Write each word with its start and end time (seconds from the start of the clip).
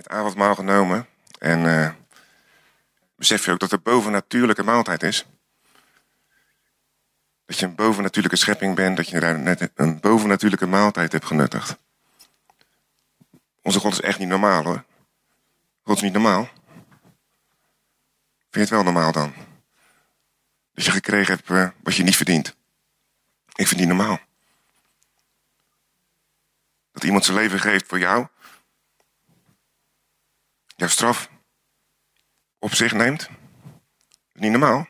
het 0.00 0.08
avondmaal 0.08 0.54
genomen. 0.54 1.06
En 1.38 1.64
uh, 1.64 1.90
besef 3.16 3.44
je 3.44 3.50
ook 3.50 3.58
dat 3.58 3.70
het 3.70 3.82
bovennatuurlijke 3.82 4.62
maaltijd 4.62 5.02
is. 5.02 5.26
Dat 7.46 7.58
je 7.58 7.66
een 7.66 7.74
bovennatuurlijke 7.74 8.38
schepping 8.38 8.74
bent, 8.74 8.96
dat 8.96 9.08
je 9.08 9.20
net 9.20 9.70
een 9.74 10.00
bovennatuurlijke 10.00 10.66
maaltijd 10.66 11.12
hebt 11.12 11.24
genuttigd. 11.24 11.78
Onze 13.62 13.80
God 13.80 13.92
is 13.92 14.00
echt 14.00 14.18
niet 14.18 14.28
normaal 14.28 14.64
hoor. 14.64 14.84
God 15.82 15.96
is 15.96 16.02
niet 16.02 16.12
normaal. 16.12 16.48
Vind 18.38 18.50
je 18.50 18.60
het 18.60 18.70
wel 18.70 18.82
normaal 18.82 19.12
dan? 19.12 19.34
Dat 20.74 20.84
je 20.84 20.90
gekregen 20.90 21.34
hebt 21.34 21.48
uh, 21.48 21.68
wat 21.82 21.96
je 21.96 22.02
niet 22.02 22.16
verdient. 22.16 22.56
Ik 23.54 23.66
vind 23.66 23.80
het 23.80 23.88
normaal. 23.88 24.20
Dat 26.92 27.04
iemand 27.04 27.24
zijn 27.24 27.36
leven 27.36 27.60
geeft 27.60 27.86
voor 27.86 27.98
jou. 27.98 28.26
Jouw 30.80 30.88
straf 30.88 31.30
op 32.58 32.74
zich 32.74 32.92
neemt. 32.92 33.28
Niet 34.32 34.50
normaal. 34.50 34.88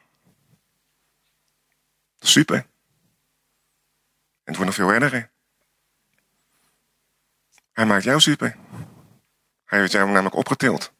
Dat 2.16 2.28
is 2.28 2.32
super. 2.32 2.56
En 2.56 2.66
het 4.44 4.56
wordt 4.56 4.64
nog 4.64 4.74
veel 4.74 5.02
erger. 5.02 5.30
Hij 7.72 7.86
maakt 7.86 8.04
jou 8.04 8.20
super. 8.20 8.56
Hij 9.64 9.78
heeft 9.78 9.92
jou 9.92 10.06
namelijk 10.06 10.34
opgetild. 10.34 10.92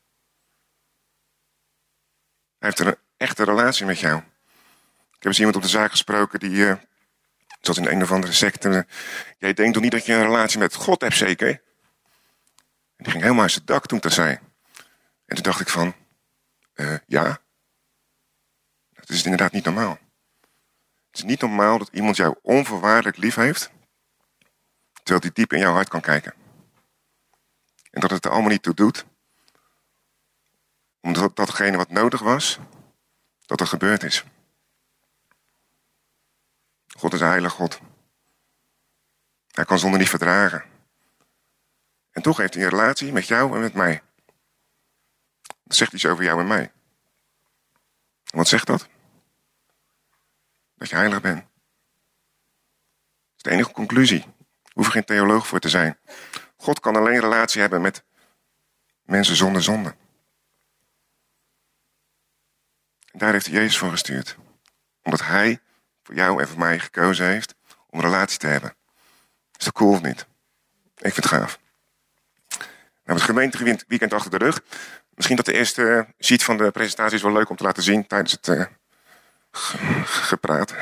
Hij 2.59 2.69
heeft 2.69 2.79
een 2.79 2.97
echte 3.17 3.45
relatie 3.45 3.87
met 3.87 3.99
jou. 3.99 4.19
Ik 4.19 5.13
heb 5.13 5.25
eens 5.25 5.39
iemand 5.39 5.57
op 5.57 5.63
de 5.63 5.69
zaak 5.69 5.91
gesproken 5.91 6.39
die, 6.39 6.51
uh, 6.51 6.77
zoals 7.61 7.79
in 7.79 7.87
een 7.87 8.03
of 8.03 8.13
andere 8.13 8.33
secte, 8.33 8.87
jij 9.39 9.53
denkt 9.55 9.75
toch 9.75 9.83
niet 9.83 9.93
dat 9.93 10.07
je 10.07 10.13
een 10.13 10.23
relatie 10.23 10.59
met 10.59 10.75
God 10.75 11.01
hebt, 11.01 11.17
zeker? 11.17 11.49
En 12.97 13.05
die 13.05 13.11
ging 13.11 13.23
helemaal 13.23 13.43
uit 13.43 13.53
zijn 13.53 13.65
dak 13.65 13.87
toen 13.87 14.01
dat 14.01 14.13
zei. 14.13 14.49
En 15.31 15.37
toen 15.37 15.45
dacht 15.45 15.61
ik 15.61 15.69
van, 15.69 15.95
uh, 16.75 16.99
ja, 17.07 17.41
dat 18.91 19.09
is 19.09 19.25
inderdaad 19.25 19.53
niet 19.53 19.65
normaal. 19.65 19.99
Het 21.07 21.19
is 21.19 21.23
niet 21.23 21.41
normaal 21.41 21.79
dat 21.79 21.89
iemand 21.93 22.17
jou 22.17 22.39
onvoorwaardelijk 22.43 23.17
lief 23.17 23.35
heeft, 23.35 23.71
terwijl 24.93 25.21
hij 25.21 25.31
diep 25.33 25.53
in 25.53 25.59
jouw 25.59 25.73
hart 25.73 25.89
kan 25.89 26.01
kijken. 26.01 26.35
En 27.91 28.01
dat 28.01 28.11
het 28.11 28.25
er 28.25 28.31
allemaal 28.31 28.51
niet 28.51 28.63
toe 28.63 28.75
doet, 28.75 29.07
omdat 31.01 31.37
datgene 31.37 31.77
wat 31.77 31.91
nodig 31.91 32.21
was, 32.21 32.59
dat 33.47 33.61
er 33.61 33.67
gebeurd 33.67 34.03
is. 34.03 34.25
God 36.87 37.13
is 37.13 37.21
een 37.21 37.27
heilige 37.27 37.55
God. 37.55 37.81
Hij 39.51 39.65
kan 39.65 39.79
zonder 39.79 39.99
niet 39.99 40.09
verdragen. 40.09 40.65
En 42.11 42.23
toch 42.23 42.37
heeft 42.37 42.55
hij 42.55 42.63
een 42.63 42.71
relatie 42.71 43.13
met 43.13 43.27
jou 43.27 43.55
en 43.55 43.61
met 43.61 43.75
mij. 43.75 44.03
Dat 45.71 45.79
zegt 45.79 45.93
iets 45.93 46.07
over 46.07 46.25
jou 46.25 46.41
en 46.41 46.47
mij. 46.47 46.73
Wat 48.25 48.49
zegt 48.49 48.67
dat? 48.67 48.89
Dat 50.75 50.89
je 50.89 50.97
heilig 50.97 51.21
bent. 51.21 51.37
Dat 51.37 51.47
is 53.37 53.43
de 53.43 53.51
enige 53.51 53.73
conclusie. 53.73 54.25
Hoef 54.73 54.87
er 54.87 54.93
geen 54.93 55.05
theoloog 55.05 55.47
voor 55.47 55.61
te 55.61 55.69
zijn. 55.69 55.99
God 56.57 56.81
kan 56.81 56.97
alleen 56.97 57.21
relatie 57.21 57.61
hebben 57.61 57.81
met 57.81 58.05
mensen 59.03 59.37
zonder 59.37 59.63
zonde. 59.63 59.95
En 63.13 63.19
daar 63.19 63.33
heeft 63.33 63.47
Jezus 63.47 63.79
voor 63.79 63.91
gestuurd. 63.91 64.37
Omdat 65.03 65.23
hij 65.23 65.61
voor 66.03 66.15
jou 66.15 66.41
en 66.41 66.49
voor 66.49 66.59
mij 66.59 66.79
gekozen 66.79 67.27
heeft 67.27 67.55
om 67.87 67.99
een 67.99 68.05
relatie 68.05 68.39
te 68.39 68.47
hebben. 68.47 68.75
Is 69.57 69.65
dat 69.65 69.75
cool 69.75 69.93
of 69.93 70.03
niet? 70.03 70.27
Ik 70.97 71.13
vind 71.13 71.17
het 71.17 71.27
gaaf. 71.27 71.59
Nou, 73.05 73.19
het 73.19 73.55
gemeenteweekend 73.57 74.13
achter 74.13 74.31
de 74.31 74.45
rug. 74.45 74.63
Misschien 75.21 75.39
dat 75.45 75.55
de 75.55 75.59
eerste 75.61 76.07
sheet 76.21 76.43
van 76.43 76.57
de 76.57 76.71
presentatie 76.71 77.17
is 77.17 77.23
wel 77.23 77.33
leuk 77.33 77.49
om 77.49 77.57
te 77.57 77.63
laten 77.63 77.83
zien 77.83 78.07
tijdens 78.07 78.33
het 78.33 78.49
uh, 78.49 78.65
gepraat. 80.05 80.75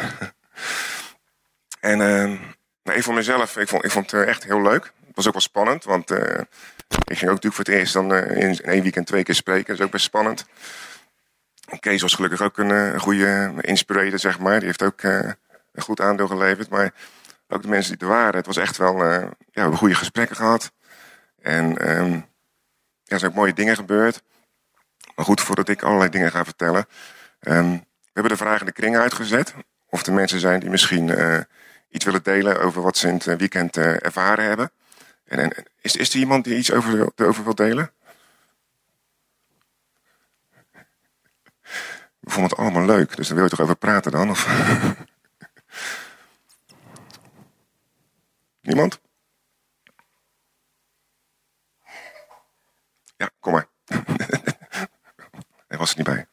en 1.80 2.00
uh, 2.00 2.40
nou, 2.82 2.98
ik 2.98 3.02
voor 3.02 3.14
mezelf, 3.14 3.56
ik 3.56 3.68
vond, 3.68 3.84
ik 3.84 3.90
vond 3.90 4.10
het 4.10 4.26
echt 4.26 4.44
heel 4.44 4.62
leuk. 4.62 4.92
Het 5.06 5.16
was 5.16 5.26
ook 5.26 5.32
wel 5.32 5.42
spannend, 5.42 5.84
want 5.84 6.10
ik 6.10 7.18
ging 7.18 7.30
ook 7.30 7.42
natuurlijk 7.42 7.54
voor 7.54 7.64
het 7.64 7.74
eerst 7.74 7.92
dan 7.92 8.14
in 8.14 8.60
één 8.60 8.82
weekend 8.82 9.06
twee 9.06 9.22
keer 9.22 9.34
spreken. 9.34 9.66
Dat 9.66 9.78
is 9.78 9.84
ook 9.84 9.90
best 9.90 10.04
spannend. 10.04 10.46
Kees 11.80 12.02
was 12.02 12.14
gelukkig 12.14 12.42
ook 12.42 12.58
een, 12.58 13.00
goede 13.00 13.52
inspirator, 13.60 14.18
zeg 14.18 14.38
maar. 14.38 14.58
Die 14.58 14.66
heeft 14.66 14.82
ook 14.82 15.02
een 15.02 15.36
goed 15.78 16.00
aandeel 16.00 16.26
geleverd. 16.26 16.68
Maar 16.68 16.92
ook 17.48 17.62
de 17.62 17.68
mensen 17.68 17.98
die 17.98 18.08
er 18.08 18.14
waren, 18.14 18.36
het 18.36 18.46
was 18.46 18.56
echt 18.56 18.76
wel, 18.76 19.04
ja, 19.04 19.28
we 19.52 19.60
hebben 19.60 19.78
goede 19.78 19.94
gesprekken 19.94 20.36
gehad. 20.36 20.72
En 21.42 21.76
ja, 21.80 22.27
er 23.08 23.18
zijn 23.18 23.30
ook 23.30 23.36
mooie 23.36 23.52
dingen 23.52 23.76
gebeurd. 23.76 24.22
Maar 25.14 25.24
goed, 25.24 25.40
voordat 25.40 25.68
ik 25.68 25.82
allerlei 25.82 26.10
dingen 26.10 26.30
ga 26.30 26.44
vertellen. 26.44 26.86
Um, 27.40 27.70
we 28.02 28.12
hebben 28.12 28.32
de 28.32 28.44
vraag 28.44 28.60
in 28.60 28.66
de 28.66 28.72
kring 28.72 28.96
uitgezet. 28.96 29.54
Of 29.88 30.06
er 30.06 30.12
mensen 30.12 30.40
zijn 30.40 30.60
die 30.60 30.70
misschien 30.70 31.08
uh, 31.08 31.38
iets 31.88 32.04
willen 32.04 32.22
delen 32.22 32.60
over 32.60 32.82
wat 32.82 32.96
ze 32.96 33.08
in 33.08 33.14
het 33.14 33.36
weekend 33.36 33.76
uh, 33.76 34.04
ervaren 34.04 34.44
hebben. 34.44 34.70
En, 35.24 35.38
en, 35.38 35.52
is, 35.80 35.96
is 35.96 36.14
er 36.14 36.18
iemand 36.18 36.44
die 36.44 36.56
iets 36.56 36.72
over, 36.72 37.10
over 37.16 37.44
wil 37.44 37.54
delen? 37.54 37.92
We 42.20 42.30
vonden 42.30 42.50
het 42.50 42.60
allemaal 42.60 42.84
leuk, 42.84 43.16
dus 43.16 43.26
daar 43.26 43.36
wil 43.36 43.44
je 43.44 43.50
toch 43.50 43.60
over 43.60 43.76
praten 43.76 44.12
dan? 44.12 44.30
Of? 44.30 44.46
Niemand? 48.60 49.00
Ja, 53.18 53.30
kom 53.40 53.52
maar. 53.52 53.68
Hij 55.68 55.78
was 55.78 55.90
er 55.90 55.96
niet 55.96 56.06
bij. 56.06 56.26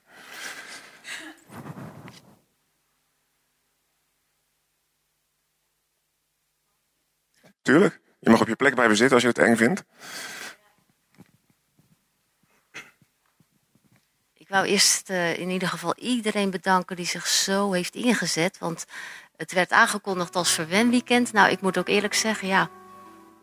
Tuurlijk. 7.62 8.00
Je 8.20 8.30
mag 8.30 8.42
op 8.42 8.48
je 8.48 8.56
plek 8.56 8.74
blijven 8.74 8.98
zitten 8.98 9.14
als 9.14 9.24
je 9.24 9.30
het 9.30 9.38
eng 9.38 9.56
vindt. 9.56 9.84
Ik 14.34 14.50
wou 14.50 14.66
eerst 14.66 15.10
uh, 15.10 15.38
in 15.38 15.50
ieder 15.50 15.68
geval 15.68 15.96
iedereen 15.98 16.50
bedanken 16.50 16.96
die 16.96 17.06
zich 17.06 17.28
zo 17.28 17.72
heeft 17.72 17.96
ingezet. 17.96 18.58
Want 18.58 18.86
het 19.36 19.52
werd 19.52 19.72
aangekondigd 19.72 20.36
als 20.36 20.52
verwenweekend. 20.52 21.34
Nou, 21.34 21.50
ik 21.50 21.62
moet 21.62 21.78
ook 21.78 21.88
eerlijk 21.88 22.14
zeggen, 22.14 22.48
ja, 22.48 22.70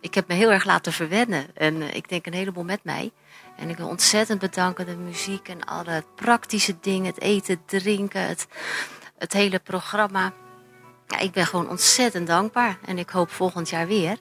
ik 0.03 0.15
heb 0.15 0.29
me 0.29 0.35
heel 0.35 0.51
erg 0.51 0.65
laten 0.65 0.93
verwennen. 0.93 1.47
En 1.55 1.77
uh, 1.77 1.95
ik 1.95 2.09
denk 2.09 2.27
een 2.27 2.33
heleboel 2.33 2.65
met 2.65 2.85
mij. 2.85 3.13
En 3.57 3.69
ik 3.69 3.77
wil 3.77 3.89
ontzettend 3.89 4.39
bedanken 4.39 4.87
de 4.87 4.97
muziek 4.97 5.49
en 5.49 5.65
alle 5.65 6.05
praktische 6.15 6.77
dingen, 6.81 7.07
het 7.07 7.21
eten, 7.21 7.65
drinken, 7.67 8.27
het, 8.27 8.47
het 9.19 9.33
hele 9.33 9.59
programma. 9.59 10.33
Ja, 11.07 11.19
ik 11.19 11.33
ben 11.33 11.47
gewoon 11.47 11.69
ontzettend 11.69 12.27
dankbaar 12.27 12.79
en 12.85 12.99
ik 12.99 13.11
hoop 13.11 13.31
volgend 13.31 13.69
jaar 13.69 13.87
weer. 13.87 14.19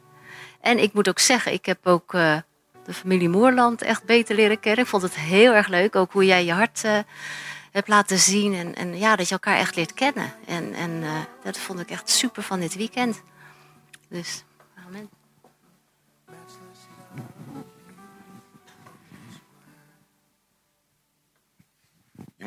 En 0.59 0.80
ik 0.80 0.94
moet 0.94 1.09
ook 1.09 1.19
zeggen, 1.19 1.53
ik 1.53 1.66
heb 1.66 1.88
ook 1.88 2.13
uh, 2.13 2.38
de 2.86 2.94
familie 2.94 3.30
Moerland 3.30 3.81
echt 3.81 4.03
beter 4.03 4.36
leren 4.36 4.59
kennen. 4.59 4.84
Ik 4.84 4.90
vond 4.90 5.03
het 5.03 5.16
heel 5.16 5.53
erg 5.53 5.68
leuk, 5.68 5.96
ook 5.96 6.12
hoe 6.12 6.25
jij 6.25 6.46
je 6.46 6.53
hart 6.53 6.84
uh, 6.86 6.98
hebt 7.72 7.88
laten 7.88 8.18
zien. 8.18 8.53
En, 8.53 8.75
en, 8.75 8.98
ja, 8.98 9.16
dat 9.16 9.28
je 9.28 9.34
elkaar 9.34 9.58
echt 9.58 9.75
leert 9.75 9.94
kennen. 9.94 10.34
En, 10.46 10.74
en 10.74 11.03
dat 11.44 11.58
vond 11.58 11.80
ik 11.80 11.90
echt 11.90 12.09
super 12.09 12.44
van 12.44 12.59
dit 12.59 12.75
weekend. 12.75 13.22
Dus, 14.09 14.44
amen. 14.88 15.20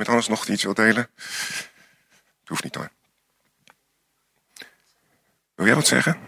Iemand 0.05 0.25
anders 0.25 0.41
nog 0.41 0.55
iets 0.55 0.65
wil 0.65 0.75
delen? 0.75 1.11
Het 2.41 2.49
hoeft 2.49 2.65
niet 2.65 2.75
hoor. 2.75 2.91
Wil 5.55 5.67
jij 5.67 5.75
wat 5.75 5.87
zeggen? 5.87 6.19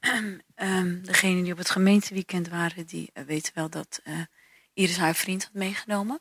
Um, 0.58 1.04
degenen 1.04 1.42
die 1.42 1.52
op 1.52 1.58
het 1.58 1.70
gemeenteweekend 1.70 2.48
waren, 2.48 2.86
die 2.86 3.10
uh, 3.14 3.24
weten 3.24 3.54
wel 3.54 3.70
dat 3.70 4.00
uh, 4.04 4.20
Iris 4.72 4.96
haar 4.96 5.14
vriend 5.14 5.44
had 5.44 5.52
meegenomen. 5.52 6.20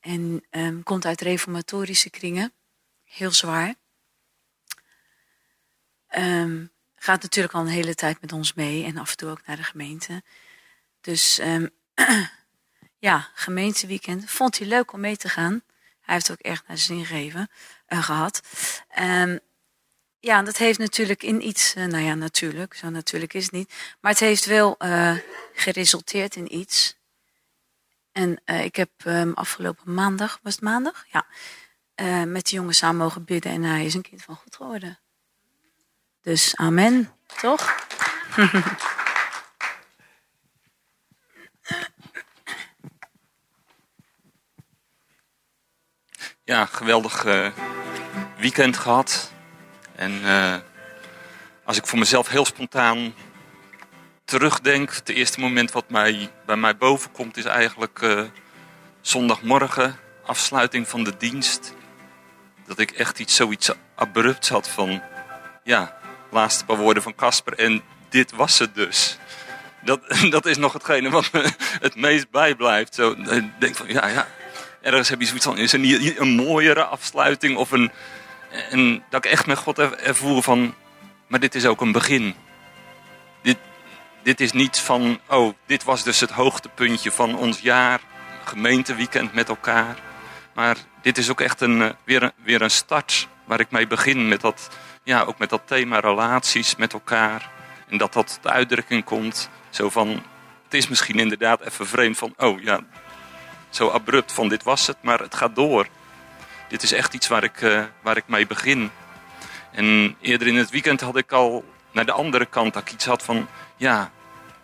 En 0.00 0.44
um, 0.50 0.82
komt 0.82 1.04
uit 1.04 1.20
reformatorische 1.20 2.10
kringen. 2.10 2.52
Heel 3.04 3.30
zwaar. 3.30 3.74
Um, 6.16 6.70
gaat 6.94 7.22
natuurlijk 7.22 7.54
al 7.54 7.60
een 7.60 7.66
hele 7.66 7.94
tijd 7.94 8.20
met 8.20 8.32
ons 8.32 8.54
mee 8.54 8.84
en 8.84 8.96
af 8.96 9.10
en 9.10 9.16
toe 9.16 9.30
ook 9.30 9.46
naar 9.46 9.56
de 9.56 9.62
gemeente. 9.64 10.22
Dus 11.00 11.40
ja, 13.00 13.28
gemeenteweekend. 13.34 14.30
Vond 14.30 14.58
hij 14.58 14.66
leuk 14.66 14.92
om 14.92 15.00
mee 15.00 15.16
te 15.16 15.28
gaan. 15.28 15.62
Hij 16.00 16.14
heeft 16.14 16.30
ook 16.30 16.38
echt 16.38 16.68
naar 16.68 16.78
zijn 16.78 16.98
zin 16.98 17.06
gegeven, 17.06 17.50
uh, 17.88 18.02
gehad. 18.02 18.42
Um, 18.98 19.38
ja, 20.18 20.42
dat 20.42 20.56
heeft 20.56 20.78
natuurlijk 20.78 21.22
in 21.22 21.46
iets, 21.46 21.74
uh, 21.74 21.84
nou 21.84 22.04
ja, 22.04 22.14
natuurlijk, 22.14 22.74
zo 22.74 22.90
natuurlijk 22.90 23.34
is 23.34 23.42
het 23.42 23.52
niet. 23.52 23.72
Maar 24.00 24.10
het 24.10 24.20
heeft 24.20 24.44
wel 24.44 24.76
uh, 24.78 25.16
geresulteerd 25.54 26.36
in 26.36 26.56
iets. 26.56 26.98
En 28.12 28.40
ik 28.44 28.76
heb 28.76 28.90
um, 29.04 29.32
afgelopen 29.34 29.94
maandag, 29.94 30.38
was 30.42 30.54
het 30.54 30.62
maandag? 30.62 31.06
Ja, 31.08 31.26
met 32.24 32.48
de 32.48 32.54
jongen 32.54 32.74
samen 32.74 32.96
mogen 32.96 33.24
bidden 33.24 33.52
en 33.52 33.62
hij 33.62 33.84
is 33.84 33.94
een 33.94 34.02
kind 34.02 34.22
van 34.22 34.36
God 34.36 34.56
geworden. 34.56 34.98
Dus 36.20 36.56
amen, 36.56 37.12
toch? 37.40 37.86
ja, 46.50 46.66
geweldig 46.66 47.24
uh, 47.24 47.48
weekend 48.38 48.76
gehad. 48.76 49.32
En 49.94 50.12
uh, 50.24 50.54
als 51.64 51.76
ik 51.76 51.86
voor 51.86 51.98
mezelf 51.98 52.28
heel 52.28 52.44
spontaan 52.44 53.14
terugdenk, 54.24 54.94
het 54.94 55.08
eerste 55.08 55.40
moment 55.40 55.72
wat 55.72 55.90
mij, 55.90 56.30
bij 56.46 56.56
mij 56.56 56.76
boven 56.76 57.12
komt 57.12 57.36
is 57.36 57.44
eigenlijk 57.44 58.00
uh, 58.02 58.22
zondagmorgen, 59.00 59.96
afsluiting 60.26 60.88
van 60.88 61.04
de 61.04 61.16
dienst. 61.16 61.74
Dat 62.66 62.78
ik 62.78 62.90
echt 62.90 63.18
iets, 63.18 63.34
zoiets 63.34 63.70
abrupts 63.94 64.48
had 64.48 64.68
van, 64.68 65.02
ja, 65.64 65.96
laatste 66.30 66.64
paar 66.64 66.76
woorden 66.76 67.02
van 67.02 67.14
Casper 67.14 67.58
en 67.58 67.82
dit 68.08 68.32
was 68.32 68.58
het 68.58 68.74
dus. 68.74 69.18
Dat, 69.84 70.00
dat 70.36 70.46
is 70.46 70.56
nog 70.56 70.72
hetgene 70.72 71.10
wat 71.10 71.32
me 71.32 71.52
het 71.80 71.96
meest 71.96 72.30
bijblijft. 72.30 72.94
Zo, 72.94 73.10
ik 73.10 73.50
denk 73.58 73.76
van, 73.76 73.88
ja, 73.88 74.06
ja, 74.06 74.26
ergens 74.80 75.08
heb 75.08 75.20
je 75.20 75.26
zoiets 75.26 75.44
van, 75.44 75.58
is 75.58 75.72
er 75.72 75.78
niet 75.78 76.18
een 76.18 76.34
mooiere 76.34 76.84
afsluiting 76.84 77.56
of 77.56 77.70
een... 77.70 77.90
En 78.70 79.04
dat 79.08 79.24
ik 79.24 79.30
echt 79.30 79.46
met 79.46 79.58
God 79.58 79.78
ervoer 79.78 80.42
van, 80.42 80.74
maar 81.26 81.40
dit 81.40 81.54
is 81.54 81.66
ook 81.66 81.80
een 81.80 81.92
begin. 81.92 82.34
Dit, 83.42 83.56
dit 84.22 84.40
is 84.40 84.52
niet 84.52 84.78
van, 84.78 85.20
oh, 85.28 85.54
dit 85.66 85.84
was 85.84 86.02
dus 86.02 86.20
het 86.20 86.30
hoogtepuntje 86.30 87.10
van 87.10 87.36
ons 87.36 87.60
jaar, 87.60 88.00
gemeenteweekend 88.44 89.34
met 89.34 89.48
elkaar. 89.48 89.96
Maar 90.54 90.76
dit 91.02 91.18
is 91.18 91.30
ook 91.30 91.40
echt 91.40 91.60
een, 91.60 91.94
weer, 92.04 92.22
een, 92.22 92.32
weer 92.42 92.62
een 92.62 92.70
start 92.70 93.28
waar 93.44 93.60
ik 93.60 93.70
mee 93.70 93.86
begin 93.86 94.28
met 94.28 94.40
dat, 94.40 94.68
ja, 95.02 95.22
ook 95.22 95.38
met 95.38 95.50
dat 95.50 95.62
thema 95.64 96.00
relaties 96.00 96.76
met 96.76 96.92
elkaar. 96.92 97.50
En 97.88 97.98
dat 97.98 98.12
dat 98.12 98.40
tot 98.42 98.52
uitdrukking 98.52 99.04
komt. 99.04 99.50
Zo 99.70 99.90
van, 99.90 100.08
het 100.64 100.74
is 100.74 100.88
misschien 100.88 101.18
inderdaad 101.18 101.60
even 101.60 101.86
vreemd 101.86 102.18
van, 102.18 102.34
oh 102.36 102.62
ja, 102.62 102.80
zo 103.70 103.88
abrupt 103.88 104.32
van 104.32 104.48
dit 104.48 104.62
was 104.62 104.86
het, 104.86 104.96
maar 105.00 105.18
het 105.18 105.34
gaat 105.34 105.54
door. 105.54 105.86
Dit 106.68 106.82
is 106.82 106.92
echt 106.92 107.14
iets 107.14 107.28
waar 107.28 107.44
ik, 107.44 107.60
uh, 107.60 107.84
waar 108.02 108.16
ik 108.16 108.24
mee 108.26 108.46
begin. 108.46 108.90
En 109.72 110.16
eerder 110.20 110.46
in 110.46 110.56
het 110.56 110.70
weekend 110.70 111.00
had 111.00 111.16
ik 111.16 111.32
al 111.32 111.64
naar 111.92 112.06
de 112.06 112.12
andere 112.12 112.46
kant 112.46 112.74
dat 112.74 112.82
ik 112.82 112.92
iets 112.92 113.04
had 113.04 113.22
van, 113.22 113.48
ja, 113.76 114.10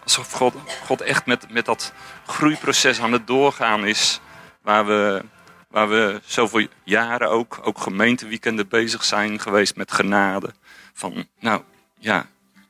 alsof 0.02 0.32
God, 0.32 0.54
God 0.84 1.00
echt 1.00 1.26
met, 1.26 1.52
met 1.52 1.64
dat 1.64 1.92
groeiproces 2.26 3.00
aan 3.00 3.12
het 3.12 3.26
doorgaan 3.26 3.86
is. 3.86 4.20
Waar 4.62 4.86
we, 4.86 5.24
waar 5.68 5.88
we 5.88 6.20
zoveel 6.24 6.66
jaren 6.84 7.30
ook, 7.30 7.60
ook 7.62 7.78
gemeenteweekenden 7.78 8.68
bezig 8.68 9.04
zijn 9.04 9.40
geweest 9.40 9.76
met 9.76 9.92
genade. 9.92 10.54
Van, 10.92 11.26
nou 11.40 11.62
ja, 11.98 12.26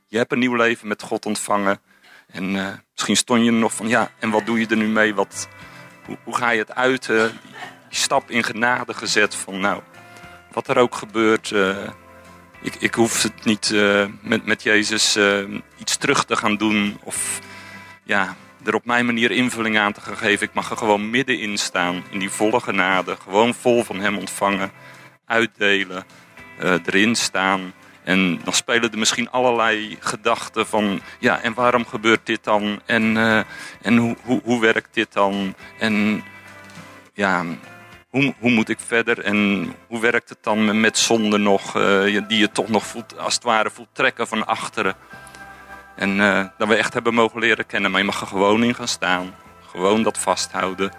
je 0.09 0.19
hebt 0.19 0.33
een 0.33 0.39
nieuw 0.39 0.55
leven 0.55 0.89
met 0.89 1.03
God 1.03 1.27
ontvangen. 1.27 1.81
En 2.27 2.55
uh, 2.55 2.69
misschien 2.93 3.17
stond 3.17 3.45
je 3.45 3.51
nog 3.51 3.75
van, 3.75 3.89
ja, 3.89 4.11
en 4.19 4.31
wat 4.31 4.47
doe 4.47 4.61
je 4.61 4.67
er 4.67 4.77
nu 4.77 4.87
mee? 4.87 5.15
Wat, 5.15 5.49
hoe, 6.07 6.17
hoe 6.25 6.37
ga 6.37 6.51
je 6.51 6.59
het 6.59 6.75
uiten? 6.75 7.41
Die, 7.89 7.99
stap 7.99 8.31
in 8.31 8.43
genade 8.45 8.95
gezet 8.95 9.35
van, 9.35 9.61
nou, 9.61 9.83
wat 10.53 10.69
er 10.69 10.79
ook 10.79 10.95
gebeurt, 10.95 11.51
uh, 11.51 11.77
ik, 12.61 12.75
ik 12.75 12.95
hoef 12.95 13.23
het 13.23 13.45
niet 13.45 13.71
uh, 13.71 14.05
met, 14.21 14.47
met 14.47 14.63
Jezus 14.63 15.19
iets 15.79 15.97
terug 15.97 16.25
te 16.25 16.37
gaan 16.37 16.57
doen. 16.57 16.99
Of 17.03 17.41
ja, 18.03 18.37
er 18.65 18.75
op 18.75 18.85
mijn 18.85 19.07
manier 19.07 19.31
invulling 19.31 19.79
aan 19.79 19.93
te 19.93 20.01
gaan 20.01 20.17
geven. 20.17 20.47
Ik 20.47 20.55
mag 20.55 20.71
er 20.71 20.77
gewoon 20.77 21.11
middenin 21.11 21.59
staan, 21.59 22.05
in 22.11 22.19
die 22.19 22.31
volle 22.31 22.61
genade. 22.61 23.17
Gewoon 23.23 23.55
vol 23.55 23.85
van 23.85 24.01
Hem 24.01 24.19
ontvangen, 24.19 24.71
uitdelen, 25.27 26.05
erin 26.59 27.15
staan. 27.15 27.73
En 28.07 28.41
dan 28.45 28.53
spelen 28.53 28.91
er 28.91 28.99
misschien 28.99 29.31
allerlei 29.31 29.97
gedachten 30.01 30.67
van, 30.67 31.01
ja, 31.19 31.41
en 31.43 31.55
waarom 31.55 31.87
gebeurt 31.87 32.27
dit 32.27 32.45
dan? 32.45 32.81
En, 32.85 33.03
uh, 33.03 33.41
en 33.83 33.97
hoe, 33.97 34.17
hoe, 34.23 34.41
hoe 34.45 34.61
werkt 34.61 34.95
dit 34.95 35.13
dan? 35.13 35.55
En 35.79 36.25
ja, 37.15 37.45
hoe, 38.09 38.35
hoe 38.39 38.51
moet 38.51 38.69
ik 38.69 38.79
verder? 38.81 39.19
En 39.21 39.73
hoe 39.87 40.01
werkt 40.01 40.29
het 40.29 40.39
dan 40.41 40.81
met 40.81 40.99
zonde 40.99 41.39
nog, 41.39 41.77
uh, 41.77 42.23
die 42.29 42.39
je 42.39 42.51
toch 42.53 42.69
nog 42.69 42.87
voelt, 42.87 43.19
als 43.19 43.35
het 43.35 43.43
ware 43.43 43.71
voelt 43.71 43.89
trekken 43.93 44.29
van 44.29 44.47
achteren? 44.47 44.95
En 45.97 46.17
uh, 46.17 46.45
dat 46.59 46.69
we 46.69 46.75
echt 46.75 46.93
hebben 46.93 47.15
mogen 47.15 47.41
leren 47.41 47.67
kennen, 47.67 47.91
maar 47.91 48.01
je 48.01 48.07
mag 48.07 48.21
er 48.21 48.27
gewoon 48.27 48.63
in 48.63 48.75
gaan 48.75 48.89
staan. 48.89 49.35
Gewoon 49.71 50.03
dat 50.03 50.19
vasthouden. 50.19 50.93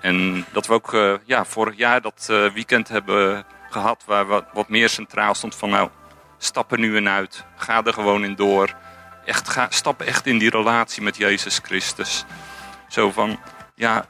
En 0.00 0.44
dat 0.52 0.66
we 0.66 0.72
ook 0.72 1.18
ja, 1.24 1.44
vorig 1.44 1.76
jaar 1.76 2.00
dat 2.00 2.26
weekend 2.54 2.88
hebben 2.88 3.44
gehad 3.70 4.02
waar 4.06 4.26
wat, 4.26 4.44
wat 4.52 4.68
meer 4.68 4.88
centraal 4.88 5.34
stond 5.34 5.54
van 5.54 5.70
nou 5.70 5.88
stap 6.38 6.72
er 6.72 6.78
nu 6.78 6.96
in 6.96 7.08
uit. 7.08 7.44
Ga 7.56 7.84
er 7.84 7.92
gewoon 7.92 8.24
in 8.24 8.34
door. 8.34 8.74
Echt, 9.24 9.48
ga, 9.48 9.66
stap 9.70 10.00
echt 10.00 10.26
in 10.26 10.38
die 10.38 10.50
relatie 10.50 11.02
met 11.02 11.16
Jezus 11.16 11.60
Christus. 11.62 12.24
Zo 12.88 13.10
van, 13.10 13.38
ja, 13.74 14.06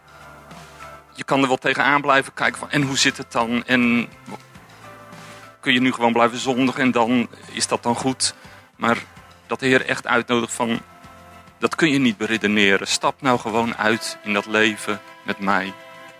je 1.14 1.24
kan 1.24 1.42
er 1.42 1.48
wel 1.48 1.56
tegenaan 1.56 2.00
blijven 2.00 2.34
kijken 2.34 2.58
van, 2.58 2.70
en 2.70 2.82
hoe 2.82 2.98
zit 2.98 3.16
het 3.16 3.32
dan? 3.32 3.64
En 3.66 4.08
kun 5.60 5.72
je 5.72 5.80
nu 5.80 5.92
gewoon 5.92 6.12
blijven 6.12 6.38
zondigen 6.38 6.82
en 6.82 6.90
dan 6.90 7.28
is 7.52 7.66
dat 7.66 7.82
dan 7.82 7.94
goed? 7.94 8.34
Maar 8.76 8.96
dat 9.46 9.60
de 9.60 9.66
Heer 9.66 9.86
echt 9.86 10.06
uitnodigt 10.06 10.52
van, 10.52 10.80
dat 11.58 11.74
kun 11.74 11.90
je 11.90 11.98
niet 11.98 12.16
beredeneren. 12.16 12.86
Stap 12.86 13.22
nou 13.22 13.38
gewoon 13.38 13.76
uit 13.76 14.18
in 14.22 14.32
dat 14.32 14.46
leven 14.46 15.00
met 15.22 15.38
mij. 15.38 15.72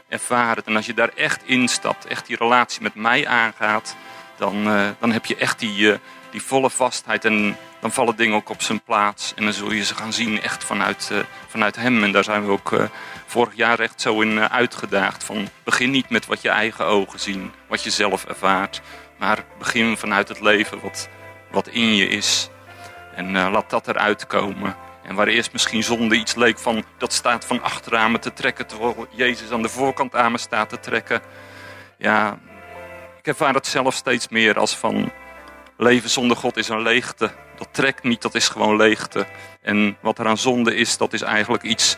Ervaar 0.09 0.57
het. 0.57 0.67
En 0.67 0.77
als 0.77 0.87
je 0.87 0.95
daar 0.95 1.11
echt 1.15 1.43
instapt, 1.45 2.07
echt 2.07 2.27
die 2.27 2.37
relatie 2.37 2.83
met 2.83 2.95
mij 2.95 3.27
aangaat, 3.27 3.97
dan, 4.39 4.69
uh, 4.69 4.89
dan 4.99 5.13
heb 5.13 5.27
je 5.27 5.37
echt 5.37 5.59
die, 5.59 5.79
uh, 5.79 5.97
die 6.31 6.43
volle 6.43 6.71
vastheid 6.71 7.25
en 7.25 7.57
dan 7.81 7.93
vallen 7.93 8.17
dingen 8.17 8.37
ook 8.37 8.49
op 8.49 8.63
zijn 8.63 8.81
plaats. 8.81 9.33
En 9.37 9.45
dan 9.45 9.53
zul 9.53 9.73
je 9.73 9.85
ze 9.85 9.95
gaan 9.95 10.13
zien 10.13 10.43
echt 10.43 10.65
vanuit, 10.65 11.09
uh, 11.13 11.19
vanuit 11.47 11.77
hem. 11.77 12.05
En 12.05 12.13
daar 12.13 12.25
zijn 12.25 12.45
we 12.45 12.51
ook 12.51 12.89
vorig 13.27 13.55
jaar 13.57 13.79
echt 13.79 14.01
zo 14.01 14.21
in 14.21 14.41
uitgedaagd. 14.41 15.25
Van 15.25 15.49
begin 15.65 15.91
niet 15.91 16.11
met 16.11 16.27
wat 16.27 16.43
je 16.43 16.49
eigen 16.49 16.85
ogen 16.85 17.21
zien, 17.21 17.53
wat 17.67 17.83
je 17.83 17.91
zelf 17.91 18.25
ervaart. 18.25 18.81
Maar 19.19 19.45
begin 19.59 19.97
vanuit 19.97 20.29
het 20.29 20.41
leven 20.41 20.81
wat, 20.81 21.09
wat 21.51 21.69
in 21.69 21.95
je 21.95 22.09
is. 22.09 22.49
En 23.15 23.33
laat 23.33 23.71
dat 23.71 23.89
eruit 23.89 24.27
komen. 24.27 24.77
En 25.03 25.15
waar 25.15 25.27
eerst 25.27 25.53
misschien 25.53 25.83
zonde 25.83 26.17
iets 26.17 26.35
leek 26.35 26.59
van 26.59 26.85
dat 26.99 27.13
staat 27.13 27.45
van 27.45 27.63
achteraan 27.63 28.13
me 28.13 28.19
te 28.19 28.33
trekken, 28.33 28.67
terwijl 28.67 29.07
Jezus 29.11 29.51
aan 29.51 29.63
de 29.63 29.69
voorkant 29.69 30.15
aan 30.15 30.33
me 30.33 30.39
staat 30.39 30.69
te 30.69 30.81
trekken. 30.81 31.21
Ja, 31.99 32.39
ervaar 33.29 33.55
het 33.55 33.67
zelf 33.67 33.95
steeds 33.95 34.29
meer 34.29 34.59
als 34.59 34.77
van 34.77 35.13
leven 35.77 36.11
zonder 36.11 36.37
God 36.37 36.57
is 36.57 36.69
een 36.69 36.83
leegte. 36.83 37.31
Dat 37.57 37.69
trekt 37.71 38.03
niet, 38.03 38.23
dat 38.23 38.35
is 38.35 38.49
gewoon 38.49 38.77
leegte. 38.77 39.27
En 39.63 39.97
wat 40.01 40.19
er 40.19 40.27
aan 40.27 40.39
zonde 40.39 40.75
is, 40.75 40.97
dat 40.97 41.13
is 41.13 41.23
eigenlijk 41.23 41.63
iets 41.63 41.97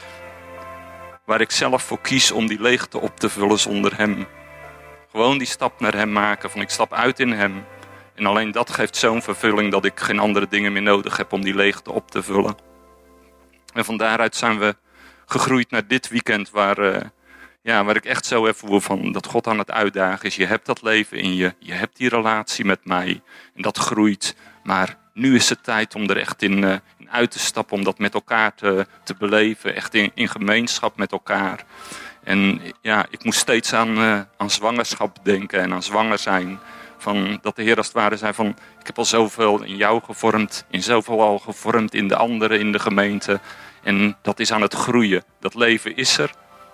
waar 1.24 1.40
ik 1.40 1.50
zelf 1.50 1.82
voor 1.82 2.00
kies 2.00 2.30
om 2.30 2.46
die 2.46 2.60
leegte 2.60 3.00
op 3.00 3.20
te 3.20 3.28
vullen 3.28 3.58
zonder 3.58 3.96
Hem. 3.96 4.26
Gewoon 5.10 5.38
die 5.38 5.46
stap 5.46 5.80
naar 5.80 5.94
Hem 5.94 6.12
maken, 6.12 6.50
van 6.50 6.60
ik 6.60 6.70
stap 6.70 6.92
uit 6.92 7.20
in 7.20 7.32
Hem. 7.32 7.64
En 8.14 8.26
alleen 8.26 8.52
dat 8.52 8.70
geeft 8.70 8.96
zo'n 8.96 9.22
vervulling 9.22 9.70
dat 9.70 9.84
ik 9.84 10.00
geen 10.00 10.18
andere 10.18 10.48
dingen 10.48 10.72
meer 10.72 10.82
nodig 10.82 11.16
heb 11.16 11.32
om 11.32 11.42
die 11.42 11.54
leegte 11.54 11.92
op 11.92 12.10
te 12.10 12.22
vullen. 12.22 12.56
En 13.74 13.84
van 13.84 13.96
daaruit 13.96 14.36
zijn 14.36 14.58
we 14.58 14.76
gegroeid 15.26 15.70
naar 15.70 15.86
dit 15.86 16.08
weekend 16.08 16.50
waar... 16.50 16.78
Uh, 16.78 16.96
ja, 17.62 17.84
waar 17.84 17.96
ik 17.96 18.04
echt 18.04 18.26
zo 18.26 18.46
even 18.46 18.82
van 18.82 19.12
dat 19.12 19.26
God 19.26 19.46
aan 19.46 19.58
het 19.58 19.70
uitdagen 19.70 20.26
is. 20.26 20.36
Je 20.36 20.46
hebt 20.46 20.66
dat 20.66 20.82
leven 20.82 21.18
in 21.18 21.34
je, 21.34 21.54
je 21.58 21.72
hebt 21.72 21.96
die 21.96 22.08
relatie 22.08 22.64
met 22.64 22.84
mij 22.84 23.22
en 23.54 23.62
dat 23.62 23.78
groeit. 23.78 24.36
Maar 24.62 24.96
nu 25.14 25.34
is 25.34 25.48
het 25.48 25.64
tijd 25.64 25.94
om 25.94 26.08
er 26.08 26.16
echt 26.16 26.42
in, 26.42 26.64
in 26.98 27.10
uit 27.10 27.30
te 27.30 27.38
stappen, 27.38 27.76
om 27.76 27.84
dat 27.84 27.98
met 27.98 28.14
elkaar 28.14 28.54
te, 28.54 28.86
te 29.04 29.14
beleven. 29.18 29.74
Echt 29.74 29.94
in, 29.94 30.10
in 30.14 30.28
gemeenschap 30.28 30.96
met 30.96 31.12
elkaar. 31.12 31.64
En 32.24 32.60
ja, 32.80 33.06
ik 33.10 33.24
moest 33.24 33.38
steeds 33.38 33.72
aan, 33.72 33.98
uh, 33.98 34.20
aan 34.36 34.50
zwangerschap 34.50 35.18
denken 35.22 35.60
en 35.60 35.72
aan 35.72 35.82
zwanger 35.82 36.18
zijn. 36.18 36.58
Van, 36.98 37.38
dat 37.42 37.56
de 37.56 37.62
Heer 37.62 37.76
als 37.76 37.86
het 37.86 37.96
ware 37.96 38.16
zei 38.16 38.32
van, 38.32 38.46
ik 38.80 38.86
heb 38.86 38.98
al 38.98 39.04
zoveel 39.04 39.62
in 39.62 39.76
jou 39.76 40.02
gevormd, 40.02 40.64
in 40.70 40.82
zoveel 40.82 41.20
al 41.20 41.38
gevormd 41.38 41.94
in 41.94 42.08
de 42.08 42.16
anderen 42.16 42.58
in 42.58 42.72
de 42.72 42.78
gemeente. 42.78 43.40
En 43.82 44.16
dat 44.22 44.40
is 44.40 44.52
aan 44.52 44.62
het 44.62 44.74
groeien. 44.74 45.24
Dat 45.40 45.54
leven 45.54 45.96
is 45.96 46.18
er. 46.18 46.30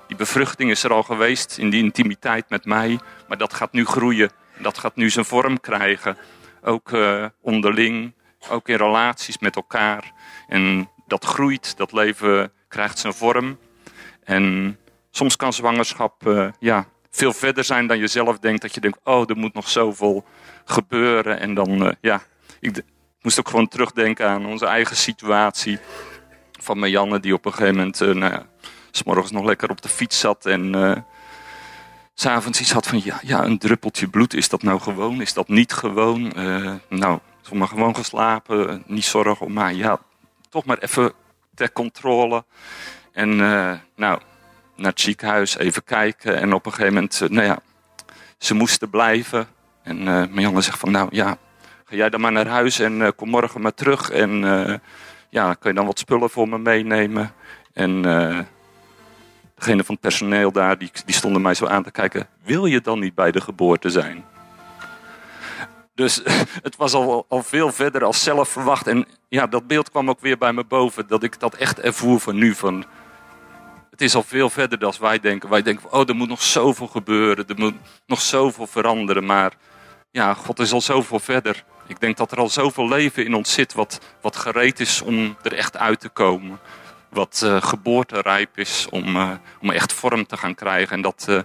Die 0.06 0.16
bevruchting 0.16 0.70
is 0.70 0.82
er 0.82 0.92
al 0.92 1.02
geweest 1.02 1.58
in 1.58 1.70
die 1.70 1.82
intimiteit 1.82 2.50
met 2.50 2.64
mij, 2.64 3.00
maar 3.28 3.38
dat 3.38 3.54
gaat 3.54 3.72
nu 3.72 3.84
groeien. 3.84 4.30
Dat 4.58 4.78
gaat 4.78 4.96
nu 4.96 5.10
zijn 5.10 5.24
vorm 5.24 5.60
krijgen. 5.60 6.16
Ook 6.62 6.90
uh, 6.90 7.26
onderling, 7.40 8.14
ook 8.48 8.68
in 8.68 8.76
relaties 8.76 9.38
met 9.38 9.56
elkaar. 9.56 10.12
En 10.48 10.90
dat 11.06 11.24
groeit, 11.24 11.76
dat 11.76 11.92
leven 11.92 12.52
krijgt 12.68 12.98
zijn 12.98 13.12
vorm. 13.12 13.58
En 14.24 14.76
soms 15.10 15.36
kan 15.36 15.52
zwangerschap 15.52 16.26
uh, 16.26 16.48
ja, 16.58 16.86
veel 17.10 17.32
verder 17.32 17.64
zijn 17.64 17.86
dan 17.86 17.98
je 17.98 18.06
zelf 18.06 18.38
denkt. 18.38 18.62
Dat 18.62 18.74
je 18.74 18.80
denkt, 18.80 18.98
oh, 19.04 19.30
er 19.30 19.36
moet 19.36 19.54
nog 19.54 19.68
zoveel 19.68 20.24
gebeuren. 20.64 21.40
En 21.40 21.54
dan, 21.54 21.86
uh, 21.86 21.92
ja, 22.00 22.22
ik 22.60 22.82
moest 23.20 23.38
ook 23.38 23.48
gewoon 23.48 23.68
terugdenken 23.68 24.28
aan 24.28 24.46
onze 24.46 24.66
eigen 24.66 24.96
situatie. 24.96 25.78
Van 26.60 26.78
Marianne, 26.78 27.20
die 27.20 27.34
op 27.34 27.44
een 27.44 27.52
gegeven 27.52 27.76
moment, 27.76 27.98
nou 28.00 28.32
ja, 28.32 28.46
morgens 29.02 29.30
nog 29.30 29.44
lekker 29.44 29.70
op 29.70 29.82
de 29.82 29.88
fiets 29.88 30.20
zat 30.20 30.46
en 30.46 30.76
uh, 30.76 30.96
s'avonds 32.14 32.60
iets 32.60 32.72
had 32.72 32.86
van 32.86 33.00
ja, 33.04 33.20
ja, 33.22 33.44
een 33.44 33.58
druppeltje 33.58 34.08
bloed, 34.08 34.34
is 34.34 34.48
dat 34.48 34.62
nou 34.62 34.80
gewoon? 34.80 35.20
Is 35.20 35.32
dat 35.32 35.48
niet 35.48 35.72
gewoon? 35.72 36.32
Uh, 36.36 36.74
nou, 36.88 37.18
maar 37.52 37.68
gewoon 37.68 37.94
geslapen, 37.94 38.82
niet 38.86 39.04
zorgen 39.04 39.46
om 39.46 39.52
mij. 39.52 39.74
Ja, 39.74 39.98
toch 40.48 40.64
maar 40.64 40.78
even 40.78 41.12
ter 41.54 41.72
controle. 41.72 42.44
En 43.12 43.30
uh, 43.30 43.72
nou, 43.96 44.20
naar 44.76 44.90
het 44.90 45.00
ziekenhuis 45.00 45.58
even 45.58 45.84
kijken. 45.84 46.36
En 46.36 46.52
op 46.52 46.66
een 46.66 46.72
gegeven 46.72 46.94
moment, 46.94 47.20
nou 47.20 47.46
ja, 47.46 47.58
ze 48.38 48.54
moesten 48.54 48.90
blijven. 48.90 49.46
En 49.82 50.04
mijn 50.04 50.40
jongen 50.40 50.62
zegt 50.62 50.78
van, 50.78 50.90
nou 50.90 51.08
ja, 51.10 51.38
ga 51.84 51.96
jij 51.96 52.10
dan 52.10 52.20
maar 52.20 52.32
naar 52.32 52.46
huis 52.46 52.78
en 52.78 53.14
kom 53.16 53.28
morgen 53.28 53.60
maar 53.60 53.74
terug. 53.74 54.10
En 54.10 54.40
ja, 55.30 55.54
kan 55.54 55.70
je 55.70 55.76
dan 55.76 55.86
wat 55.86 55.98
spullen 55.98 56.30
voor 56.30 56.48
me 56.48 56.58
meenemen? 56.58 57.32
En 57.72 58.04
degene 59.56 59.84
van 59.84 59.94
het 59.94 60.02
personeel 60.02 60.52
daar, 60.52 60.78
die, 60.78 60.90
die 61.04 61.14
stonden 61.14 61.42
mij 61.42 61.54
zo 61.54 61.66
aan 61.66 61.82
te 61.82 61.90
kijken. 61.90 62.28
Wil 62.42 62.66
je 62.66 62.80
dan 62.80 62.98
niet 62.98 63.14
bij 63.14 63.30
de 63.30 63.40
geboorte 63.40 63.90
zijn? 63.90 64.24
Dus 65.94 66.20
het 66.66 66.76
was 66.76 66.92
al, 66.92 67.24
al 67.28 67.42
veel 67.42 67.72
verder 67.72 68.04
als 68.04 68.22
zelf 68.22 68.48
verwacht. 68.48 68.86
En 68.86 69.06
ja, 69.28 69.46
dat 69.46 69.66
beeld 69.66 69.90
kwam 69.90 70.10
ook 70.10 70.20
weer 70.20 70.38
bij 70.38 70.52
me 70.52 70.64
boven. 70.64 71.06
Dat 71.06 71.22
ik 71.22 71.40
dat 71.40 71.54
echt 71.54 71.80
ervoer 71.80 72.20
van 72.20 72.36
nu. 72.36 72.54
Van, 72.54 72.84
het 73.90 74.00
is 74.00 74.14
al 74.14 74.22
veel 74.22 74.50
verder 74.50 74.78
dan 74.78 74.92
wij 75.00 75.20
denken. 75.20 75.48
Wij 75.48 75.62
denken, 75.62 75.92
oh, 75.92 76.08
er 76.08 76.14
moet 76.14 76.28
nog 76.28 76.42
zoveel 76.42 76.88
gebeuren. 76.88 77.46
Er 77.48 77.58
moet 77.58 77.74
nog 78.06 78.20
zoveel 78.20 78.66
veranderen. 78.66 79.24
Maar 79.24 79.52
ja, 80.10 80.34
God 80.34 80.58
is 80.58 80.72
al 80.72 80.80
zoveel 80.80 81.18
verder. 81.20 81.64
Ik 81.86 82.00
denk 82.00 82.16
dat 82.16 82.32
er 82.32 82.38
al 82.38 82.48
zoveel 82.48 82.88
leven 82.88 83.24
in 83.24 83.34
ons 83.34 83.52
zit 83.52 83.74
wat, 83.74 84.00
wat 84.20 84.36
gereed 84.36 84.80
is 84.80 85.02
om 85.02 85.36
er 85.42 85.52
echt 85.52 85.76
uit 85.76 86.00
te 86.00 86.08
komen 86.08 86.58
wat 87.16 87.40
uh, 87.44 87.62
geboorterijp 87.62 88.58
is 88.58 88.86
om, 88.90 89.16
uh, 89.16 89.30
om 89.60 89.70
echt 89.70 89.92
vorm 89.92 90.26
te 90.26 90.36
gaan 90.36 90.54
krijgen. 90.54 90.96
En 90.96 91.02
dat, 91.02 91.26
uh, 91.28 91.40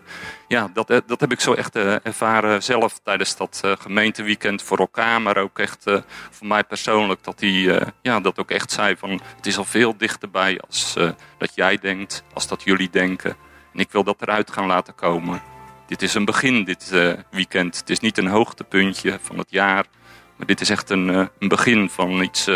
ja, 0.48 0.70
dat, 0.74 0.88
dat 0.88 1.20
heb 1.20 1.32
ik 1.32 1.40
zo 1.40 1.54
echt 1.54 1.76
ervaren 1.76 2.64
zelf 2.64 3.00
tijdens 3.04 3.38
dat 3.38 3.62
gemeenteweekend 3.80 4.62
voor 4.62 4.78
elkaar. 4.78 5.22
Maar 5.22 5.38
ook 5.38 5.60
echt 5.60 5.84
voor 6.30 6.48
mij 6.48 6.64
persoonlijk 6.64 7.24
dat 7.24 7.40
hij 7.40 7.84
ja, 8.02 8.20
dat 8.20 8.40
ook 8.40 8.52
echt 8.52 8.72
zei 8.72 8.98
van 8.98 9.22
het 9.36 9.46
is 9.46 9.58
al 9.58 9.66
veel 9.66 9.98
dichterbij 9.98 10.60
als 10.68 10.94
dat 11.38 11.52
jij 11.56 11.78
denkt, 11.78 12.24
als 12.34 12.48
dat 12.48 12.64
jullie 12.64 12.90
denken. 12.90 13.36
En 13.74 13.80
ik 13.80 13.92
wil 13.92 14.04
dat 14.04 14.22
eruit 14.22 14.52
gaan 14.52 14.66
laten 14.66 14.96
komen. 14.96 15.42
Dit 15.88 16.02
is 16.02 16.14
een 16.14 16.26
begin, 16.26 16.64
dit 16.64 16.92
weekend. 17.30 17.78
Het 17.78 17.90
is 17.90 18.00
niet 18.00 18.18
een 18.18 18.28
hoogtepuntje 18.28 19.20
van 19.22 19.38
het 19.38 19.52
jaar. 19.52 19.86
Maar 20.36 20.48
dit 20.48 20.62
is 20.62 20.70
echt 20.70 20.90
een, 20.90 21.08
een 21.40 21.48
begin 21.48 21.90
van 21.90 22.22
iets 22.22 22.48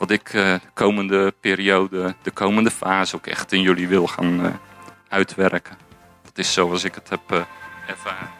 wat 0.00 0.10
ik 0.10 0.32
uh, 0.32 0.54
de 0.60 0.70
komende 0.74 1.34
periode, 1.40 2.14
de 2.22 2.30
komende 2.30 2.70
fase 2.70 3.16
ook 3.16 3.26
echt 3.26 3.52
in 3.52 3.60
jullie 3.60 3.88
wil 3.88 4.06
gaan 4.06 4.46
uh, 4.46 4.54
uitwerken. 5.08 5.78
Dat 6.22 6.38
is 6.38 6.52
zoals 6.52 6.84
ik 6.84 6.94
het 6.94 7.08
heb 7.08 7.32
uh, 7.32 7.44
ervaren. 7.86 8.30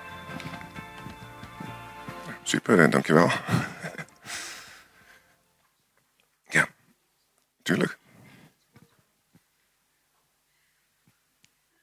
Super, 2.43 2.91
dankjewel. 2.91 3.31
ja, 6.57 6.69
tuurlijk. 7.63 7.99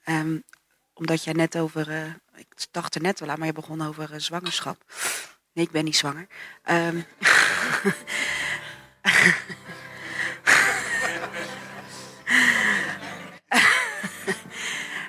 Um, 0.06 0.44
omdat 0.94 1.24
jij 1.24 1.34
net 1.34 1.58
over, 1.58 2.16
ik 2.36 2.48
dacht 2.72 2.96
er 2.96 3.02
net 3.02 3.20
wel 3.20 3.30
aan, 3.30 3.38
maar 3.38 3.48
je 3.48 3.54
begon 3.54 3.82
over 3.82 4.22
zwangerschap. 4.22 4.84
Nee, 5.54 5.66
ik 5.66 5.72
ben 5.72 5.84
niet 5.84 5.98
zwanger. 5.98 6.28
Um, 6.66 7.06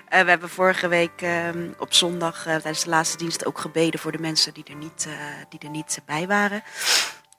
we 0.08 0.16
hebben 0.16 0.48
vorige 0.48 0.88
week 0.88 1.22
uh, 1.22 1.48
op 1.78 1.94
zondag 1.94 2.36
uh, 2.38 2.42
tijdens 2.44 2.84
de 2.84 2.90
laatste 2.90 3.16
dienst 3.16 3.46
ook 3.46 3.58
gebeden 3.58 4.00
voor 4.00 4.12
de 4.12 4.18
mensen 4.18 4.54
die 4.54 4.64
er 4.64 4.74
niet, 4.74 5.08
die 5.48 5.60
er 5.60 5.70
niet 5.70 6.00
bij 6.06 6.26
waren. 6.26 6.62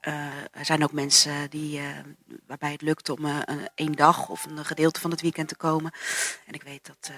Uh, 0.07 0.13
er 0.51 0.65
zijn 0.65 0.83
ook 0.83 0.91
mensen 0.91 1.49
die, 1.49 1.79
uh, 1.79 1.85
waarbij 2.47 2.71
het 2.71 2.81
lukt 2.81 3.09
om 3.09 3.25
uh, 3.25 3.37
één 3.75 3.91
dag 3.91 4.29
of 4.29 4.45
een 4.45 4.65
gedeelte 4.65 4.99
van 4.99 5.11
het 5.11 5.21
weekend 5.21 5.47
te 5.47 5.55
komen. 5.55 5.91
En 6.45 6.53
ik 6.53 6.63
weet 6.63 6.85
dat 6.85 7.11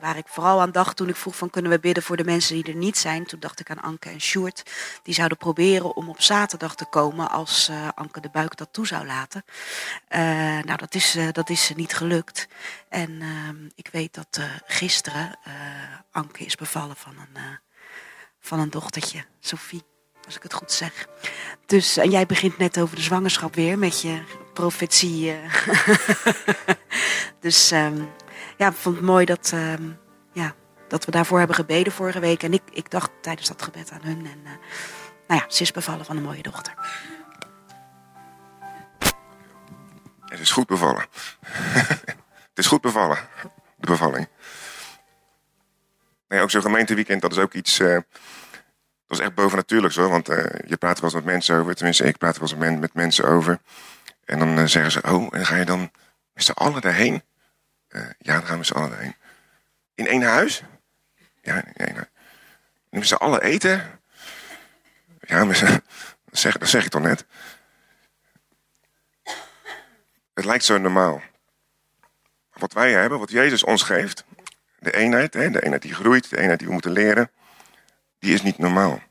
waar 0.00 0.16
ik 0.16 0.28
vooral 0.28 0.60
aan 0.60 0.72
dacht 0.72 0.96
toen 0.96 1.08
ik 1.08 1.16
vroeg 1.16 1.36
van 1.36 1.50
kunnen 1.50 1.70
we 1.70 1.78
bidden 1.78 2.02
voor 2.02 2.16
de 2.16 2.24
mensen 2.24 2.54
die 2.54 2.64
er 2.64 2.74
niet 2.74 2.98
zijn. 2.98 3.26
Toen 3.26 3.40
dacht 3.40 3.60
ik 3.60 3.70
aan 3.70 3.80
Anke 3.80 4.08
en 4.08 4.20
Sjoerd. 4.20 4.62
Die 5.02 5.14
zouden 5.14 5.38
proberen 5.38 5.96
om 5.96 6.08
op 6.08 6.20
zaterdag 6.22 6.74
te 6.74 6.84
komen 6.84 7.30
als 7.30 7.70
Anke 7.94 8.20
de 8.20 8.30
buik 8.30 8.56
dat 8.56 8.72
toe 8.72 8.86
zou 8.86 9.06
laten. 9.06 9.44
nou, 10.64 10.76
dat 10.76 10.94
is, 10.94 11.18
dat 11.32 11.50
is 11.50 11.72
niet 11.74 11.94
gelukt. 11.94 12.48
En 12.88 13.22
ik 13.74 13.88
weet 13.92 14.14
dat 14.14 14.40
gisteren 14.66 15.38
Anke 16.10 16.44
is 16.44 16.54
bevallen 16.54 16.96
van 16.96 17.16
een, 17.18 17.58
van 18.40 18.60
een 18.60 18.70
dochtertje, 18.70 19.24
Sophie 19.40 19.82
als 20.26 20.36
ik 20.36 20.42
het 20.42 20.52
goed 20.52 20.72
zeg. 20.72 21.06
Dus, 21.66 21.96
en 21.96 22.10
jij 22.10 22.26
begint 22.26 22.58
net 22.58 22.78
over 22.78 22.96
de 22.96 23.02
zwangerschap 23.02 23.54
weer 23.54 23.78
met 23.78 24.00
je 24.00 24.22
profetie. 24.52 25.30
Eh. 25.30 25.88
dus 27.40 27.70
um, 27.70 28.10
ja, 28.56 28.68
ik 28.68 28.76
vond 28.76 28.96
het 28.96 29.04
mooi 29.04 29.24
dat, 29.24 29.52
um, 29.54 29.98
ja, 30.32 30.54
dat 30.88 31.04
we 31.04 31.10
daarvoor 31.10 31.38
hebben 31.38 31.56
gebeden 31.56 31.92
vorige 31.92 32.20
week. 32.20 32.42
En 32.42 32.52
ik, 32.52 32.62
ik 32.70 32.90
dacht 32.90 33.10
tijdens 33.20 33.48
dat 33.48 33.62
gebed 33.62 33.90
aan 33.90 34.02
hun. 34.02 34.26
En 34.26 34.40
uh, 34.44 34.50
nou 35.28 35.40
ja, 35.40 35.44
ze 35.48 35.62
is 35.62 35.72
bevallen 35.72 36.04
van 36.04 36.16
een 36.16 36.22
mooie 36.22 36.42
dochter. 36.42 36.74
Het 40.24 40.40
is 40.40 40.50
goed 40.50 40.66
bevallen. 40.66 41.06
het 42.50 42.58
is 42.58 42.66
goed 42.66 42.80
bevallen, 42.80 43.18
de 43.76 43.86
bevalling. 43.86 44.28
Ook 46.28 46.50
zo'n 46.50 46.62
gemeenteweekend, 46.62 47.22
dat 47.22 47.32
is 47.32 47.38
ook 47.38 47.52
iets... 47.52 47.80
is 49.14 49.20
echt 49.20 49.34
bovennatuurlijk 49.34 49.94
zo, 49.94 50.08
want 50.08 50.30
uh, 50.30 50.44
je 50.66 50.76
praat 50.76 51.00
wel 51.00 51.10
eens 51.10 51.14
met 51.14 51.24
mensen 51.24 51.56
over. 51.56 51.74
Tenminste, 51.74 52.04
ik 52.04 52.18
praat 52.18 52.38
wel 52.38 52.48
eens 52.48 52.78
met 52.80 52.94
mensen 52.94 53.24
over. 53.24 53.58
En 54.24 54.38
dan 54.38 54.58
uh, 54.58 54.64
zeggen 54.64 54.92
ze, 54.92 55.02
oh, 55.02 55.34
en 55.34 55.46
ga 55.46 55.56
je 55.56 55.64
dan 55.64 55.90
met 56.32 56.44
z'n 56.44 56.52
allen 56.52 56.80
daarheen? 56.80 57.22
Uh, 57.88 58.02
ja, 58.18 58.32
dan 58.32 58.42
gaan 58.42 58.50
we 58.50 58.56
met 58.56 58.66
z'n 58.66 58.74
allen 58.74 58.90
daarheen. 58.90 59.16
In 59.94 60.06
één 60.06 60.22
huis? 60.22 60.62
Ja, 61.42 61.64
in 61.64 61.86
één 61.86 61.94
huis. 61.94 62.08
Met 62.90 63.06
z'n 63.06 63.14
allen 63.14 63.42
eten? 63.42 64.00
Ja, 65.20 65.44
met 65.44 65.60
dat, 65.60 65.80
zeg, 66.30 66.58
dat 66.58 66.68
zeg 66.68 66.84
ik 66.84 66.90
toch 66.90 67.02
net. 67.02 67.24
Het 70.34 70.44
lijkt 70.44 70.64
zo 70.64 70.78
normaal. 70.78 71.22
Wat 72.52 72.72
wij 72.72 72.92
hebben, 72.92 73.18
wat 73.18 73.30
Jezus 73.30 73.64
ons 73.64 73.82
geeft, 73.82 74.24
de 74.78 74.92
eenheid, 74.92 75.34
hè, 75.34 75.50
de 75.50 75.62
eenheid 75.62 75.82
die 75.82 75.94
groeit, 75.94 76.30
de 76.30 76.38
eenheid 76.38 76.58
die 76.58 76.66
we 76.66 76.72
moeten 76.72 76.92
leren 76.92 77.30
die 78.24 78.34
is 78.34 78.42
niet 78.42 78.58
normaal. 78.58 79.02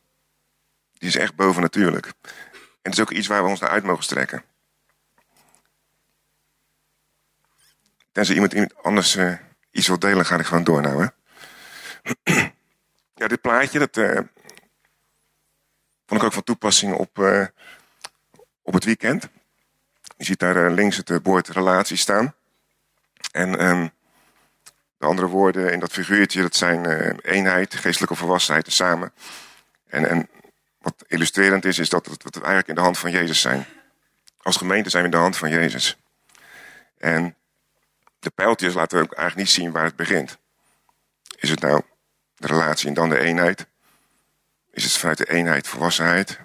Die 0.93 1.07
is 1.07 1.15
echt 1.15 1.35
bovennatuurlijk. 1.35 2.05
En 2.25 2.31
het 2.81 2.93
is 2.93 2.99
ook 2.99 3.11
iets 3.11 3.27
waar 3.27 3.43
we 3.43 3.49
ons 3.49 3.59
naar 3.59 3.69
uit 3.69 3.83
mogen 3.83 4.03
strekken. 4.03 4.43
Tenzij 8.11 8.35
iemand, 8.35 8.75
anders 8.83 9.15
uh, 9.15 9.37
iets 9.71 9.87
wil 9.87 9.99
delen, 9.99 10.25
ga 10.25 10.37
ik 10.37 10.45
gewoon 10.45 10.63
door 10.63 10.81
nou. 10.81 11.01
Hè? 11.03 11.09
ja, 13.21 13.27
dit 13.27 13.41
plaatje, 13.41 13.79
dat 13.79 13.97
uh, 13.97 14.19
vond 16.05 16.21
ik 16.21 16.23
ook 16.23 16.33
van 16.33 16.43
toepassing 16.43 16.93
op, 16.93 17.17
uh, 17.17 17.45
op 18.61 18.73
het 18.73 18.83
weekend. 18.83 19.29
Je 20.17 20.23
ziet 20.23 20.39
daar 20.39 20.71
links 20.71 20.97
het 20.97 21.19
woord 21.23 21.47
relatie 21.47 21.97
staan. 21.97 22.35
En 23.31 23.65
um, 23.65 23.91
de 25.03 25.09
andere 25.09 25.27
woorden 25.27 25.71
in 25.71 25.79
dat 25.79 25.91
figuurtje, 25.91 26.41
dat 26.41 26.55
zijn 26.55 26.89
uh, 26.89 27.13
eenheid, 27.21 27.75
geestelijke 27.75 28.15
volwassenheid 28.15 28.73
samen. 28.73 29.13
En, 29.87 30.09
en 30.09 30.29
wat 30.77 30.95
illustrerend 31.07 31.65
is, 31.65 31.79
is 31.79 31.89
dat, 31.89 32.07
we 32.07 32.29
eigenlijk 32.33 32.67
in 32.67 32.75
de 32.75 32.81
hand 32.81 32.97
van 32.97 33.11
Jezus 33.11 33.41
zijn. 33.41 33.65
Als 34.41 34.57
gemeente 34.57 34.89
zijn 34.89 35.03
we 35.03 35.09
in 35.09 35.15
de 35.15 35.21
hand 35.21 35.37
van 35.37 35.49
Jezus. 35.49 35.97
En 36.97 37.35
de 38.19 38.29
pijltjes 38.29 38.73
laten 38.73 39.01
ook 39.01 39.13
eigenlijk 39.13 39.47
niet 39.47 39.55
zien 39.55 39.71
waar 39.71 39.83
het 39.83 39.95
begint. 39.95 40.37
Is 41.35 41.49
het 41.49 41.59
nou 41.59 41.81
de 42.35 42.47
relatie 42.47 42.87
en 42.87 42.93
dan 42.93 43.09
de 43.09 43.19
eenheid? 43.19 43.67
Is 44.71 44.83
het 44.83 44.93
vanuit 44.93 45.17
de 45.17 45.29
eenheid 45.29 45.67
volwassenheid? 45.67 46.39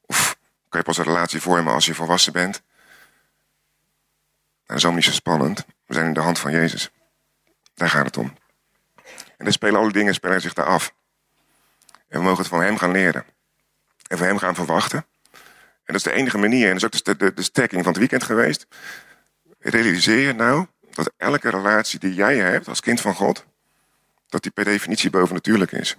Of 0.00 0.38
kan 0.68 0.80
je 0.80 0.86
pas 0.86 0.98
een 0.98 1.04
relatie 1.04 1.40
vormen 1.40 1.72
als 1.72 1.86
je 1.86 1.94
volwassen 1.94 2.32
bent? 2.32 2.52
Nou, 2.52 2.62
dat 4.66 4.76
is 4.76 4.82
allemaal 4.82 5.02
niet 5.02 5.10
zo 5.10 5.16
spannend. 5.16 5.64
We 5.86 5.94
zijn 5.94 6.06
in 6.06 6.14
de 6.14 6.20
hand 6.20 6.38
van 6.38 6.52
Jezus. 6.52 6.90
Daar 7.78 7.88
gaat 7.88 8.06
het 8.06 8.16
om. 8.16 8.36
En 9.36 9.44
dan 9.44 9.52
spelen 9.52 9.80
alle 9.80 9.92
dingen 9.92 10.14
spelen 10.14 10.40
zich 10.40 10.52
daar 10.52 10.66
af. 10.66 10.94
En 12.08 12.18
we 12.18 12.24
mogen 12.24 12.38
het 12.38 12.48
van 12.48 12.62
hem 12.62 12.76
gaan 12.76 12.90
leren. 12.90 13.24
En 14.06 14.18
van 14.18 14.26
hem 14.26 14.38
gaan 14.38 14.54
verwachten. 14.54 15.06
En 15.84 15.94
dat 15.94 15.96
is 15.96 16.02
de 16.02 16.12
enige 16.12 16.38
manier, 16.38 16.66
en 16.70 16.78
dat 16.78 16.94
is 16.94 16.98
ook 16.98 17.04
de, 17.04 17.24
de, 17.24 17.34
de 17.34 17.42
stekking 17.42 17.82
van 17.82 17.90
het 17.90 18.00
weekend 18.00 18.22
geweest. 18.22 18.66
Realiseer 19.58 20.26
je 20.26 20.32
nou 20.32 20.66
dat 20.90 21.12
elke 21.16 21.50
relatie 21.50 21.98
die 21.98 22.14
jij 22.14 22.36
hebt 22.36 22.68
als 22.68 22.80
kind 22.80 23.00
van 23.00 23.14
God, 23.14 23.44
dat 24.28 24.42
die 24.42 24.52
per 24.52 24.64
definitie 24.64 25.10
bovennatuurlijk 25.10 25.72
is. 25.72 25.96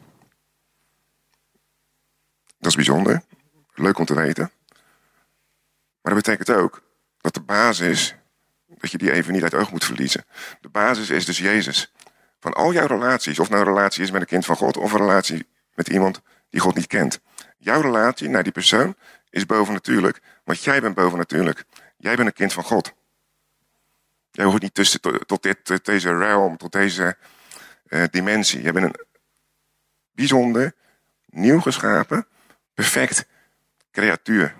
Dat 2.58 2.70
is 2.70 2.76
bijzonder. 2.76 3.22
Leuk 3.74 3.98
om 3.98 4.06
te 4.06 4.16
weten. 4.16 4.52
Maar 6.02 6.14
dat 6.14 6.24
betekent 6.24 6.50
ook 6.58 6.82
dat 7.22 7.34
de 7.34 7.42
basis 7.42 8.16
dat 8.82 8.92
je 8.92 8.98
die 8.98 9.12
even 9.12 9.34
niet 9.34 9.44
uit 9.44 9.54
oog 9.54 9.72
moet 9.72 9.86
verliezen. 9.86 10.26
De 10.62 10.70
basis 10.70 11.10
is 11.10 11.26
dus 11.26 11.38
Jezus. 11.38 11.94
Van 12.40 12.54
al 12.54 12.74
jouw 12.74 12.88
relaties, 12.88 13.40
of 13.40 13.50
nou 13.50 13.62
een 13.62 13.68
relatie 13.68 14.04
is 14.04 14.12
met 14.12 14.22
een 14.22 14.28
kind 14.28 14.46
van 14.46 14.56
God, 14.56 14.78
of 14.78 14.92
een 14.92 15.00
relatie 15.00 15.48
met 15.74 15.90
iemand 15.90 16.22
die 16.50 16.60
God 16.60 16.76
niet 16.76 16.88
kent. 16.88 17.20
Jouw 17.58 17.82
relatie 17.82 18.30
naar 18.30 18.44
die 18.44 18.52
persoon 18.52 18.96
is 19.30 19.46
bovennatuurlijk, 19.46 20.22
want 20.44 20.64
jij 20.64 20.82
bent 20.82 20.96
bovennatuurlijk. 20.96 21.64
Jij 21.98 22.16
bent 22.16 22.28
een 22.28 22.34
kind 22.34 22.54
van 22.54 22.64
God. 22.64 22.94
Jij 24.32 24.46
hoort 24.46 24.62
niet 24.62 24.74
tussen 24.74 25.02
tot, 25.26 25.44
dit, 25.44 25.86
deze 25.86 26.18
realm, 26.18 26.58
tot 26.58 26.72
deze 26.72 27.18
uh, 27.88 28.04
dimensie. 28.12 28.62
Jij 28.62 28.72
bent 28.72 28.86
een 28.86 29.06
bijzonder, 30.12 30.74
nieuw 31.26 31.60
geschapen, 31.60 32.28
perfect 32.74 33.26
creatuur. 33.92 34.56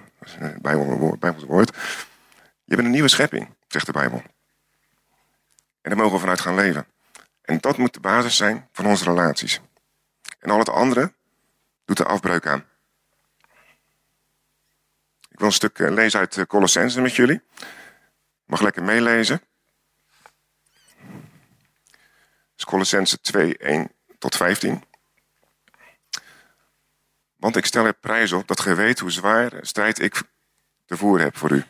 Dat 1.20 1.44
woord. 1.44 1.76
Je 2.64 2.76
bent 2.76 2.88
een 2.88 2.94
nieuwe 2.94 3.08
schepping, 3.08 3.56
zegt 3.72 3.86
de 3.86 3.92
Bijbel. 3.92 4.24
En 5.82 5.90
daar 5.90 5.98
mogen 5.98 6.14
we 6.14 6.20
vanuit 6.20 6.42
gaan 6.42 6.56
leven. 6.56 6.88
En 7.42 7.60
dat 7.60 7.78
moet 7.78 7.94
de 7.94 8.00
basis 8.00 8.36
zijn 8.36 8.68
van 8.72 8.86
onze 8.86 9.04
relaties. 9.04 9.62
En 10.40 10.50
al 10.50 10.60
het 10.60 10.70
andere 10.70 11.14
doet 11.86 12.00
er 12.00 12.06
afbreuk 12.06 12.48
aan. 12.48 12.66
Ik 15.30 15.46
wil 15.46 15.48
een 15.48 15.54
stuk 15.54 15.80
eh, 15.80 15.92
lezen 15.92 16.20
uit 16.20 16.48
Colossense 16.48 17.02
met 17.02 17.16
jullie. 17.16 17.42
Mag 18.46 18.62
lekker 18.62 18.84
meelezen. 18.84 19.42
is 22.58 22.66
Colossense 22.66 23.22
2, 23.22 23.58
1 23.58 23.92
tot 24.18 24.36
15. 24.36 24.84
Want 27.36 27.56
ik 27.56 27.66
stel 27.66 27.86
er 27.86 27.94
prijs 27.94 28.32
op 28.32 28.48
dat 28.48 28.60
gij 28.60 28.76
weet 28.76 29.00
hoe 29.00 29.12
zwaar 29.12 29.52
strijd 29.62 30.00
ik 30.00 30.22
te 30.86 30.98
voeren 30.98 31.26
heb 31.26 31.38
voor 31.38 31.52
u. 31.52 31.64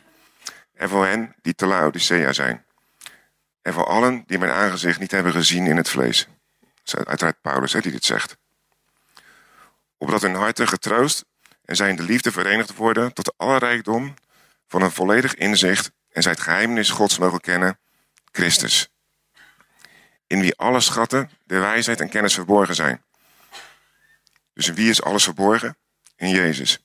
En 0.80 0.88
voor 0.88 1.06
hen 1.06 1.34
die 1.42 1.54
te 1.54 1.66
Laodicea 1.66 2.32
zijn. 2.32 2.64
En 3.62 3.72
voor 3.72 3.86
allen 3.86 4.24
die 4.26 4.38
mijn 4.38 4.52
aangezicht 4.52 4.98
niet 5.00 5.10
hebben 5.10 5.32
gezien 5.32 5.66
in 5.66 5.76
het 5.76 5.88
vlees. 5.88 6.28
Dat 6.60 6.80
is 6.84 6.94
uiteraard 6.94 7.40
Paulus 7.40 7.72
die 7.72 7.92
dit 7.92 8.04
zegt. 8.04 8.36
Opdat 9.98 10.22
hun 10.22 10.34
harten 10.34 10.68
getroost 10.68 11.24
en 11.64 11.76
zij 11.76 11.88
in 11.88 11.96
de 11.96 12.02
liefde 12.02 12.32
verenigd 12.32 12.74
worden 12.74 13.12
tot 13.12 13.34
alle 13.36 13.58
rijkdom 13.58 14.14
van 14.68 14.82
een 14.82 14.90
volledig 14.90 15.34
inzicht 15.34 15.92
en 16.10 16.22
zij 16.22 16.32
het 16.32 16.40
geheimnis 16.40 16.90
Gods 16.90 17.18
mogen 17.18 17.40
kennen, 17.40 17.78
Christus. 18.32 18.90
In 20.26 20.40
wie 20.40 20.56
alle 20.56 20.80
schatten, 20.80 21.30
de 21.44 21.58
wijsheid 21.58 22.00
en 22.00 22.08
kennis 22.08 22.34
verborgen 22.34 22.74
zijn. 22.74 23.04
Dus 24.52 24.68
in 24.68 24.74
wie 24.74 24.90
is 24.90 25.02
alles 25.02 25.24
verborgen? 25.24 25.76
In 26.16 26.28
Jezus. 26.28 26.78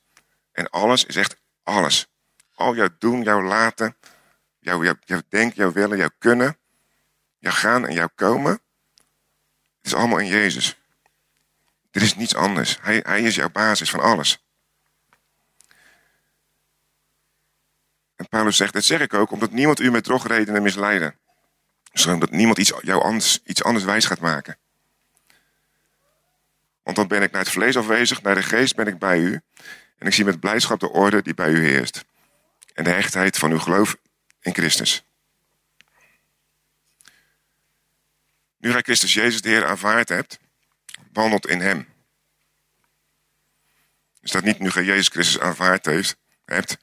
En 0.52 0.70
alles 0.70 1.06
is 1.06 1.16
echt 1.16 1.38
alles. 1.64 2.08
Al 2.56 2.76
jouw 2.76 2.90
doen, 3.00 3.24
jouw 3.24 3.42
laten, 3.42 3.96
jouw, 4.60 4.96
denken, 5.30 5.56
jouw 5.56 5.72
willen, 5.72 5.98
jouw 5.98 6.10
kunnen, 6.20 6.58
jouw 7.38 7.52
gaan 7.52 7.88
en 7.88 7.94
jouw 7.94 8.10
komen. 8.16 8.52
Het 8.52 9.94
is 9.94 9.94
allemaal 9.94 10.20
in 10.20 10.28
Jezus. 10.28 10.78
Er 11.92 12.02
is 12.02 12.16
niets 12.16 12.36
anders. 12.36 12.78
Hij, 12.82 13.02
hij 13.06 13.22
is 13.22 13.36
jouw 13.36 13.50
basis 13.50 13.90
van 13.90 14.00
alles. 14.00 14.44
En 18.16 18.28
Paulus 18.30 18.58
zegt, 18.58 18.74
dat 18.74 18.84
zeg 18.84 19.00
ik 19.00 19.14
ook, 19.14 19.32
omdat 19.32 19.52
niemand 19.52 19.80
u 19.80 19.92
met 19.92 20.04
drogredenen 20.04 20.62
misleiden. 20.62 21.16
Zodat 21.94 22.32
niemand 22.32 22.58
iets, 22.58 22.74
jou 22.82 23.04
anders, 23.04 23.40
iets 23.44 23.64
anders 23.64 23.86
wijs 23.86 24.06
gaat 24.06 24.20
maken. 24.20 24.58
Want 26.84 26.98
dan 26.98 27.08
ben 27.08 27.22
ik 27.22 27.32
naar 27.32 27.42
het 27.42 27.52
vlees 27.52 27.78
afwezig, 27.78 28.22
naar 28.22 28.36
de 28.36 28.44
geest 28.44 28.76
ben 28.76 28.88
ik 28.88 29.00
bij 29.00 29.20
u. 29.20 29.42
En 29.98 30.08
ik 30.08 30.14
zie 30.14 30.26
met 30.26 30.40
blijdschap 30.40 30.80
de 30.80 30.90
orde 30.90 31.22
die 31.22 31.34
bij 31.34 31.50
u 31.50 31.66
heerst. 31.66 32.06
En 32.76 32.84
de 32.84 32.90
hechtheid 32.90 33.38
van 33.38 33.52
uw 33.52 33.60
geloof 33.60 33.96
in 34.40 34.54
Christus. 34.54 35.04
Nu 38.58 38.72
gij 38.72 38.82
Christus 38.82 39.14
Jezus 39.14 39.42
de 39.42 39.50
Heer 39.50 39.66
aanvaard 39.66 40.10
hebt, 40.10 40.40
wandelt 41.14 41.48
in 41.48 41.60
hem. 41.62 41.88
Dus 44.22 44.32
dat 44.32 44.44
niet 44.44 44.60
nu 44.60 44.72
gij 44.72 44.84
Jezus 44.84 45.08
Christus 45.08 45.40
aanvaard 45.40 45.86
heeft, 45.86 46.18
hebt, 46.46 46.78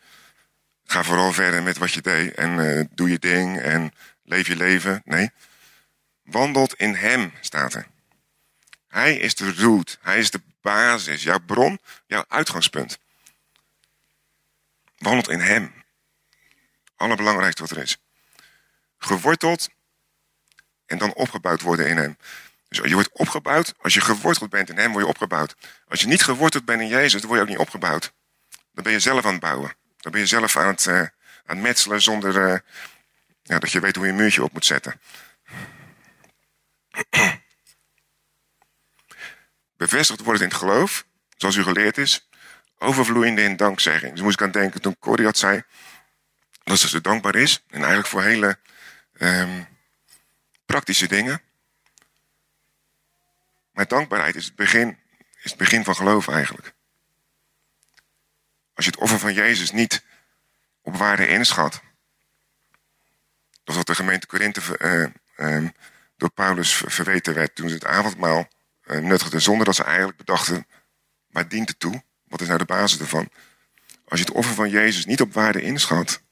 ga 0.84 1.02
vooral 1.02 1.32
verder 1.32 1.62
met 1.62 1.78
wat 1.78 1.92
je 1.92 2.00
deed 2.00 2.34
en 2.34 2.58
uh, 2.58 2.84
doe 2.90 3.10
je 3.10 3.18
ding 3.18 3.60
en 3.60 3.92
leef 4.22 4.46
je 4.46 4.56
leven. 4.56 5.02
Nee, 5.04 5.30
wandelt 6.22 6.74
in 6.74 6.94
hem, 6.94 7.32
staat 7.40 7.74
er. 7.74 7.86
Hij 8.88 9.16
is 9.16 9.34
de 9.34 9.52
root, 9.52 9.98
hij 10.00 10.18
is 10.18 10.30
de 10.30 10.40
basis, 10.60 11.22
jouw 11.22 11.40
bron, 11.40 11.80
jouw 12.06 12.24
uitgangspunt. 12.28 12.98
Wandelt 14.98 15.28
in 15.28 15.40
hem. 15.40 15.81
Allerbelangrijkste 17.02 17.62
wat 17.62 17.70
er 17.70 17.78
is. 17.78 17.98
Geworteld 18.98 19.68
en 20.86 20.98
dan 20.98 21.14
opgebouwd 21.14 21.60
worden 21.60 21.88
in 21.88 21.96
hem. 21.96 22.16
Dus 22.68 22.78
je 22.78 22.94
wordt 22.94 23.10
opgebouwd, 23.12 23.74
als 23.80 23.94
je 23.94 24.00
geworteld 24.00 24.50
bent 24.50 24.70
in 24.70 24.78
hem, 24.78 24.92
word 24.92 25.04
je 25.04 25.10
opgebouwd. 25.10 25.56
Als 25.88 26.00
je 26.00 26.06
niet 26.06 26.22
geworteld 26.22 26.64
bent 26.64 26.80
in 26.80 26.88
Jezus, 26.88 27.20
dan 27.20 27.30
word 27.30 27.34
je 27.34 27.44
ook 27.44 27.50
niet 27.50 27.58
opgebouwd. 27.58 28.12
Dan 28.72 28.84
ben 28.84 28.92
je 28.92 29.00
zelf 29.00 29.24
aan 29.24 29.32
het 29.32 29.40
bouwen. 29.40 29.74
Dan 29.96 30.12
ben 30.12 30.20
je 30.20 30.26
zelf 30.26 30.56
aan 30.56 30.66
het, 30.66 30.84
uh, 30.84 31.06
aan 31.46 31.60
metselen 31.60 32.02
zonder 32.02 32.50
uh, 32.50 32.58
ja, 33.42 33.58
dat 33.58 33.72
je 33.72 33.80
weet 33.80 33.96
hoe 33.96 34.04
je 34.04 34.10
een 34.10 34.16
muurtje 34.16 34.42
op 34.42 34.52
moet 34.52 34.66
zetten. 34.66 35.00
Bevestigd 39.76 40.20
wordt 40.20 40.40
in 40.40 40.48
het 40.48 40.56
geloof, 40.56 41.06
zoals 41.36 41.56
u 41.56 41.62
geleerd 41.62 41.98
is, 41.98 42.28
overvloeiende 42.78 43.42
in 43.42 43.56
dankzegging. 43.56 44.12
Dus 44.12 44.22
moest 44.22 44.40
ik 44.40 44.46
aan 44.46 44.52
denken 44.52 44.80
toen 44.80 44.98
Corrie 44.98 45.24
dat 45.24 45.38
zei, 45.38 45.62
dat 46.64 46.78
ze 46.78 47.00
dankbaar 47.00 47.34
is. 47.34 47.64
En 47.68 47.78
eigenlijk 47.78 48.06
voor 48.06 48.22
hele 48.22 48.58
um, 49.18 49.66
praktische 50.66 51.08
dingen. 51.08 51.42
Maar 53.72 53.88
dankbaarheid 53.88 54.34
is 54.34 54.44
het 54.44 54.56
begin, 54.56 54.98
is 55.42 55.50
het 55.50 55.56
begin 55.56 55.84
van 55.84 55.94
geloof 55.94 56.28
eigenlijk. 56.28 56.72
Als 58.74 58.84
je 58.84 58.90
het 58.90 59.00
offer 59.00 59.18
van 59.18 59.32
Jezus 59.32 59.70
niet 59.70 60.02
op 60.82 60.96
waarde 60.96 61.28
inschat. 61.28 61.82
Dat 63.64 63.76
wat 63.76 63.86
de 63.86 63.94
gemeente 63.94 64.26
Korinthe 64.26 64.60
uh, 64.78 65.60
uh, 65.62 65.68
door 66.16 66.30
Paulus 66.30 66.82
verweten 66.86 67.34
werd 67.34 67.54
toen 67.54 67.68
ze 67.68 67.74
het 67.74 67.86
avondmaal 67.86 68.48
uh, 68.86 68.98
nuttigden. 68.98 69.42
Zonder 69.42 69.64
dat 69.64 69.74
ze 69.74 69.84
eigenlijk 69.84 70.16
bedachten, 70.16 70.66
waar 71.26 71.48
dient 71.48 71.68
het 71.68 71.80
toe? 71.80 72.02
Wat 72.24 72.40
is 72.40 72.46
nou 72.46 72.58
de 72.58 72.64
basis 72.64 73.00
ervan? 73.00 73.28
Als 74.04 74.20
je 74.20 74.26
het 74.26 74.34
offer 74.34 74.54
van 74.54 74.70
Jezus 74.70 75.04
niet 75.04 75.20
op 75.20 75.32
waarde 75.32 75.62
inschat, 75.62 76.22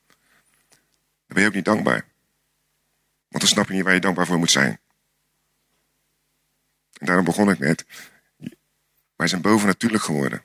dan 1.31 1.38
ben 1.38 1.43
je 1.43 1.49
ook 1.49 1.64
niet 1.64 1.75
dankbaar. 1.75 2.05
Want 3.29 3.43
dan 3.43 3.47
snap 3.47 3.69
je 3.69 3.75
niet 3.75 3.85
waar 3.85 3.95
je 3.95 4.01
dankbaar 4.01 4.27
voor 4.27 4.38
moet 4.38 4.51
zijn. 4.51 4.81
En 6.99 7.07
daarom 7.07 7.25
begon 7.25 7.51
ik 7.51 7.59
net. 7.59 7.85
Wij 9.16 9.27
zijn 9.27 9.40
bovennatuurlijk 9.40 10.03
geworden. 10.03 10.43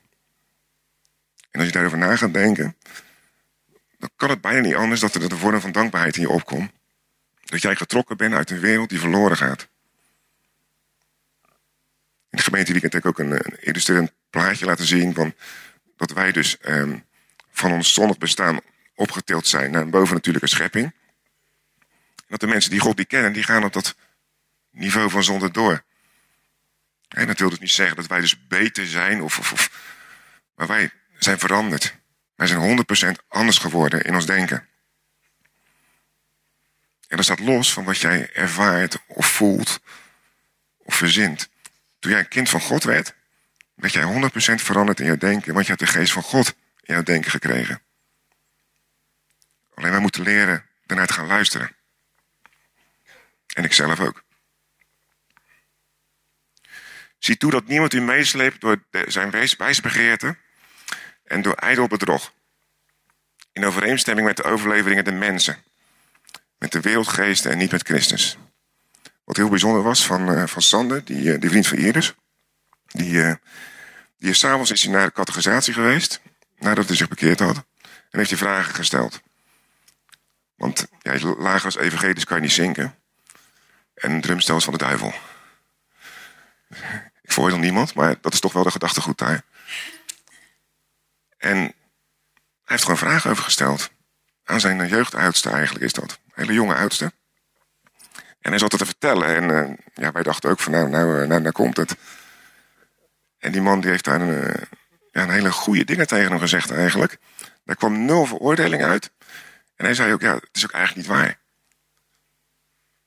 En 1.50 1.58
als 1.60 1.66
je 1.66 1.72
daarover 1.72 1.98
na 1.98 2.16
gaat 2.16 2.32
denken, 2.32 2.76
dan 3.98 4.10
kan 4.16 4.30
het 4.30 4.40
bijna 4.40 4.60
niet 4.60 4.74
anders 4.74 5.00
dat 5.00 5.14
er 5.14 5.28
de 5.28 5.36
vorm 5.36 5.60
van 5.60 5.72
dankbaarheid 5.72 6.16
in 6.16 6.22
je 6.22 6.30
opkomt. 6.30 6.70
Dat 7.44 7.62
jij 7.62 7.76
getrokken 7.76 8.16
bent 8.16 8.34
uit 8.34 8.50
een 8.50 8.60
wereld 8.60 8.88
die 8.88 9.00
verloren 9.00 9.36
gaat. 9.36 9.68
In 12.30 12.38
de 12.38 12.42
gemeenteweekend 12.42 12.92
heb 12.92 13.04
ik 13.04 13.08
ook 13.08 13.18
een, 13.18 13.32
een 13.32 13.62
illustrerend 13.62 14.12
plaatje 14.30 14.66
laten 14.66 14.86
zien 14.86 15.14
van 15.14 15.34
dat 15.96 16.10
wij 16.10 16.32
dus 16.32 16.56
um, 16.68 17.04
van 17.50 17.72
ons 17.72 17.94
zonnig 17.94 18.18
bestaan 18.18 18.60
opgetild 18.96 19.46
zijn 19.46 19.70
naar 19.70 19.82
een 19.82 19.90
bovennatuurlijke 19.90 20.48
schepping. 20.48 20.94
Dat 22.28 22.40
de 22.40 22.46
mensen 22.46 22.70
die 22.70 22.80
God 22.80 22.96
die 22.96 23.06
kennen, 23.06 23.32
die 23.32 23.42
gaan 23.42 23.64
op 23.64 23.72
dat 23.72 23.94
niveau 24.70 25.10
van 25.10 25.24
zonde 25.24 25.50
door. 25.50 25.84
En 27.08 27.26
dat 27.26 27.38
wil 27.38 27.50
dus 27.50 27.58
niet 27.58 27.70
zeggen 27.70 27.96
dat 27.96 28.06
wij 28.06 28.20
dus 28.20 28.46
beter 28.46 28.86
zijn, 28.86 29.22
of, 29.22 29.38
of, 29.38 29.52
of 29.52 29.70
maar 30.54 30.66
wij 30.66 30.90
zijn 31.18 31.38
veranderd. 31.38 31.94
Wij 32.34 32.46
zijn 32.46 32.84
100% 33.16 33.26
anders 33.28 33.58
geworden 33.58 34.02
in 34.02 34.14
ons 34.14 34.26
denken. 34.26 34.68
En 37.08 37.16
dat 37.16 37.24
staat 37.24 37.38
los 37.38 37.72
van 37.72 37.84
wat 37.84 37.98
jij 37.98 38.32
ervaart 38.32 38.98
of 39.06 39.26
voelt 39.26 39.80
of 40.76 40.94
verzint. 40.94 41.48
Toen 41.98 42.10
jij 42.10 42.20
een 42.20 42.28
kind 42.28 42.48
van 42.48 42.60
God 42.60 42.84
werd, 42.84 43.14
werd 43.74 43.92
jij 43.92 44.30
100% 44.30 44.54
veranderd 44.54 45.00
in 45.00 45.06
je 45.06 45.16
denken, 45.16 45.54
want 45.54 45.66
je 45.66 45.72
hebt 45.72 45.84
de 45.84 45.98
geest 45.98 46.12
van 46.12 46.22
God 46.22 46.54
in 46.82 46.94
jouw 46.94 47.02
denken 47.02 47.30
gekregen. 47.30 47.80
Alleen 49.76 49.90
wij 49.90 50.00
moeten 50.00 50.22
leren 50.22 50.66
daarnaar 50.86 51.06
te 51.06 51.12
gaan 51.12 51.26
luisteren. 51.26 51.76
En 53.54 53.64
ik 53.64 53.72
zelf 53.72 54.00
ook. 54.00 54.24
Zie 57.18 57.36
toe 57.36 57.50
dat 57.50 57.66
niemand 57.66 57.92
u 57.92 58.00
meesleept 58.00 58.60
door 58.60 58.82
zijn 59.06 59.30
wijsbegeerte 59.58 60.36
en 61.24 61.42
door 61.42 61.54
ijdel 61.54 61.86
bedrog. 61.86 62.32
In 63.52 63.64
overeenstemming 63.64 64.26
met 64.26 64.36
de 64.36 64.42
overleveringen 64.42 65.04
der 65.04 65.14
mensen. 65.14 65.62
Met 66.58 66.72
de 66.72 66.80
wereldgeesten 66.80 67.50
en 67.50 67.58
niet 67.58 67.72
met 67.72 67.86
Christus. 67.86 68.38
Wat 69.24 69.36
heel 69.36 69.48
bijzonder 69.48 69.82
was 69.82 70.06
van, 70.06 70.32
uh, 70.32 70.46
van 70.46 70.62
Sander, 70.62 71.04
die, 71.04 71.22
uh, 71.22 71.40
die 71.40 71.50
vriend 71.50 71.66
van 71.66 71.78
Iris. 71.78 72.14
Die, 72.86 73.12
uh, 73.12 73.34
die 74.18 74.30
is 74.30 74.38
s'avonds 74.38 74.86
naar 74.86 75.06
de 75.06 75.12
categorisatie 75.12 75.74
geweest. 75.74 76.20
Nadat 76.58 76.86
hij 76.86 76.96
zich 76.96 77.08
bekeerd 77.08 77.38
had. 77.38 77.56
En 78.10 78.18
heeft 78.18 78.30
hij 78.30 78.38
vragen 78.38 78.74
gesteld. 78.74 79.24
Want 80.56 80.86
ja, 81.02 81.34
laag 81.38 81.64
als 81.64 81.76
evangelisch 81.76 82.24
kan 82.24 82.36
je 82.36 82.42
niet 82.42 82.52
zinken. 82.52 82.94
En 83.94 84.10
een 84.10 84.20
drumstel 84.20 84.60
van 84.60 84.72
de 84.72 84.78
duivel. 84.78 85.14
Ik 87.22 87.32
veroordeel 87.32 87.58
niemand, 87.58 87.94
maar 87.94 88.16
dat 88.20 88.32
is 88.32 88.40
toch 88.40 88.52
wel 88.52 88.62
de 88.62 88.70
gedachtegoed 88.70 89.18
daar. 89.18 89.42
En 91.38 91.56
hij 91.56 91.74
heeft 92.64 92.82
gewoon 92.82 92.98
vragen 92.98 93.30
over 93.30 93.44
gesteld. 93.44 93.90
Aan 94.44 94.60
zijn 94.60 94.88
jeugdoudste 94.88 95.50
eigenlijk 95.50 95.84
is 95.84 95.92
dat. 95.92 96.10
Een 96.10 96.32
hele 96.34 96.52
jonge 96.52 96.74
oudste. 96.74 97.12
En 98.40 98.50
hij 98.52 98.58
zat 98.58 98.70
het 98.70 98.80
te 98.80 98.86
vertellen. 98.86 99.26
En 99.34 99.68
uh, 99.68 99.76
ja, 99.94 100.12
wij 100.12 100.22
dachten 100.22 100.50
ook 100.50 100.60
van 100.60 100.72
nou, 100.72 100.88
nou, 100.88 101.26
nou, 101.26 101.40
nou 101.40 101.52
komt 101.52 101.76
het. 101.76 101.96
En 103.38 103.52
die 103.52 103.60
man 103.60 103.80
die 103.80 103.90
heeft 103.90 104.04
daar 104.04 104.20
een, 104.20 104.42
eh, 104.42 104.62
ja, 105.10 105.22
een 105.22 105.30
hele 105.30 105.52
goede 105.52 105.84
dingen 105.84 106.06
tegen 106.06 106.30
hem 106.30 106.38
gezegd 106.38 106.70
eigenlijk. 106.70 107.18
Daar 107.64 107.76
kwam 107.76 108.04
nul 108.04 108.26
veroordeling 108.26 108.84
uit. 108.84 109.10
En 109.76 109.84
hij 109.84 109.94
zei 109.94 110.12
ook, 110.12 110.20
ja, 110.20 110.34
het 110.34 110.48
is 110.52 110.64
ook 110.64 110.72
eigenlijk 110.72 111.08
niet 111.08 111.16
waar. 111.16 111.28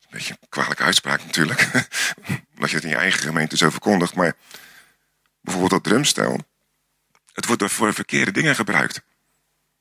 Een 0.01 0.07
beetje 0.09 0.37
een 0.39 0.49
kwalijke 0.49 0.83
uitspraak 0.83 1.23
natuurlijk. 1.23 1.61
Omdat 2.53 2.69
je 2.69 2.75
het 2.75 2.83
in 2.83 2.89
je 2.89 2.95
eigen 2.95 3.19
gemeente 3.19 3.57
zo 3.57 3.69
verkondigt. 3.69 4.15
Maar 4.15 4.35
bijvoorbeeld 5.41 5.83
dat 5.83 5.91
drumstel. 5.91 6.47
Het 7.33 7.45
wordt 7.45 7.61
er 7.61 7.69
voor 7.69 7.93
verkeerde 7.93 8.31
dingen 8.31 8.55
gebruikt. 8.55 9.01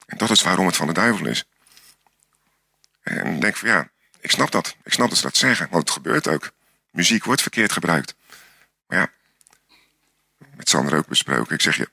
En 0.07 0.18
dat 0.18 0.31
is 0.31 0.42
waarom 0.42 0.66
het 0.66 0.77
van 0.77 0.87
de 0.87 0.92
duivel 0.92 1.27
is. 1.27 1.44
En 3.03 3.35
ik 3.35 3.40
denk 3.40 3.57
van 3.57 3.68
ja, 3.68 3.90
ik 4.20 4.31
snap 4.31 4.51
dat. 4.51 4.77
Ik 4.85 4.92
snap 4.92 5.09
dat 5.09 5.18
ze 5.18 5.24
dat 5.24 5.37
zeggen. 5.37 5.68
Want 5.70 5.83
het 5.83 5.92
gebeurt 5.92 6.29
ook. 6.29 6.51
Muziek 6.90 7.24
wordt 7.24 7.42
verkeerd 7.42 7.72
gebruikt. 7.72 8.14
Maar 8.87 8.98
ja, 8.98 9.11
met 10.55 10.68
Sander 10.68 10.96
ook 10.96 11.07
besproken. 11.07 11.55
Ik 11.55 11.61
zeg 11.61 11.77
je, 11.77 11.88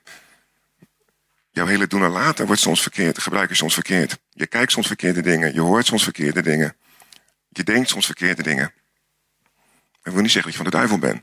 jouw 1.56 1.66
hele 1.66 1.86
doen 1.86 2.02
en 2.02 2.10
laten 2.10 2.46
wordt 2.46 2.60
soms 2.60 2.82
verkeerd. 2.82 3.18
Gebruik 3.18 3.48
je 3.48 3.54
soms 3.54 3.74
verkeerd. 3.74 4.18
Je 4.30 4.46
kijkt 4.46 4.72
soms 4.72 4.86
verkeerde 4.86 5.22
dingen. 5.22 5.54
Je 5.54 5.60
hoort 5.60 5.86
soms 5.86 6.02
verkeerde 6.02 6.42
dingen. 6.42 6.76
Je 7.48 7.64
denkt 7.64 7.88
soms 7.88 8.06
verkeerde 8.06 8.42
dingen. 8.42 8.72
Dat 10.02 10.12
wil 10.12 10.22
niet 10.22 10.30
zeggen 10.30 10.50
dat 10.50 10.58
je 10.58 10.62
van 10.62 10.70
de 10.70 10.76
duivel 10.76 10.98
bent. 10.98 11.22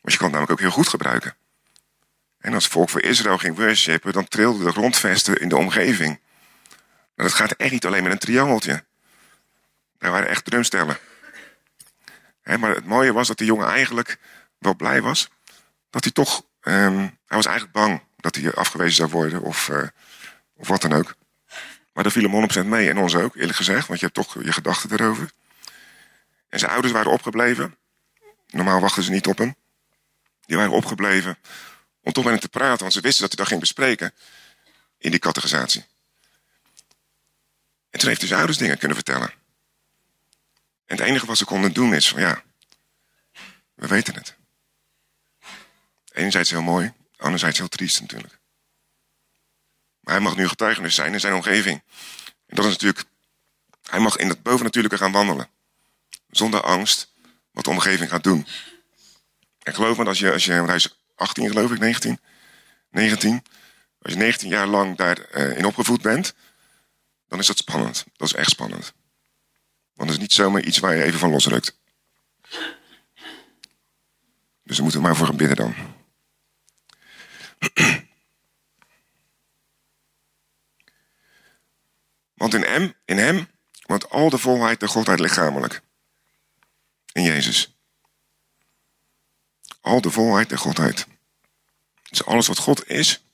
Want 0.00 0.12
je 0.12 0.16
kan 0.16 0.26
het 0.26 0.32
namelijk 0.32 0.50
ook 0.50 0.60
heel 0.60 0.70
goed 0.70 0.88
gebruiken. 0.88 1.34
En 2.38 2.54
als 2.54 2.64
het 2.64 2.72
volk 2.72 2.88
voor 2.88 3.02
Israël 3.02 3.38
ging 3.38 3.56
worshipen, 3.56 4.12
dan 4.12 4.28
trilden 4.28 4.66
de 4.66 4.72
grondvesten 4.72 5.40
in 5.40 5.48
de 5.48 5.56
omgeving. 5.56 6.20
Maar 7.14 7.26
dat 7.26 7.34
gaat 7.34 7.52
echt 7.52 7.72
niet 7.72 7.86
alleen 7.86 8.02
met 8.02 8.12
een 8.12 8.18
triangeltje. 8.18 8.84
Daar 9.98 10.10
waren 10.10 10.28
echt 10.28 10.44
drumstellen. 10.44 10.98
maar 12.42 12.74
het 12.74 12.86
mooie 12.86 13.12
was 13.12 13.28
dat 13.28 13.38
die 13.38 13.46
jongen 13.46 13.68
eigenlijk 13.68 14.18
wel 14.58 14.74
blij 14.74 15.02
was. 15.02 15.28
Dat 15.90 16.04
hij 16.04 16.12
toch, 16.12 16.44
um, 16.60 16.98
hij 16.98 17.36
was 17.36 17.46
eigenlijk 17.46 17.72
bang 17.72 18.08
dat 18.20 18.34
hij 18.34 18.54
afgewezen 18.54 18.94
zou 18.94 19.10
worden 19.10 19.42
of, 19.42 19.68
uh, 19.68 19.88
of 20.54 20.68
wat 20.68 20.82
dan 20.82 20.92
ook. 20.92 21.14
Maar 21.92 22.02
daar 22.02 22.12
viel 22.12 22.22
hem 22.22 22.64
100% 22.64 22.66
mee 22.66 22.88
en 22.88 22.98
ons 22.98 23.14
ook, 23.14 23.36
eerlijk 23.36 23.56
gezegd, 23.56 23.86
want 23.86 24.00
je 24.00 24.06
hebt 24.06 24.18
toch 24.18 24.44
je 24.44 24.52
gedachten 24.52 24.92
erover. 24.92 25.30
En 26.48 26.58
zijn 26.58 26.70
ouders 26.70 26.92
waren 26.92 27.12
opgebleven. 27.12 27.76
Normaal 28.50 28.80
wachten 28.80 29.02
ze 29.02 29.10
niet 29.10 29.26
op 29.26 29.38
hem. 29.38 29.54
Die 30.46 30.56
waren 30.56 30.72
opgebleven 30.72 31.38
om 32.02 32.12
toch 32.12 32.24
met 32.24 32.32
hem 32.32 32.42
te 32.42 32.48
praten, 32.48 32.80
want 32.80 32.92
ze 32.92 33.00
wisten 33.00 33.20
dat 33.20 33.30
hij 33.30 33.38
dat 33.38 33.48
ging 33.48 33.60
bespreken 33.60 34.12
in 34.98 35.10
die 35.10 35.20
categorisatie. 35.20 35.84
En 37.90 37.98
toen 37.98 38.08
heeft 38.08 38.20
hij 38.20 38.28
zijn 38.28 38.38
ouders 38.38 38.58
dingen 38.58 38.78
kunnen 38.78 38.96
vertellen. 38.96 39.32
En 40.86 40.96
het 40.96 41.00
enige 41.00 41.26
wat 41.26 41.38
ze 41.38 41.44
konden 41.44 41.72
doen 41.72 41.94
is 41.94 42.08
van 42.08 42.20
ja, 42.20 42.42
we 43.74 43.86
weten 43.86 44.14
het. 44.14 44.36
Enerzijds 46.12 46.50
heel 46.50 46.62
mooi, 46.62 46.92
anderzijds 47.20 47.58
heel 47.58 47.68
triest 47.68 48.00
natuurlijk. 48.00 48.38
Maar 50.00 50.14
hij 50.14 50.22
mag 50.22 50.36
nu 50.36 50.48
getuigenis 50.48 50.94
zijn 50.94 51.12
in 51.12 51.20
zijn 51.20 51.34
omgeving. 51.34 51.82
En 52.46 52.56
dat 52.56 52.64
is 52.64 52.70
natuurlijk, 52.70 53.04
hij 53.90 54.00
mag 54.00 54.16
in 54.16 54.28
het 54.28 54.42
bovennatuurlijke 54.42 54.98
gaan 54.98 55.12
wandelen. 55.12 55.48
Zonder 56.30 56.62
angst 56.62 57.12
wat 57.50 57.64
de 57.64 57.70
omgeving 57.70 58.10
gaat 58.10 58.22
doen. 58.22 58.46
En 59.62 59.74
geloof 59.74 59.96
me, 59.96 60.04
als 60.04 60.18
je, 60.18 60.32
als 60.32 60.44
je 60.44 60.52
hij 60.52 60.74
is 60.74 60.98
18 61.14 61.48
geloof 61.48 61.70
ik, 61.70 61.78
19, 61.78 62.20
19. 62.90 63.42
Als 64.02 64.12
je 64.12 64.18
19 64.18 64.48
jaar 64.48 64.66
lang 64.66 64.96
daarin 64.96 65.58
uh, 65.58 65.66
opgevoed 65.66 66.02
bent, 66.02 66.34
dan 67.28 67.38
is 67.38 67.46
dat 67.46 67.56
spannend. 67.56 68.04
Dat 68.16 68.28
is 68.28 68.34
echt 68.34 68.50
spannend. 68.50 68.92
Want 69.94 70.08
het 70.10 70.18
is 70.18 70.24
niet 70.24 70.32
zomaar 70.32 70.62
iets 70.62 70.78
waar 70.78 70.96
je 70.96 71.02
even 71.02 71.18
van 71.18 71.30
losrukt. 71.30 71.78
Dus 74.62 74.76
daar 74.76 74.82
moeten 74.82 75.00
we 75.00 75.06
maar 75.06 75.16
voor 75.16 75.26
gaan 75.26 75.36
bidden 75.36 75.56
dan. 75.56 75.74
Want 82.34 82.54
in 82.54 82.62
hem, 82.62 82.94
in 83.04 83.18
hem 83.18 83.48
wordt 83.82 84.10
al 84.10 84.30
de 84.30 84.38
volheid 84.38 84.80
de 84.80 84.88
Godheid 84.88 85.20
lichamelijk. 85.20 85.82
In 87.12 87.22
Jezus. 87.22 87.76
Al 89.80 90.00
de 90.00 90.10
volheid 90.10 90.48
der 90.48 90.58
Godheid. 90.58 91.06
Dus 92.10 92.24
alles 92.24 92.46
wat 92.46 92.58
God 92.58 92.88
is, 92.88 93.24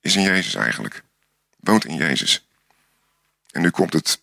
is 0.00 0.16
in 0.16 0.22
Jezus 0.22 0.54
eigenlijk. 0.54 1.02
Woont 1.56 1.84
in 1.84 1.96
Jezus. 1.96 2.48
En 3.50 3.60
nu 3.60 3.70
komt 3.70 3.92
het 3.92 4.22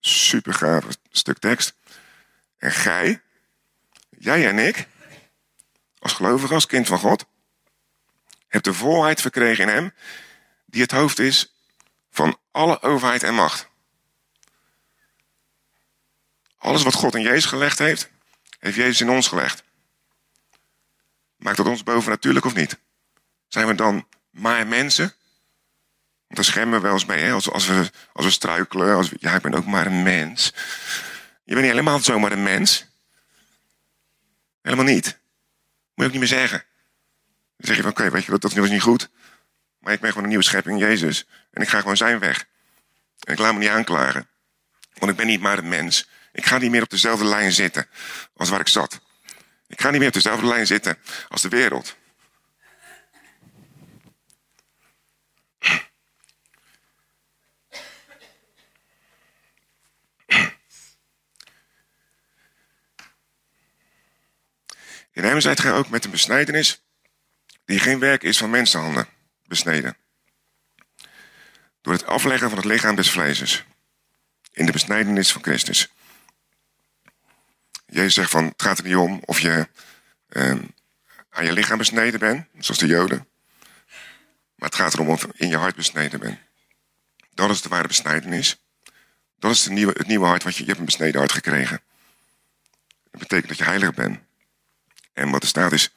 super 0.00 0.54
gave 0.54 0.88
stuk 1.10 1.38
tekst. 1.38 1.74
En 2.56 2.72
gij, 2.72 3.22
jij 4.10 4.48
en 4.48 4.58
ik, 4.58 4.88
als 5.98 6.12
gelovige, 6.12 6.54
als 6.54 6.66
kind 6.66 6.86
van 6.86 6.98
God, 6.98 7.26
hebt 8.50 8.64
de 8.64 8.74
volheid 8.74 9.20
verkregen 9.20 9.68
in 9.68 9.74
hem, 9.74 9.94
die 10.66 10.82
het 10.82 10.90
hoofd 10.90 11.18
is 11.18 11.54
van 12.10 12.38
alle 12.50 12.82
overheid 12.82 13.22
en 13.22 13.34
macht. 13.34 13.68
Alles 16.58 16.82
wat 16.82 16.94
God 16.94 17.14
in 17.14 17.22
Jezus 17.22 17.44
gelegd 17.44 17.78
heeft, 17.78 18.10
heeft 18.58 18.76
Jezus 18.76 19.00
in 19.00 19.10
ons 19.10 19.28
gelegd. 19.28 19.62
Maakt 21.36 21.56
dat 21.56 21.66
ons 21.66 21.82
bovennatuurlijk 21.82 22.46
of 22.46 22.54
niet? 22.54 22.78
Zijn 23.48 23.66
we 23.66 23.74
dan 23.74 24.06
maar 24.30 24.66
mensen? 24.66 25.14
Want 26.26 26.42
daar 26.42 26.44
schermen 26.44 26.74
we 26.74 26.80
wel 26.80 26.92
eens 26.92 27.04
mee, 27.04 27.22
hè? 27.22 27.32
Als, 27.32 27.66
we, 27.66 27.90
als 28.12 28.24
we 28.24 28.30
struikelen. 28.30 28.94
Als 28.94 29.08
we, 29.08 29.16
ik 29.18 29.42
ben 29.42 29.54
ook 29.54 29.66
maar 29.66 29.86
een 29.86 30.02
mens. 30.02 30.52
Je 31.44 31.54
bent 31.54 31.60
niet 31.60 31.70
helemaal 31.70 31.98
zomaar 31.98 32.32
een 32.32 32.42
mens. 32.42 32.86
Helemaal 34.62 34.84
niet. 34.84 35.04
Moet 35.04 35.14
je 35.94 36.04
ook 36.04 36.10
niet 36.10 36.18
meer 36.18 36.38
zeggen. 36.38 36.64
Dan 37.60 37.68
zeg 37.68 37.76
je 37.76 37.82
van, 37.82 37.90
oké, 37.90 38.10
weet 38.10 38.24
je, 38.24 38.30
dat, 38.30 38.40
dat 38.40 38.52
was 38.52 38.70
niet 38.70 38.82
goed. 38.82 39.10
Maar 39.78 39.92
ik 39.92 40.00
ben 40.00 40.08
gewoon 40.08 40.22
een 40.22 40.28
nieuwe 40.28 40.44
schepping, 40.44 40.80
Jezus. 40.80 41.26
En 41.50 41.62
ik 41.62 41.68
ga 41.68 41.80
gewoon 41.80 41.96
zijn 41.96 42.18
weg. 42.18 42.46
En 43.20 43.32
ik 43.32 43.38
laat 43.38 43.52
me 43.52 43.58
niet 43.58 43.68
aanklagen. 43.68 44.28
Want 44.94 45.10
ik 45.10 45.16
ben 45.16 45.26
niet 45.26 45.40
maar 45.40 45.58
een 45.58 45.68
mens. 45.68 46.08
Ik 46.32 46.46
ga 46.46 46.58
niet 46.58 46.70
meer 46.70 46.82
op 46.82 46.90
dezelfde 46.90 47.24
lijn 47.24 47.52
zitten 47.52 47.86
als 48.34 48.48
waar 48.48 48.60
ik 48.60 48.68
zat. 48.68 49.00
Ik 49.66 49.80
ga 49.80 49.90
niet 49.90 49.98
meer 49.98 50.08
op 50.08 50.14
dezelfde 50.14 50.46
lijn 50.46 50.66
zitten 50.66 50.98
als 51.28 51.42
de 51.42 51.48
wereld. 51.48 51.96
In 65.12 65.24
hem 65.24 65.40
zijt 65.40 65.60
gij 65.60 65.72
ook 65.72 65.88
met 65.88 66.04
een 66.04 66.10
besnijdenis 66.10 66.82
die 67.70 67.78
geen 67.78 67.98
werk 67.98 68.22
is 68.22 68.38
van 68.38 68.50
mensenhanden 68.50 69.06
besneden. 69.46 69.96
Door 71.80 71.92
het 71.92 72.06
afleggen 72.06 72.48
van 72.48 72.58
het 72.58 72.66
lichaam 72.66 72.96
des 72.96 73.10
vleeses. 73.10 73.64
In 74.52 74.66
de 74.66 74.72
besnijdenis 74.72 75.32
van 75.32 75.42
Christus. 75.42 75.92
Jezus 77.86 78.14
zegt 78.14 78.30
van, 78.30 78.44
het 78.44 78.62
gaat 78.62 78.78
er 78.78 78.84
niet 78.84 78.96
om 78.96 79.20
of 79.24 79.40
je 79.40 79.68
eh, 80.28 80.56
aan 81.30 81.44
je 81.44 81.52
lichaam 81.52 81.78
besneden 81.78 82.20
bent, 82.20 82.46
zoals 82.58 82.80
de 82.80 82.86
Joden. 82.86 83.28
Maar 84.54 84.68
het 84.68 84.78
gaat 84.78 84.94
erom 84.94 85.08
of 85.08 85.22
je 85.22 85.32
in 85.36 85.48
je 85.48 85.56
hart 85.56 85.74
besneden 85.74 86.20
bent. 86.20 86.38
Dat 87.34 87.50
is 87.50 87.62
de 87.62 87.68
ware 87.68 87.88
besnijdenis. 87.88 88.60
Dat 89.38 89.50
is 89.50 89.62
de 89.62 89.70
nieuwe, 89.70 89.92
het 89.92 90.06
nieuwe 90.06 90.26
hart 90.26 90.42
wat 90.42 90.56
je, 90.56 90.60
je 90.60 90.66
hebt 90.66 90.78
een 90.78 90.84
besneden 90.84 91.18
hart 91.18 91.32
gekregen. 91.32 91.80
Dat 93.10 93.20
betekent 93.20 93.48
dat 93.48 93.58
je 93.58 93.64
heilig 93.64 93.94
bent. 93.94 94.18
En 95.12 95.30
wat 95.30 95.42
er 95.42 95.48
staat 95.48 95.72
is, 95.72 95.92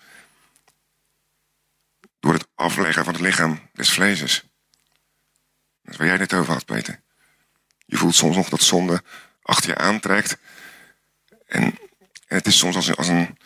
door 2.23 2.33
het 2.33 2.47
afleggen 2.55 3.03
van 3.03 3.13
het 3.13 3.21
lichaam 3.21 3.69
des 3.73 3.91
vleeses. 3.91 4.43
Dat 5.81 5.95
waar 5.95 6.07
jij 6.07 6.15
het 6.15 6.33
over 6.33 6.53
had, 6.53 6.65
Peter. 6.65 7.01
Je 7.85 7.97
voelt 7.97 8.15
soms 8.15 8.35
nog 8.35 8.49
dat 8.49 8.61
zonde 8.61 9.03
achter 9.41 9.69
je 9.69 9.77
aantrekt. 9.77 10.37
En, 11.47 11.77
het 12.25 12.47
is 12.47 12.57
soms 12.57 12.75
als 12.75 12.87
een, 12.87 12.95
als 12.95 13.07
een, 13.07 13.37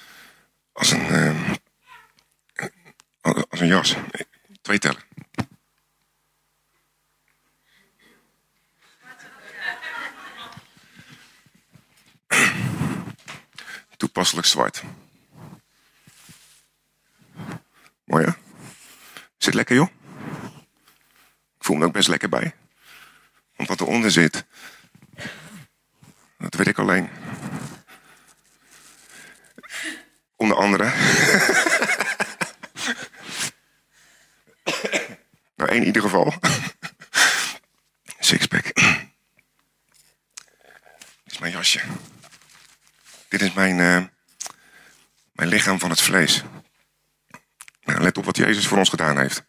als 0.71 0.91
een, 0.91 1.09
uh, 1.09 1.51
als 3.49 3.59
een 3.59 3.67
jas. 3.67 3.95
Twee 4.61 4.79
tellen. 4.79 5.01
Toepasselijk 13.97 14.47
zwart. 14.47 14.83
Mooi 18.03 18.25
hè? 18.25 18.46
Zit 19.37 19.53
lekker 19.53 19.75
joh. 19.75 19.89
Ik 21.57 21.63
voel 21.63 21.77
me 21.77 21.85
ook 21.85 21.93
best 21.93 22.07
lekker 22.07 22.29
bij. 22.29 22.55
Want 23.55 23.69
wat 23.69 23.81
eronder 23.81 24.11
zit, 24.11 24.45
dat 26.37 26.53
weet 26.53 26.67
ik 26.67 26.77
alleen. 26.77 27.09
Onder 30.35 30.57
andere. 30.57 30.83
nou, 35.55 35.69
één 35.69 35.81
in 35.81 35.85
ieder 35.85 36.01
geval. 36.01 36.33
Sixpack. 38.19 38.63
Dit 38.63 38.75
is 41.25 41.37
mijn 41.37 41.51
jasje. 41.51 41.81
Dit 43.27 43.41
is 43.41 43.53
mijn, 43.53 43.77
uh, 43.79 44.03
mijn 45.31 45.49
lichaam 45.49 45.79
van 45.79 45.89
het 45.89 46.01
vlees. 46.01 46.43
Liggen. 47.87 48.05
Let 48.05 48.17
op 48.17 48.25
wat 48.25 48.37
Jezus 48.37 48.67
voor 48.67 48.77
ons 48.77 48.89
gedaan 48.89 49.17
heeft. 49.17 49.43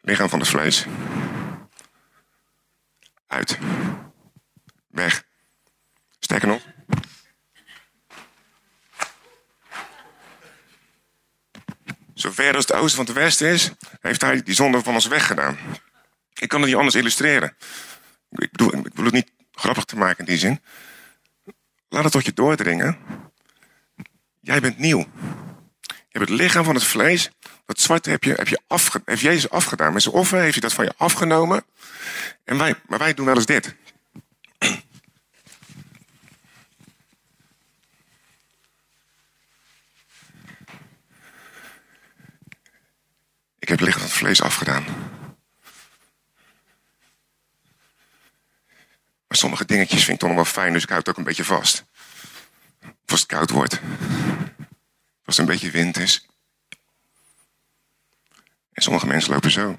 Lichaam 0.00 0.28
van 0.28 0.38
het 0.38 0.48
vlees. 0.48 0.86
Uit. 3.26 3.58
Weg. 4.88 5.24
Sterker 6.18 6.48
nog. 6.48 6.62
Zover 12.14 12.54
als 12.54 12.66
het 12.66 12.76
oosten 12.76 12.96
van 12.96 13.04
het 13.04 13.14
westen 13.14 13.48
is, 13.48 13.70
heeft 14.00 14.20
hij 14.20 14.42
die 14.42 14.54
zonde 14.54 14.82
van 14.82 14.94
ons 14.94 15.06
weggedaan. 15.06 15.58
Ik 16.34 16.48
kan 16.48 16.60
het 16.60 16.68
niet 16.68 16.78
anders 16.78 16.94
illustreren. 16.94 17.56
Ik 18.30 18.50
bedoel, 18.50 18.74
ik 18.74 18.82
bedoel 18.82 19.04
het 19.04 19.14
niet 19.14 19.31
grappig 19.62 19.84
te 19.84 19.96
maken 19.96 20.18
in 20.18 20.24
die 20.24 20.38
zin. 20.38 20.60
Laat 21.88 22.04
het 22.04 22.12
tot 22.12 22.24
je 22.24 22.32
doordringen. 22.32 22.98
Jij 24.40 24.60
bent 24.60 24.78
nieuw. 24.78 25.06
Je 25.86 26.18
hebt 26.18 26.28
het 26.28 26.38
lichaam 26.38 26.64
van 26.64 26.74
het 26.74 26.84
vlees. 26.84 27.30
Dat 27.66 27.80
zwarte 27.80 28.10
heb, 28.10 28.24
je, 28.24 28.32
heb, 28.32 28.48
je 28.48 28.60
afge, 28.66 29.02
heeft 29.04 29.20
Jezus 29.20 29.50
afgedaan. 29.50 29.92
Met 29.92 30.02
zijn 30.02 30.14
offer 30.14 30.38
heeft 30.38 30.52
hij 30.52 30.60
dat 30.60 30.72
van 30.72 30.84
je 30.84 30.92
afgenomen. 30.96 31.64
En 32.44 32.58
wij, 32.58 32.74
maar 32.88 32.98
wij 32.98 33.14
doen 33.14 33.26
wel 33.26 33.34
eens 33.34 33.46
dit. 33.46 33.74
Ik 43.58 43.68
heb 43.68 43.78
het 43.78 43.80
lichaam 43.80 44.00
van 44.00 44.10
het 44.10 44.18
vlees 44.18 44.42
afgedaan. 44.42 44.84
Maar 49.32 49.40
sommige 49.40 49.64
dingetjes 49.64 50.04
vind 50.04 50.12
ik 50.12 50.18
toch 50.18 50.28
nog 50.28 50.38
wel 50.38 50.52
fijn, 50.64 50.72
dus 50.72 50.82
ik 50.82 50.88
houd 50.88 50.98
het 50.98 51.08
ook 51.08 51.16
een 51.16 51.24
beetje 51.24 51.44
vast. 51.44 51.84
Of 52.80 53.10
als 53.10 53.20
het 53.20 53.28
koud 53.28 53.50
wordt. 53.50 53.80
Als 55.24 55.36
het 55.36 55.38
een 55.38 55.52
beetje 55.52 55.70
wind 55.70 55.96
is. 55.96 56.26
En 58.72 58.82
sommige 58.82 59.06
mensen 59.06 59.32
lopen 59.32 59.50
zo. 59.50 59.78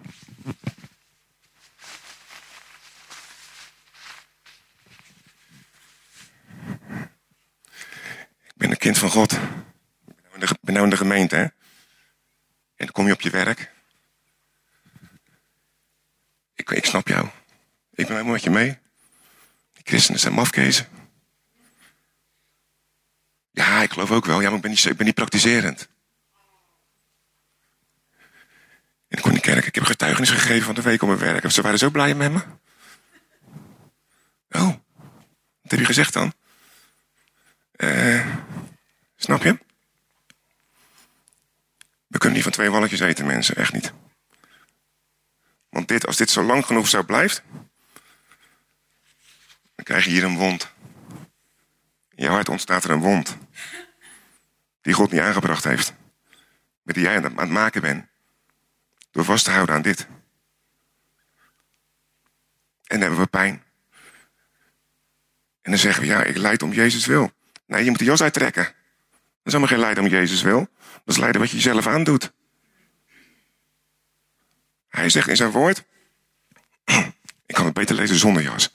Ik 8.44 8.54
ben 8.56 8.72
een 8.72 8.78
kind 8.78 8.98
van 8.98 9.10
God. 9.10 9.32
Ik 9.32 10.58
ben 10.62 10.74
nou 10.74 10.84
in 10.84 10.90
de 10.90 10.98
gemeente, 10.98 11.36
hè. 11.36 11.44
En 11.44 11.52
dan 12.76 12.92
kom 12.92 13.06
je 13.06 13.14
op 13.14 13.22
je 13.22 13.30
werk. 13.30 13.72
Ik, 16.56 16.70
ik 16.70 16.86
snap 16.86 17.08
jou. 17.08 17.26
Ik 17.92 18.08
ben 18.08 18.08
helemaal 18.08 18.34
met 18.34 18.44
je 18.44 18.50
mee. 18.50 18.82
Christenen 19.84 20.20
zijn 20.20 20.34
mafkezen. 20.34 20.88
Ja, 23.52 23.82
ik 23.82 23.92
geloof 23.92 24.12
ook 24.12 24.26
wel. 24.26 24.42
Ja, 24.42 24.48
maar 24.48 24.56
ik 24.56 24.62
ben 24.62 24.72
niet, 24.72 24.86
ik 24.86 24.98
ben 24.98 25.06
niet 25.06 25.16
praktiserend. 25.16 25.90
En 29.08 29.18
ik 29.18 29.22
kon 29.22 29.32
in 29.32 29.38
de 29.38 29.44
kerk. 29.44 29.66
Ik 29.66 29.76
heb 29.76 29.84
getuigenis 29.84 30.30
gegeven 30.30 30.66
van 30.66 30.76
de 30.76 30.82
week 30.82 31.02
op 31.02 31.08
mijn 31.08 31.20
werk. 31.20 31.52
Ze 31.52 31.62
waren 31.62 31.80
zo 31.80 31.90
blij 31.90 32.16
met 32.16 32.32
me. 32.32 32.42
Oh, 34.50 34.68
wat 35.62 35.72
heb 35.72 35.80
je 35.80 35.86
gezegd 35.86 36.14
dan? 36.14 36.34
Eh, 37.72 38.28
snap 39.16 39.44
je? 39.44 39.58
We 42.08 42.18
kunnen 42.18 42.34
niet 42.34 42.44
van 42.44 42.52
twee 42.52 42.70
walletjes 42.70 43.00
eten, 43.00 43.26
mensen. 43.26 43.56
Echt 43.56 43.74
niet. 43.74 43.94
Want 45.70 45.88
dit, 45.88 46.08
als 46.08 46.18
dit 46.18 46.30
zo 46.30 46.44
lang 46.44 46.66
genoeg 46.66 46.88
zo 46.88 47.04
blijft, 47.04 47.44
dan 49.76 49.86
krijg 49.86 50.04
je 50.04 50.10
hier 50.10 50.24
een 50.24 50.38
wond. 50.38 50.74
In 52.16 52.24
je 52.24 52.30
hart 52.30 52.50
ontstaat 52.50 52.84
er 52.84 52.92
een 52.92 53.02
wond. 53.02 53.38
Die 54.82 54.94
God 54.94 55.12
niet 55.12 55.22
aangebracht 55.22 55.64
heeft. 55.64 55.94
Met 56.82 56.96
die 56.96 57.04
jij 57.04 57.16
aan 57.16 57.38
het 57.38 57.50
maken 57.50 57.82
bent. 57.82 58.06
Door 59.12 59.24
vast 59.24 59.46
te 59.46 59.52
houden 59.52 59.76
aan 59.76 59.82
dit. 59.82 60.08
En 62.84 63.00
dan 63.00 63.02
hebben 63.02 63.20
we 63.20 63.28
pijn. 63.28 63.64
En 65.62 65.72
dan 65.72 65.80
zeggen 65.80 66.02
we, 66.02 66.08
ja, 66.08 66.24
ik 66.24 66.38
leid 66.38 66.64
om 66.64 66.74
Jezus 66.74 67.06
wil. 67.06 67.32
Nee, 67.66 67.84
je 67.84 67.90
moet 67.90 68.00
de 68.00 68.06
jas 68.06 68.22
uittrekken. 68.22 68.64
Dat 68.64 68.74
is 69.44 69.54
helemaal 69.54 69.68
geen 69.68 69.80
lijden 69.80 70.04
om 70.04 70.10
Jezus 70.10 70.42
wil. 70.42 70.68
Dat 70.80 71.16
is 71.16 71.18
lijden 71.18 71.42
wat 71.42 71.50
je 71.50 71.56
jezelf 71.56 71.88
aandoet. 71.88 72.34
Hij 74.88 75.10
zegt 75.10 75.28
in 75.28 75.36
zijn 75.36 75.52
woord, 75.52 75.84
ik 77.46 77.56
kan 77.56 77.66
het 77.66 77.74
beter 77.74 77.96
lezen 77.96 78.16
zonder 78.16 78.44
jas. 78.44 78.74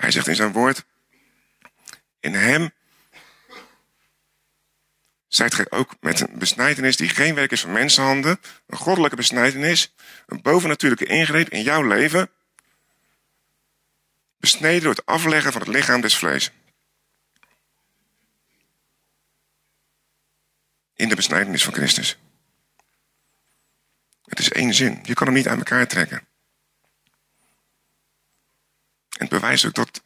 Hij 0.00 0.10
zegt 0.10 0.26
in 0.26 0.34
zijn 0.34 0.52
woord, 0.52 0.84
in 2.20 2.34
hem 2.34 2.70
zijt 5.28 5.54
gij 5.54 5.70
ook 5.70 5.96
met 6.00 6.20
een 6.20 6.38
besnijdenis 6.38 6.96
die 6.96 7.08
geen 7.08 7.34
werk 7.34 7.50
is 7.50 7.60
van 7.60 7.72
mensenhanden, 7.72 8.40
een 8.66 8.76
goddelijke 8.76 9.16
besnijdenis, 9.16 9.94
een 10.26 10.42
bovennatuurlijke 10.42 11.04
ingreep 11.04 11.48
in 11.48 11.62
jouw 11.62 11.82
leven, 11.82 12.30
besneden 14.36 14.82
door 14.82 14.94
het 14.94 15.06
afleggen 15.06 15.52
van 15.52 15.60
het 15.60 15.70
lichaam 15.70 16.00
des 16.00 16.16
vlees. 16.16 16.50
In 20.94 21.08
de 21.08 21.16
besnijdenis 21.16 21.64
van 21.64 21.74
Christus. 21.74 22.18
Het 24.24 24.38
is 24.38 24.50
één 24.50 24.74
zin. 24.74 25.00
Je 25.02 25.14
kan 25.14 25.26
hem 25.26 25.36
niet 25.36 25.48
aan 25.48 25.58
elkaar 25.58 25.86
trekken. 25.86 26.29
En 29.20 29.26
het 29.26 29.40
bewijst 29.40 29.64
ook 29.64 29.74
dat 29.74 30.02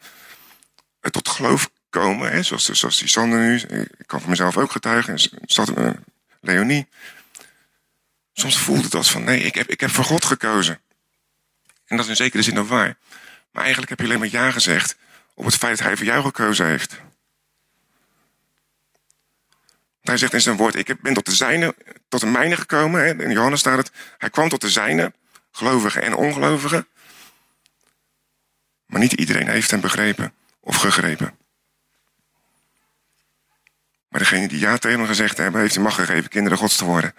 het 1.01 1.13
tot 1.13 1.29
geloof 1.29 1.71
komen, 1.91 2.33
hè, 2.33 2.43
zoals, 2.43 2.71
zoals 2.71 2.99
die 2.99 3.09
Sander 3.09 3.39
nu, 3.39 3.57
ik 3.99 4.07
kan 4.07 4.21
voor 4.21 4.31
mezelf 4.31 4.57
ook 4.57 4.71
getuigen, 4.71 5.15
en 5.15 5.75
uh, 5.79 5.91
Leonie. 6.41 6.89
Soms 8.33 8.59
voelt 8.59 8.85
het 8.85 8.95
als 8.95 9.11
van 9.11 9.25
nee, 9.25 9.41
ik 9.41 9.55
heb, 9.55 9.71
ik 9.71 9.81
heb 9.81 9.91
voor 9.91 10.05
God 10.05 10.25
gekozen. 10.25 10.81
En 11.87 11.97
dat 11.97 12.05
is 12.05 12.11
in 12.11 12.17
zekere 12.17 12.43
zin 12.43 12.59
ook 12.59 12.69
waar. 12.69 12.97
Maar 13.51 13.63
eigenlijk 13.63 13.91
heb 13.91 13.99
je 13.99 14.05
alleen 14.05 14.19
maar 14.19 14.29
ja 14.31 14.51
gezegd 14.51 14.97
op 15.35 15.45
het 15.45 15.55
feit 15.55 15.77
dat 15.77 15.87
hij 15.87 15.97
voor 15.97 16.07
jou 16.07 16.23
gekozen 16.23 16.67
heeft. 16.67 17.01
Hij 20.01 20.17
zegt 20.17 20.33
in 20.33 20.41
zijn 20.41 20.57
woord, 20.57 20.75
ik 20.75 21.01
ben 21.01 21.15
tot 21.15 21.27
de 21.27 21.35
zijne, 21.35 21.75
tot 22.09 22.21
de 22.21 22.27
mijne 22.27 22.57
gekomen. 22.57 23.21
In 23.21 23.31
Johannes 23.31 23.61
staat 23.61 23.79
het, 23.79 23.91
hij 24.19 24.31
kwam 24.31 24.49
tot 24.49 24.61
de 24.61 24.71
zijne, 24.71 25.13
gelovigen 25.53 26.03
en 26.03 26.15
ongelovigen. 26.15 26.87
Maar 28.95 29.03
niet 29.03 29.13
iedereen 29.13 29.49
heeft 29.49 29.71
hem 29.71 29.81
begrepen 29.81 30.35
of 30.61 30.77
gegrepen. 30.77 31.37
Maar 34.09 34.21
degene 34.21 34.49
die 34.49 34.59
ja 34.59 34.79
tegen 34.79 34.99
hem 34.99 35.07
gezegd 35.07 35.37
hebben, 35.37 35.61
heeft 35.61 35.75
hij 35.75 35.83
macht 35.83 35.95
gegeven 35.95 36.31
kinderen 36.31 36.59
gods 36.59 36.77
te 36.77 36.85
worden. 36.85 37.15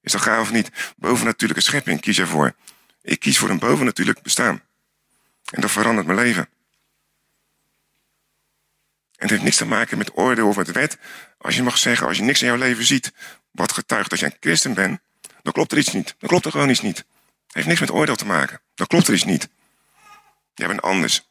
Is 0.00 0.12
dat 0.12 0.20
gaaf 0.20 0.40
of 0.40 0.52
niet? 0.52 0.70
Bovennatuurlijke 0.96 1.62
schepping 1.62 2.00
kies 2.00 2.18
ervoor. 2.18 2.54
Ik 3.02 3.20
kies 3.20 3.38
voor 3.38 3.50
een 3.50 3.58
bovennatuurlijk 3.58 4.22
bestaan. 4.22 4.62
En 5.50 5.60
dat 5.60 5.70
verandert 5.70 6.06
mijn 6.06 6.18
leven. 6.18 6.48
En 9.16 9.28
het 9.28 9.30
heeft 9.30 9.42
niks 9.42 9.56
te 9.56 9.66
maken 9.66 9.98
met 9.98 10.16
oordeel 10.16 10.48
of 10.48 10.56
met 10.56 10.72
wet. 10.72 10.98
Als 11.38 11.56
je 11.56 11.62
mag 11.62 11.78
zeggen, 11.78 12.06
als 12.06 12.16
je 12.16 12.22
niks 12.22 12.40
in 12.42 12.46
jouw 12.46 12.56
leven 12.56 12.84
ziet 12.84 13.12
wat 13.50 13.72
getuigt 13.72 14.10
dat 14.10 14.18
je 14.18 14.26
een 14.26 14.36
christen 14.40 14.74
bent, 14.74 15.00
dan 15.42 15.52
klopt 15.52 15.72
er 15.72 15.78
iets 15.78 15.92
niet. 15.92 16.14
Dan 16.18 16.28
klopt 16.28 16.44
er 16.44 16.50
gewoon 16.50 16.70
iets 16.70 16.82
niet. 16.82 16.96
Het 16.96 17.06
heeft 17.54 17.66
niks 17.66 17.80
met 17.80 17.90
oordeel 17.90 18.16
te 18.16 18.26
maken. 18.26 18.60
Dan 18.74 18.86
klopt 18.86 19.08
er 19.08 19.14
iets 19.14 19.24
niet. 19.24 19.48
Jij 20.62 20.70
bent 20.70 20.82
anders. 20.82 21.28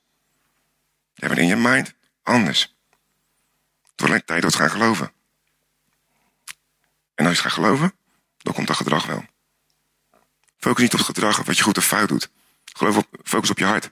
Jij 1.13 1.27
bent 1.27 1.39
in 1.39 1.47
je 1.47 1.55
mind 1.55 1.93
anders. 2.23 2.75
Het 3.91 4.07
wordt 4.07 4.27
tijd 4.27 4.41
dat 4.41 4.55
gaan 4.55 4.69
geloven. 4.69 5.11
En 7.15 7.25
als 7.25 7.35
je 7.35 7.41
gaat 7.41 7.51
geloven, 7.51 7.93
dan 8.37 8.53
komt 8.53 8.67
dat 8.67 8.75
gedrag 8.75 9.05
wel. 9.05 9.25
Focus 10.57 10.81
niet 10.81 10.93
op 10.93 10.99
het 10.99 11.07
gedrag 11.07 11.43
wat 11.43 11.57
je 11.57 11.63
goed 11.63 11.77
of 11.77 11.85
fout 11.85 12.07
doet. 12.07 12.29
Geloof 12.65 12.97
op, 12.97 13.07
focus 13.23 13.49
op 13.49 13.57
je 13.57 13.65
hart. 13.65 13.91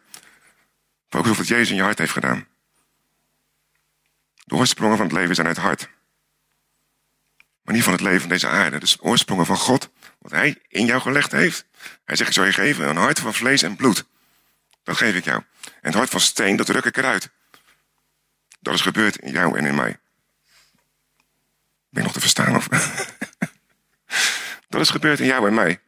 Focus 1.09 1.31
op 1.31 1.37
wat 1.37 1.47
Jezus 1.47 1.69
in 1.69 1.75
je 1.75 1.81
hart 1.81 1.97
heeft 1.97 2.11
gedaan. 2.11 2.47
De 4.45 4.55
oorsprongen 4.55 4.97
van 4.97 5.05
het 5.05 5.15
leven 5.15 5.35
zijn 5.35 5.47
uit 5.47 5.55
het 5.55 5.65
hart. 5.65 5.89
Maar 7.61 7.73
niet 7.73 7.83
van 7.83 7.93
het 7.93 8.01
leven 8.01 8.19
van 8.19 8.29
deze 8.29 8.47
aarde. 8.47 8.79
Dus 8.79 8.97
oorsprongen 9.01 9.45
van 9.45 9.57
God, 9.57 9.89
wat 10.17 10.31
Hij 10.31 10.61
in 10.67 10.85
jou 10.85 11.01
gelegd 11.01 11.31
heeft. 11.31 11.65
Hij 12.05 12.15
zegt, 12.15 12.29
ik 12.29 12.35
zal 12.35 12.45
je 12.45 12.53
geven 12.53 12.89
een 12.89 12.97
hart 12.97 13.19
van 13.19 13.33
vlees 13.33 13.61
en 13.61 13.75
bloed. 13.75 14.07
Dat 14.89 14.97
geef 14.97 15.15
ik 15.15 15.23
jou. 15.23 15.43
En 15.63 15.73
het 15.81 15.93
hart 15.93 16.09
van 16.09 16.19
steen, 16.19 16.55
dat 16.55 16.69
ruk 16.69 16.85
ik 16.85 16.97
eruit. 16.97 17.29
Dat 18.59 18.73
is 18.73 18.81
gebeurd 18.81 19.17
in 19.17 19.31
jou 19.31 19.57
en 19.57 19.65
in 19.65 19.75
mij. 19.75 19.99
Ben 21.89 21.99
ik 21.99 22.03
nog 22.03 22.11
te 22.11 22.19
verstaan? 22.19 22.55
Of? 22.55 22.67
dat 24.69 24.81
is 24.81 24.89
gebeurd 24.89 25.19
in 25.19 25.25
jou 25.25 25.47
en 25.47 25.53
mij. 25.53 25.81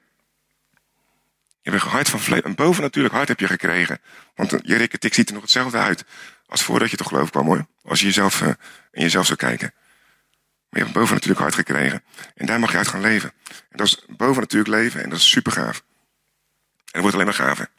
Je 1.62 1.70
hebt 1.70 1.84
een 1.84 1.90
hart 1.90 2.10
van 2.10 2.20
vlees, 2.20 2.44
een 2.44 2.56
bovennatuurlijk 2.56 3.14
hart 3.14 3.28
heb 3.28 3.40
je 3.40 3.48
gekregen. 3.48 4.02
Want 4.36 4.52
je 4.62 4.76
rikketik 4.76 5.14
ziet 5.14 5.28
er 5.28 5.34
nog 5.34 5.44
hetzelfde 5.44 5.78
uit 5.78 6.06
als 6.46 6.64
voordat 6.64 6.92
je 6.92 6.98
toch 6.98 7.08
geloof 7.08 7.30
kwam 7.30 7.46
hoor. 7.46 7.66
Als 7.84 8.00
je 8.00 8.06
jezelf, 8.06 8.42
uh, 8.42 8.48
in 8.92 9.02
jezelf 9.02 9.26
zou 9.26 9.38
kijken. 9.38 9.74
Maar 9.74 10.80
je 10.80 10.80
hebt 10.80 10.88
een 10.88 11.02
bovennatuurlijk 11.02 11.42
hart 11.42 11.56
gekregen. 11.56 12.04
En 12.36 12.46
daar 12.46 12.60
mag 12.60 12.72
je 12.72 12.78
uit 12.78 12.88
gaan 12.88 13.02
leven. 13.02 13.34
En 13.48 13.78
dat 13.78 13.88
is 13.88 14.06
bovennatuurlijk 14.08 14.70
leven 14.70 15.04
en 15.04 15.10
dat 15.10 15.20
is 15.20 15.30
super 15.30 15.52
gaaf. 15.52 15.78
En 15.78 16.92
het 16.92 17.02
wordt 17.02 17.14
alleen 17.14 17.26
maar 17.26 17.48
gaver. 17.48 17.70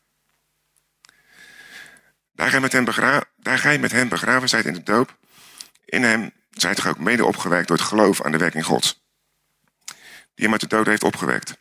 Daar 2.43 2.51
gij 2.51 2.61
met 2.61 2.73
hem, 2.73 2.85
begra 2.85 3.25
daar 3.37 3.81
met 3.81 3.93
hem 3.93 4.09
begraven 4.09 4.49
zijt 4.49 4.65
in 4.65 4.73
de 4.73 4.83
doop, 4.83 5.19
in 5.85 6.03
hem 6.03 6.33
zijt 6.51 6.81
gij 6.81 6.91
ook 6.91 6.99
mede 6.99 7.25
opgewekt 7.25 7.69
door 7.69 7.77
het 7.77 7.87
geloof 7.87 8.23
aan 8.23 8.33
de 8.33 8.39
werking 8.39 8.65
Gods, 8.65 9.05
die 10.35 10.45
hem 10.45 10.53
uit 10.53 10.61
de 10.61 10.67
dood 10.67 10.87
heeft 10.87 11.03
opgewekt. 11.03 11.57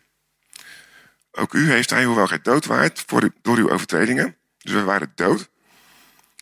Ook 1.31 1.53
u 1.53 1.71
heeft 1.71 1.89
hij, 1.89 2.03
hoewel 2.03 2.27
gij 2.27 2.41
dood 2.41 2.65
waart 2.65 3.03
voor 3.07 3.33
door 3.41 3.57
uw 3.57 3.69
overtredingen, 3.69 4.37
dus 4.57 4.73
we 4.73 4.83
waren 4.83 5.11
dood, 5.15 5.49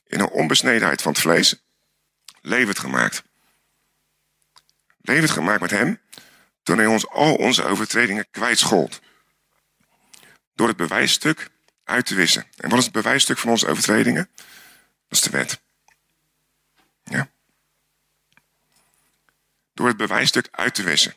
in 0.07 0.19
een 0.19 0.29
onbesnedenheid 0.29 1.01
van 1.01 1.11
het 1.11 1.21
vlees, 1.21 1.63
levend 2.41 2.79
gemaakt. 2.79 3.23
Levend 5.01 5.31
gemaakt 5.31 5.61
met 5.61 5.71
hem, 5.71 5.99
toen 6.63 6.77
hij 6.77 6.87
ons 6.87 7.07
al 7.07 7.35
onze 7.35 7.63
overtredingen 7.63 8.29
kwijtschold. 8.31 9.01
Door 10.53 10.67
het 10.67 10.77
bewijsstuk 10.77 11.49
uit 11.89 12.05
te 12.05 12.15
wissen. 12.15 12.45
En 12.57 12.69
wat 12.69 12.79
is 12.79 12.83
het 12.83 12.93
bewijsstuk 12.93 13.37
van 13.37 13.49
onze 13.49 13.67
overtredingen? 13.67 14.29
Dat 15.07 15.17
is 15.17 15.21
de 15.21 15.29
wet. 15.29 15.61
Ja. 17.03 17.29
Door 19.73 19.87
het 19.87 19.97
bewijsstuk 19.97 20.47
uit 20.51 20.75
te 20.75 20.83
wissen. 20.83 21.13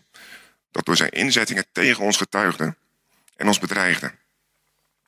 Dat 0.70 0.84
door 0.84 0.96
zijn 0.96 1.10
inzettingen 1.10 1.66
tegen 1.72 2.04
ons 2.04 2.16
getuigde 2.16 2.76
en 3.36 3.46
ons 3.46 3.58
bedreigde. 3.58 4.14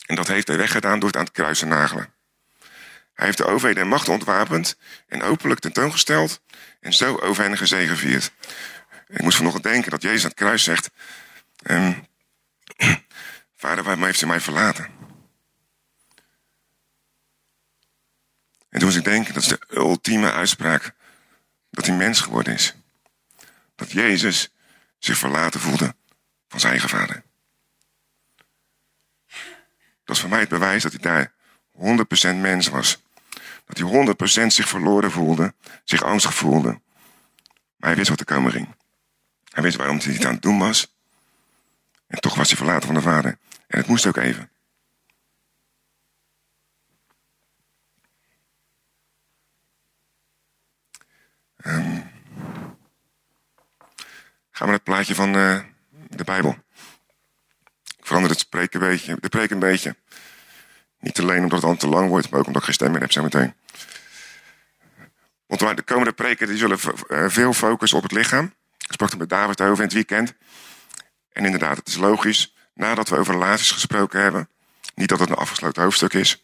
En 0.07 0.15
dat 0.15 0.29
heeft 0.29 0.49
hij 0.49 0.57
weggedaan 0.57 0.99
door 0.99 1.09
het 1.09 1.19
aan 1.19 1.25
het 1.25 1.33
kruis 1.33 1.59
te 1.59 1.67
nagelen. 1.67 2.13
Hij 3.15 3.27
heeft 3.27 3.39
de 3.39 3.47
overheden 3.47 3.83
en 3.83 3.89
macht 3.89 4.09
ontwapend 4.09 4.77
en 5.09 5.23
openlijk 5.23 5.61
tentoongesteld 5.61 6.41
en 6.81 6.93
zo 6.93 7.17
over 7.17 7.43
hen 7.43 7.57
gezegevierd. 7.57 8.33
Ik 9.07 9.23
moest 9.23 9.37
vanochtend 9.37 9.65
denken 9.65 9.91
dat 9.91 10.03
Jezus 10.03 10.23
aan 10.23 10.29
het 10.29 10.39
kruis 10.39 10.63
zegt: 10.63 10.91
um, 11.63 12.07
Vader, 13.57 13.85
waarom 13.85 14.05
heeft 14.05 14.21
u 14.21 14.27
mij 14.27 14.41
verlaten? 14.41 14.94
En 18.75 18.81
toen 18.81 18.89
moest 18.89 18.97
ik 18.99 19.13
denken, 19.13 19.35
dat 19.35 19.43
is 19.43 19.49
de 19.49 19.61
ultieme 19.71 20.33
uitspraak 20.33 20.95
dat 21.71 21.87
hij 21.87 21.97
mens 21.97 22.21
geworden 22.21 22.55
is. 22.55 22.75
Dat 23.75 23.91
Jezus 23.91 24.53
zich 24.99 25.19
verlaten 25.19 25.61
voelde 25.61 25.95
van 26.49 26.61
zijn 26.61 26.73
eigen 26.73 26.91
vader. 26.91 27.23
Dat 30.05 30.17
is 30.17 30.21
voor 30.21 30.29
mij 30.29 30.41
het 30.41 30.49
bewijs 30.49 30.83
dat 30.83 30.93
hij 30.93 31.01
daar 31.01 31.33
100% 32.35 32.41
mens 32.41 32.69
was. 32.69 33.03
Dat 33.67 33.79
hij 33.79 34.15
100% 34.43 34.47
zich 34.47 34.69
verloren 34.69 35.11
voelde, 35.11 35.55
zich 35.85 36.03
angstig 36.03 36.35
voelde. 36.35 36.81
Maar 37.77 37.89
hij 37.89 37.97
wist 37.97 38.09
wat 38.09 38.21
er 38.21 38.27
komen 38.27 38.53
ging. 38.53 38.75
Hij 39.51 39.63
wist 39.63 39.77
waarom 39.77 39.99
hij 39.99 40.13
het 40.13 40.25
aan 40.25 40.33
het 40.33 40.43
doen 40.43 40.59
was. 40.59 40.95
En 42.07 42.21
toch 42.21 42.35
was 42.35 42.49
hij 42.49 42.57
verlaten 42.57 42.87
van 42.87 42.95
de 42.95 43.03
vader. 43.03 43.39
En 43.67 43.79
het 43.79 43.87
moest 43.87 44.07
ook 44.07 44.17
even. 44.17 44.51
Um, 51.67 52.11
gaan 54.51 54.59
we 54.59 54.65
naar 54.65 54.73
het 54.73 54.83
plaatje 54.83 55.15
van 55.15 55.37
uh, 55.37 55.61
de 56.09 56.25
Bijbel. 56.25 56.59
Ik 57.97 58.07
verander 58.07 58.31
het 58.31 58.41
spreken 58.41 58.83
een 58.83 58.89
beetje, 58.89 59.17
de 59.21 59.29
preek 59.29 59.51
een 59.51 59.59
beetje. 59.59 59.97
Niet 61.01 61.21
alleen 61.21 61.43
omdat 61.43 61.59
het 61.59 61.69
dan 61.69 61.77
te 61.77 61.89
lang 61.89 62.09
wordt, 62.09 62.31
maar 62.31 62.41
ook 62.41 62.47
omdat 62.47 62.61
ik 62.61 62.67
geen 62.67 62.75
stem 62.75 62.91
meer 62.91 63.01
heb 63.01 63.13
zometeen. 63.13 63.55
Want 65.47 65.77
de 65.77 65.83
komende 65.83 66.13
preken 66.13 66.47
die 66.47 66.57
zullen 66.57 66.79
eh, 67.09 67.25
veel 67.29 67.53
focussen 67.53 67.99
op 67.99 68.05
het 68.05 68.13
lichaam. 68.13 68.55
Ik 68.79 68.93
sprak 68.93 69.11
er 69.11 69.19
met 69.19 69.29
David 69.29 69.61
over 69.61 69.77
in 69.77 69.85
het 69.85 69.93
weekend. 69.93 70.35
En 71.33 71.45
inderdaad, 71.45 71.77
het 71.77 71.89
is 71.89 71.97
logisch, 71.97 72.55
nadat 72.75 73.09
we 73.09 73.17
over 73.17 73.35
relaties 73.35 73.71
gesproken 73.71 74.21
hebben, 74.21 74.49
niet 74.95 75.09
dat 75.09 75.19
het 75.19 75.29
een 75.29 75.35
afgesloten 75.37 75.83
hoofdstuk 75.83 76.13
is, 76.13 76.43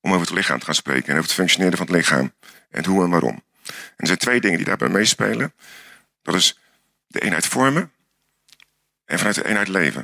om 0.00 0.10
over 0.10 0.26
het 0.26 0.34
lichaam 0.34 0.58
te 0.58 0.64
gaan 0.64 0.74
spreken 0.74 1.04
en 1.04 1.12
over 1.12 1.24
het 1.24 1.32
functioneren 1.32 1.76
van 1.76 1.86
het 1.86 1.94
lichaam 1.94 2.32
en 2.70 2.84
hoe 2.84 3.04
en 3.04 3.10
waarom. 3.10 3.42
En 3.86 3.96
er 3.96 4.06
zijn 4.06 4.18
twee 4.18 4.40
dingen 4.40 4.56
die 4.56 4.66
daarbij 4.66 4.88
meespelen. 4.88 5.52
Dat 6.22 6.34
is 6.34 6.58
de 7.06 7.20
eenheid 7.20 7.46
vormen 7.46 7.92
en 9.04 9.18
vanuit 9.18 9.34
de 9.34 9.44
eenheid 9.44 9.68
leven. 9.68 10.02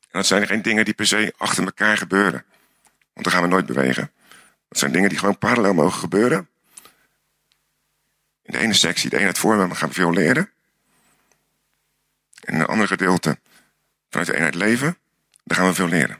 En 0.00 0.20
dat 0.20 0.26
zijn 0.26 0.46
geen 0.46 0.62
dingen 0.62 0.84
die 0.84 0.94
per 0.94 1.06
se 1.06 1.34
achter 1.36 1.64
elkaar 1.64 1.96
gebeuren. 1.96 2.44
Want 3.12 3.24
dan 3.24 3.32
gaan 3.32 3.42
we 3.42 3.48
nooit 3.48 3.66
bewegen. 3.66 4.12
Dat 4.68 4.78
zijn 4.78 4.92
dingen 4.92 5.08
die 5.08 5.18
gewoon 5.18 5.38
parallel 5.38 5.74
mogen 5.74 5.98
gebeuren. 5.98 6.48
In 8.42 8.52
de 8.52 8.58
ene 8.58 8.74
sectie, 8.74 9.10
de 9.10 9.16
eenheid 9.16 9.38
vormen, 9.38 9.76
gaan 9.76 9.88
we 9.88 9.94
veel 9.94 10.12
leren. 10.12 10.50
In 12.40 12.54
een 12.54 12.66
andere 12.66 12.88
gedeelte, 12.88 13.38
vanuit 14.08 14.28
de 14.28 14.34
eenheid 14.34 14.54
leven, 14.54 14.98
daar 15.44 15.58
gaan 15.58 15.66
we 15.66 15.74
veel 15.74 15.88
leren. 15.88 16.18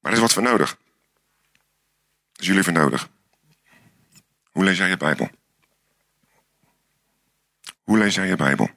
Maar 0.00 0.10
er 0.10 0.12
is 0.12 0.18
wat 0.18 0.32
voor 0.32 0.42
nodig. 0.42 0.78
Is 2.42 2.48
jullie 2.48 2.62
voor 2.62 2.72
nodig. 2.72 3.08
Hoe 4.50 4.64
lees 4.64 4.76
jij 4.78 4.88
je 4.88 4.96
Bijbel? 4.96 5.30
Hoe 7.82 7.98
lees 7.98 8.14
jij 8.14 8.26
je 8.26 8.36
Bijbel? 8.36 8.70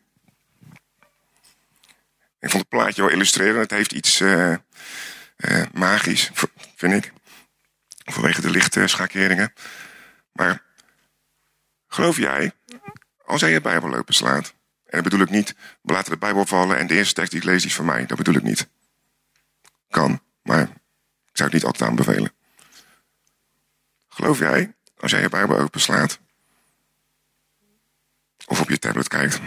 Ik 2.39 2.49
vond 2.49 2.53
het 2.53 2.69
plaatje 2.69 3.01
wel 3.01 3.11
illustrerend. 3.11 3.61
Het 3.61 3.71
heeft 3.71 3.91
iets 3.91 4.21
uh, 4.21 4.55
uh, 5.37 5.63
magisch, 5.73 6.31
vind 6.75 6.93
ik. 6.93 7.13
Vanwege 8.03 8.41
de 8.41 8.49
lichtschakeringen. 8.49 9.53
Maar 10.31 10.63
geloof 11.87 12.17
jij, 12.17 12.51
als 13.25 13.41
jij 13.41 13.51
je 13.51 13.61
Bijbel 13.61 13.95
openslaat, 13.95 14.53
en 14.85 15.01
dat 15.01 15.03
bedoel 15.03 15.21
ik 15.21 15.29
niet, 15.29 15.55
we 15.81 15.93
laten 15.93 16.11
de 16.11 16.17
Bijbel 16.17 16.45
vallen 16.45 16.77
en 16.77 16.87
de 16.87 16.93
eerste 16.93 17.13
tekst 17.13 17.31
die 17.31 17.39
ik 17.39 17.45
lees 17.45 17.65
is 17.65 17.75
van 17.75 17.85
mij. 17.85 18.05
Dat 18.05 18.17
bedoel 18.17 18.35
ik 18.35 18.43
niet. 18.43 18.67
Kan, 19.89 20.21
maar 20.41 20.61
ik 20.61 21.37
zou 21.37 21.49
het 21.49 21.53
niet 21.53 21.65
altijd 21.65 21.89
aanbevelen. 21.89 22.31
Geloof 24.15 24.39
jij, 24.39 24.75
als 24.97 25.11
jij 25.11 25.21
je 25.21 25.29
Bijbel 25.29 25.57
openslaat, 25.57 26.19
of 28.45 28.61
op 28.61 28.69
je 28.69 28.79
tablet 28.79 29.07
kijkt, 29.07 29.39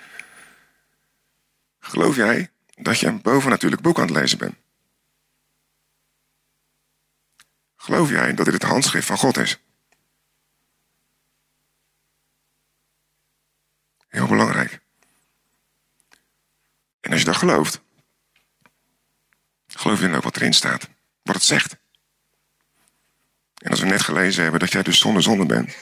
geloof 1.90 2.16
jij 2.16 2.50
dat 2.74 2.98
je 2.98 3.06
een 3.06 3.22
bovennatuurlijk 3.22 3.82
boek 3.82 3.98
aan 3.98 4.06
het 4.06 4.16
lezen 4.16 4.38
bent? 4.38 4.54
Geloof 7.76 8.10
jij 8.10 8.34
dat 8.34 8.44
dit 8.44 8.54
het 8.54 8.62
handschrift 8.62 9.06
van 9.06 9.18
God 9.18 9.36
is? 9.36 9.60
Heel 14.08 14.26
belangrijk. 14.26 14.80
En 17.00 17.10
als 17.10 17.20
je 17.20 17.26
dat 17.26 17.36
gelooft, 17.36 17.80
geloof 19.66 20.00
je 20.00 20.06
dan 20.06 20.16
ook 20.16 20.22
wat 20.22 20.36
erin 20.36 20.54
staat, 20.54 20.88
wat 21.22 21.34
het 21.34 21.44
zegt. 21.44 21.78
En 23.60 23.70
als 23.70 23.80
we 23.80 23.86
net 23.86 24.02
gelezen 24.02 24.42
hebben 24.42 24.60
dat 24.60 24.72
jij 24.72 24.82
dus 24.82 24.98
zonder 24.98 25.22
zonde 25.22 25.46
bent, 25.46 25.76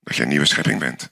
dat 0.00 0.16
je 0.16 0.22
een 0.22 0.28
nieuwe 0.28 0.46
schepping 0.46 0.78
bent. 0.78 1.10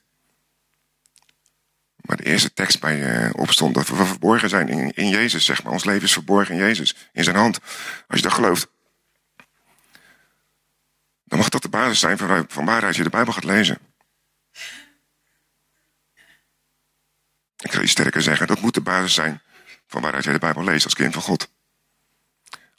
Maar 1.96 2.16
de 2.16 2.24
eerste 2.24 2.52
tekst 2.52 2.80
bij 2.80 2.96
je 2.96 3.30
opstond 3.34 3.74
dat 3.74 3.88
we 3.88 4.04
verborgen 4.04 4.48
zijn 4.48 4.68
in, 4.68 4.90
in 4.90 5.08
Jezus, 5.08 5.44
zeg 5.44 5.62
maar. 5.62 5.72
Ons 5.72 5.84
leven 5.84 6.02
is 6.02 6.12
verborgen 6.12 6.54
in 6.54 6.60
Jezus, 6.60 6.96
in 7.12 7.24
zijn 7.24 7.36
hand. 7.36 7.58
Als 8.08 8.18
je 8.18 8.22
dat 8.22 8.32
gelooft, 8.32 8.68
dan 11.24 11.38
mag 11.38 11.48
dat 11.48 11.62
de 11.62 11.68
basis 11.68 11.98
zijn 11.98 12.18
van, 12.48 12.64
waaruit 12.64 12.96
je 12.96 13.02
de 13.02 13.10
Bijbel 13.10 13.32
gaat 13.32 13.44
lezen. 13.44 13.78
Ik 17.56 17.72
ga 17.72 17.80
je 17.80 17.86
sterker 17.86 18.22
zeggen, 18.22 18.46
dat 18.46 18.60
moet 18.60 18.74
de 18.74 18.80
basis 18.80 19.14
zijn 19.14 19.42
van 19.86 20.02
waaruit 20.02 20.24
jij 20.24 20.32
de 20.32 20.38
Bijbel 20.38 20.64
leest 20.64 20.84
als 20.84 20.94
kind 20.94 21.12
van 21.12 21.22
God. 21.22 21.50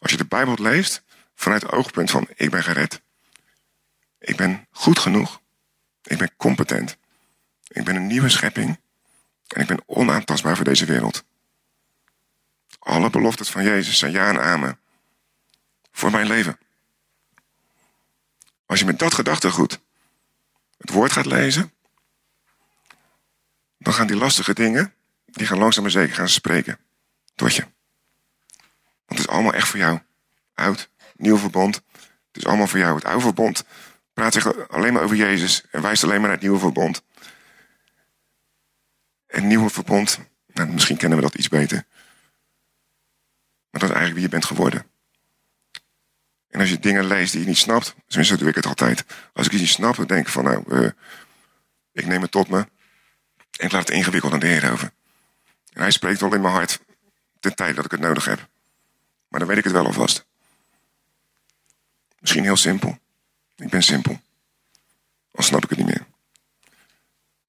Als 0.02 0.12
je 0.12 0.18
de 0.18 0.26
Bijbel 0.26 0.56
leest 0.60 1.04
vanuit 1.36 1.62
het 1.62 1.72
oogpunt 1.72 2.12
van 2.12 2.28
ik 2.36 2.49
ben 2.49 2.64
gered. 2.64 3.02
Ik 4.20 4.36
ben 4.36 4.68
goed 4.72 4.99
genoeg. 4.99 5.41
Ik 6.04 6.18
ben 6.18 6.36
competent. 6.38 6.97
Ik 7.68 7.84
ben 7.84 7.95
een 7.95 8.08
nieuwe 8.08 8.30
schepping. 8.30 8.80
En 9.47 9.62
ik 9.62 9.68
ben 9.68 9.84
onaantastbaar 9.86 10.56
voor 10.56 10.66
deze 10.66 10.86
wereld. 10.86 11.24
Alle 12.80 13.10
beloftes 13.10 13.49
van 13.49 13.64
Jezus 13.64 13.97
zijn 13.97 14.12
ja 14.12 14.30
en 14.30 14.41
amen. 14.41 14.80
Voor 15.91 16.12
mijn 16.12 16.28
leven. 16.28 16.60
Als 18.66 18.80
je 18.80 18.86
met 18.86 18.99
dat 18.99 19.14
gedachtegoed 19.14 19.80
het 20.78 20.89
woord 20.89 21.12
gaat 21.12 21.26
lezen, 21.26 21.74
dan 23.78 23.93
gaan 23.93 24.08
die 24.08 24.16
lastige 24.16 24.54
dingen, 24.54 24.93
die 25.26 25.47
gaan 25.47 25.58
langzaam 25.58 25.84
maar 25.84 25.91
zeker 25.91 26.16
gaan 26.16 26.30
spreken 26.30 26.80
tot 27.36 27.56
je. 27.56 27.68
Want 29.12 29.24
het 29.24 29.32
is 29.32 29.36
allemaal 29.36 29.53
echt 29.53 29.68
voor 29.68 29.80
jou. 29.80 29.99
Oud, 30.53 30.89
nieuw 31.16 31.38
verbond. 31.38 31.76
Het 31.95 32.38
is 32.38 32.45
allemaal 32.45 32.68
voor 32.68 32.80
jou. 32.80 32.95
Het 32.95 33.05
oude 33.05 33.22
verbond 33.22 33.66
praat 34.14 34.34
zich 34.34 34.70
alleen 34.70 34.93
maar 34.93 35.03
over 35.03 35.16
Jezus 35.16 35.64
en 35.72 35.82
wijst 35.82 36.03
alleen 36.03 36.16
maar 36.16 36.28
naar 36.28 36.38
het 36.38 36.41
nieuwe 36.41 36.59
verbond. 36.59 37.03
Het 39.28 39.43
nieuwe 39.43 39.70
verbond, 39.70 40.20
nou, 40.47 40.70
misschien 40.70 40.97
kennen 40.97 41.18
we 41.18 41.24
dat 41.24 41.36
iets 41.36 41.47
beter. 41.47 41.86
Maar 43.70 43.82
dat 43.82 43.89
is 43.89 43.95
eigenlijk 43.95 44.14
wie 44.14 44.24
je 44.24 44.30
bent 44.30 44.45
geworden. 44.45 44.86
En 46.47 46.59
als 46.59 46.70
je 46.70 46.80
dingen 46.80 47.05
leest 47.05 47.32
die 47.32 47.41
je 47.41 47.47
niet 47.47 47.57
snapt, 47.57 47.95
tenminste 48.07 48.38
doe 48.38 48.49
ik 48.49 48.55
het 48.55 48.66
altijd. 48.66 49.05
Als 49.34 49.45
ik 49.45 49.51
iets 49.51 49.62
niet 49.62 49.70
snap, 49.70 49.95
dan 49.95 50.05
denk 50.05 50.26
ik 50.26 50.32
van 50.32 50.43
nou, 50.43 50.64
uh, 50.68 50.89
ik 51.91 52.05
neem 52.05 52.22
het 52.22 52.32
tot 52.32 52.47
me. 52.47 52.57
En 52.57 53.66
ik 53.66 53.72
laat 53.72 53.88
het 53.88 53.97
ingewikkeld 53.97 54.34
aan 54.34 54.39
de 54.39 54.47
Heer 54.47 54.72
over. 54.72 54.91
En 55.74 55.82
hij 55.82 55.91
spreekt 55.91 56.20
wel 56.20 56.34
in 56.34 56.41
mijn 56.41 56.53
hart 56.53 56.80
ten 57.39 57.55
tijde 57.55 57.74
dat 57.74 57.86
ik 57.86 57.91
het 57.91 57.99
nodig 57.99 58.26
heb. 58.26 58.49
Maar 59.32 59.39
dan 59.39 59.49
weet 59.49 59.57
ik 59.57 59.63
het 59.63 59.73
wel 59.73 59.86
alvast. 59.86 60.25
Misschien 62.19 62.43
heel 62.43 62.57
simpel. 62.57 62.97
Ik 63.55 63.69
ben 63.69 63.84
simpel. 63.84 64.21
Dan 65.32 65.43
snap 65.43 65.63
ik 65.63 65.69
het 65.69 65.77
niet 65.77 65.88
meer. 65.88 66.05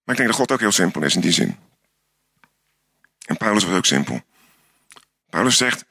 Maar 0.04 0.14
ik 0.14 0.16
denk 0.16 0.28
dat 0.28 0.38
God 0.38 0.52
ook 0.52 0.60
heel 0.60 0.72
simpel 0.72 1.02
is 1.02 1.14
in 1.14 1.20
die 1.20 1.32
zin. 1.32 1.58
En 3.26 3.36
Paulus 3.36 3.64
was 3.64 3.76
ook 3.76 3.86
simpel. 3.86 4.22
Paulus 5.28 5.56
zegt, 5.56 5.84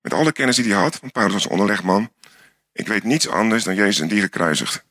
met 0.00 0.12
alle 0.12 0.32
kennis 0.32 0.56
die 0.56 0.72
hij 0.72 0.82
had, 0.82 1.00
want 1.00 1.12
Paulus 1.12 1.32
was 1.32 1.46
onderlegman, 1.46 2.12
ik 2.72 2.86
weet 2.86 3.04
niets 3.04 3.28
anders 3.28 3.64
dan 3.64 3.74
Jezus 3.74 4.00
en 4.00 4.08
die 4.08 4.20
gekruisigd. 4.20 4.84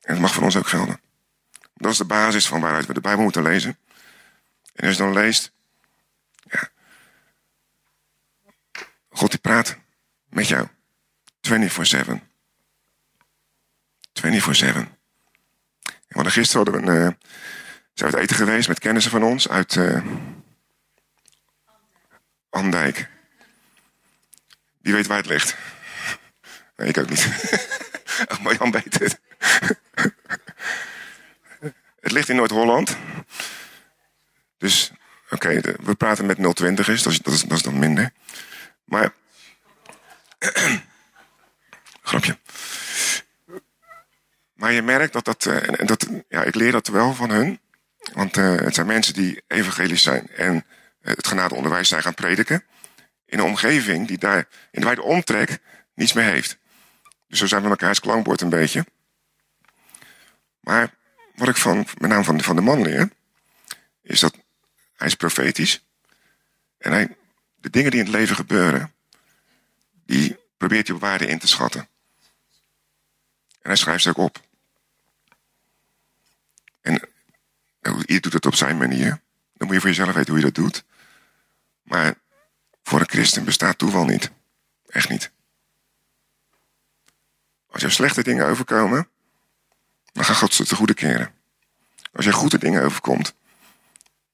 En 0.00 0.14
dat 0.14 0.18
mag 0.18 0.34
voor 0.34 0.42
ons 0.42 0.56
ook 0.56 0.68
gelden. 0.68 1.00
Dat 1.74 1.92
is 1.92 1.98
de 1.98 2.04
basis 2.04 2.48
van 2.48 2.60
waaruit 2.60 2.86
we 2.86 2.94
de 2.94 3.00
Bijbel 3.00 3.22
moeten 3.22 3.42
lezen. 3.42 3.78
En 4.74 4.86
als 4.86 4.96
je 4.96 5.02
dan 5.02 5.12
leest, 5.12 5.52
God 9.18 9.30
die 9.30 9.40
praat 9.40 9.76
met 10.28 10.48
jou. 10.48 10.66
24-7. 11.48 11.50
24-7. 14.12 14.28
En 16.08 16.22
we 16.22 16.30
gisteren 16.30 16.64
hadden 16.64 16.84
we 16.84 16.92
een, 16.92 16.96
uh, 16.96 17.12
zijn 17.94 18.10
we 18.10 18.16
het 18.16 18.16
eten 18.16 18.36
geweest 18.36 18.68
met 18.68 18.78
kennissen 18.78 19.10
van 19.10 19.22
ons 19.22 19.48
uit 19.48 19.74
uh, 19.74 20.06
Andijk. 22.50 23.08
Wie 24.80 24.92
weet 24.92 25.06
waar 25.06 25.16
het 25.16 25.26
ligt? 25.26 25.56
Nee, 26.76 26.88
ik 26.88 26.98
ook 26.98 27.08
niet. 27.08 27.28
Maar 28.42 28.56
Jan 28.58 28.70
weet 28.70 28.98
het. 28.98 29.20
het 32.00 32.12
ligt 32.12 32.28
in 32.28 32.36
Noord-Holland. 32.36 32.96
Dus, 34.58 34.92
oké, 35.30 35.60
we 35.60 35.94
praten 35.94 36.26
met 36.26 36.54
020 36.56 36.88
is 36.88 37.02
dat, 37.02 37.12
is, 37.12 37.18
dat 37.18 37.34
is, 37.34 37.42
dat 37.42 37.56
is 37.56 37.62
dan 37.62 37.78
minder. 37.78 38.12
Maar, 38.88 39.12
grapje. 42.02 42.38
Maar 44.52 44.72
je 44.72 44.82
merkt 44.82 45.12
dat 45.12 45.24
dat, 45.24 45.46
en 45.46 45.86
dat, 45.86 46.08
ja, 46.28 46.42
ik 46.42 46.54
leer 46.54 46.72
dat 46.72 46.86
wel 46.86 47.14
van 47.14 47.30
hun. 47.30 47.60
Want 48.12 48.36
uh, 48.36 48.56
het 48.56 48.74
zijn 48.74 48.86
mensen 48.86 49.14
die 49.14 49.42
evangelisch 49.46 50.02
zijn 50.02 50.28
en 50.28 50.64
het 51.00 51.26
genadeonderwijs 51.26 51.88
zijn 51.88 52.02
gaan 52.02 52.14
prediken. 52.14 52.64
In 53.24 53.38
een 53.38 53.44
omgeving 53.44 54.06
die 54.06 54.18
daar 54.18 54.48
in 54.70 54.80
de 54.80 54.86
wijde 54.86 55.02
omtrek 55.02 55.58
niets 55.94 56.12
meer 56.12 56.24
heeft. 56.24 56.58
Dus 57.26 57.38
zo 57.38 57.46
zijn 57.46 57.62
we 57.62 57.68
elkaars 57.68 58.00
klankbord 58.00 58.40
een 58.40 58.48
beetje. 58.48 58.86
Maar 60.60 60.94
wat 61.34 61.48
ik 61.48 61.56
van, 61.56 61.86
met 61.98 62.10
name 62.10 62.24
van, 62.24 62.40
van 62.40 62.56
de 62.56 62.62
man 62.62 62.82
leer, 62.82 63.10
is 64.02 64.20
dat 64.20 64.34
hij 64.96 65.06
is 65.06 65.14
profetisch. 65.14 65.84
En 66.78 66.92
hij, 66.92 67.16
de 67.68 67.74
dingen 67.74 67.90
die 67.90 68.00
in 68.00 68.06
het 68.06 68.14
leven 68.14 68.36
gebeuren, 68.36 68.94
die 70.06 70.38
probeert 70.56 70.86
hij 70.86 70.96
op 70.96 71.02
waarde 71.02 71.26
in 71.26 71.38
te 71.38 71.48
schatten. 71.48 71.80
En 73.60 73.74
hij 73.74 73.76
schrijft 73.76 74.02
ze 74.02 74.08
ook 74.08 74.16
op. 74.16 74.42
En 76.80 77.08
nou, 77.80 77.98
ieder 77.98 78.20
doet 78.20 78.32
het 78.32 78.46
op 78.46 78.54
zijn 78.54 78.76
manier. 78.76 79.20
Dan 79.54 79.66
moet 79.66 79.74
je 79.74 79.80
voor 79.80 79.88
jezelf 79.88 80.14
weten 80.14 80.30
hoe 80.30 80.38
je 80.38 80.44
dat 80.44 80.54
doet. 80.54 80.84
Maar 81.82 82.14
voor 82.82 83.00
een 83.00 83.08
christen 83.08 83.44
bestaat 83.44 83.78
toeval 83.78 84.04
niet. 84.04 84.30
Echt 84.86 85.08
niet. 85.08 85.30
Als 87.66 87.82
je 87.82 87.90
slechte 87.90 88.22
dingen 88.22 88.46
overkomen, 88.46 89.08
dan 90.12 90.24
gaat 90.24 90.36
God 90.36 90.54
ze 90.54 90.64
te 90.64 90.74
goede 90.74 90.94
keren. 90.94 91.34
Als 92.12 92.24
je 92.24 92.32
goede 92.32 92.58
dingen 92.58 92.82
overkomt, 92.82 93.34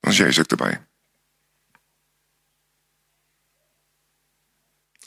dan 0.01 0.13
is 0.13 0.19
Jezus 0.19 0.39
ook 0.39 0.51
erbij. 0.51 0.87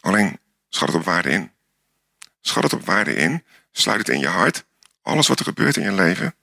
Alleen, 0.07 0.39
schat 0.69 0.87
het 0.87 0.97
op 0.97 1.03
waarde 1.03 1.29
in. 1.29 1.51
Schat 2.41 2.63
het 2.63 2.73
op 2.73 2.85
waarde 2.85 3.15
in. 3.15 3.45
Sluit 3.71 3.99
het 3.99 4.09
in 4.09 4.19
je 4.19 4.27
hart. 4.27 4.65
Alles 5.01 5.27
wat 5.27 5.39
er 5.39 5.45
gebeurt 5.45 5.77
in 5.77 5.83
je 5.83 5.91
leven. 5.91 6.35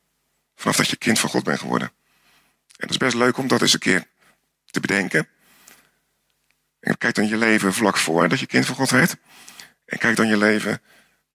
Vanaf 0.57 0.77
dat 0.77 0.89
je 0.89 0.97
kind 0.97 1.19
van 1.19 1.31
God 1.31 1.45
bent 1.45 1.59
geworden. 1.59 1.89
En 1.89 2.75
dat 2.77 2.91
is 2.91 2.97
best 2.97 3.15
leuk 3.15 3.37
om 3.37 3.49
dat 3.49 3.63
eens 3.63 3.73
een 3.73 3.79
keer 3.79 4.07
te 4.67 4.81
bedenken. 4.81 5.29
En 6.81 6.99
kijk 6.99 7.15
dan 7.15 7.29
je 7.29 7.37
leven 7.37 7.75
vlak 7.75 7.97
voor 7.97 8.29
dat 8.29 8.41
je 8.41 8.47
kind 8.47 8.67
van 8.67 8.75
God 8.75 8.91
werd. 8.91 9.17
En 9.85 9.99
kijk 9.99 10.17
dan 10.17 10.29
je 10.29 10.37
leven 10.37 10.83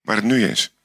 waar 0.01 0.15
het 0.15 0.25
nu 0.25 0.47
is. 0.47 0.75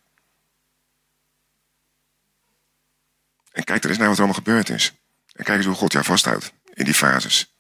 En 3.52 3.64
kijk 3.64 3.82
er 3.82 3.88
eens 3.88 3.98
naar 3.98 4.08
wat 4.08 4.16
er 4.16 4.24
allemaal 4.24 4.42
gebeurd 4.42 4.68
is. 4.68 4.92
En 5.32 5.44
kijk 5.44 5.56
eens 5.56 5.66
hoe 5.66 5.74
God 5.74 5.92
jou 5.92 6.04
vasthoudt 6.04 6.52
in 6.72 6.84
die 6.84 6.94
fases. 6.94 7.54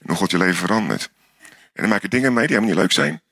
En 0.00 0.08
hoe 0.08 0.16
God 0.16 0.30
je 0.30 0.38
leven 0.38 0.56
verandert. 0.56 1.10
En 1.72 1.82
dan 1.82 1.88
maak 1.88 2.02
je 2.02 2.08
dingen 2.08 2.32
mee 2.32 2.46
die 2.46 2.56
helemaal 2.56 2.74
niet 2.74 2.82
leuk 2.82 2.92
zijn. 2.92 3.22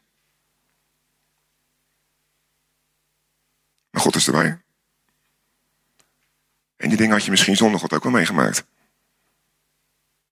Maar 3.90 4.02
God 4.02 4.14
is 4.14 4.26
erbij. 4.26 4.60
En 6.76 6.88
die 6.88 6.96
dingen 6.96 7.12
had 7.12 7.24
je 7.24 7.30
misschien 7.30 7.56
zonder 7.56 7.80
God 7.80 7.92
ook 7.92 8.02
wel 8.02 8.12
meegemaakt. 8.12 8.64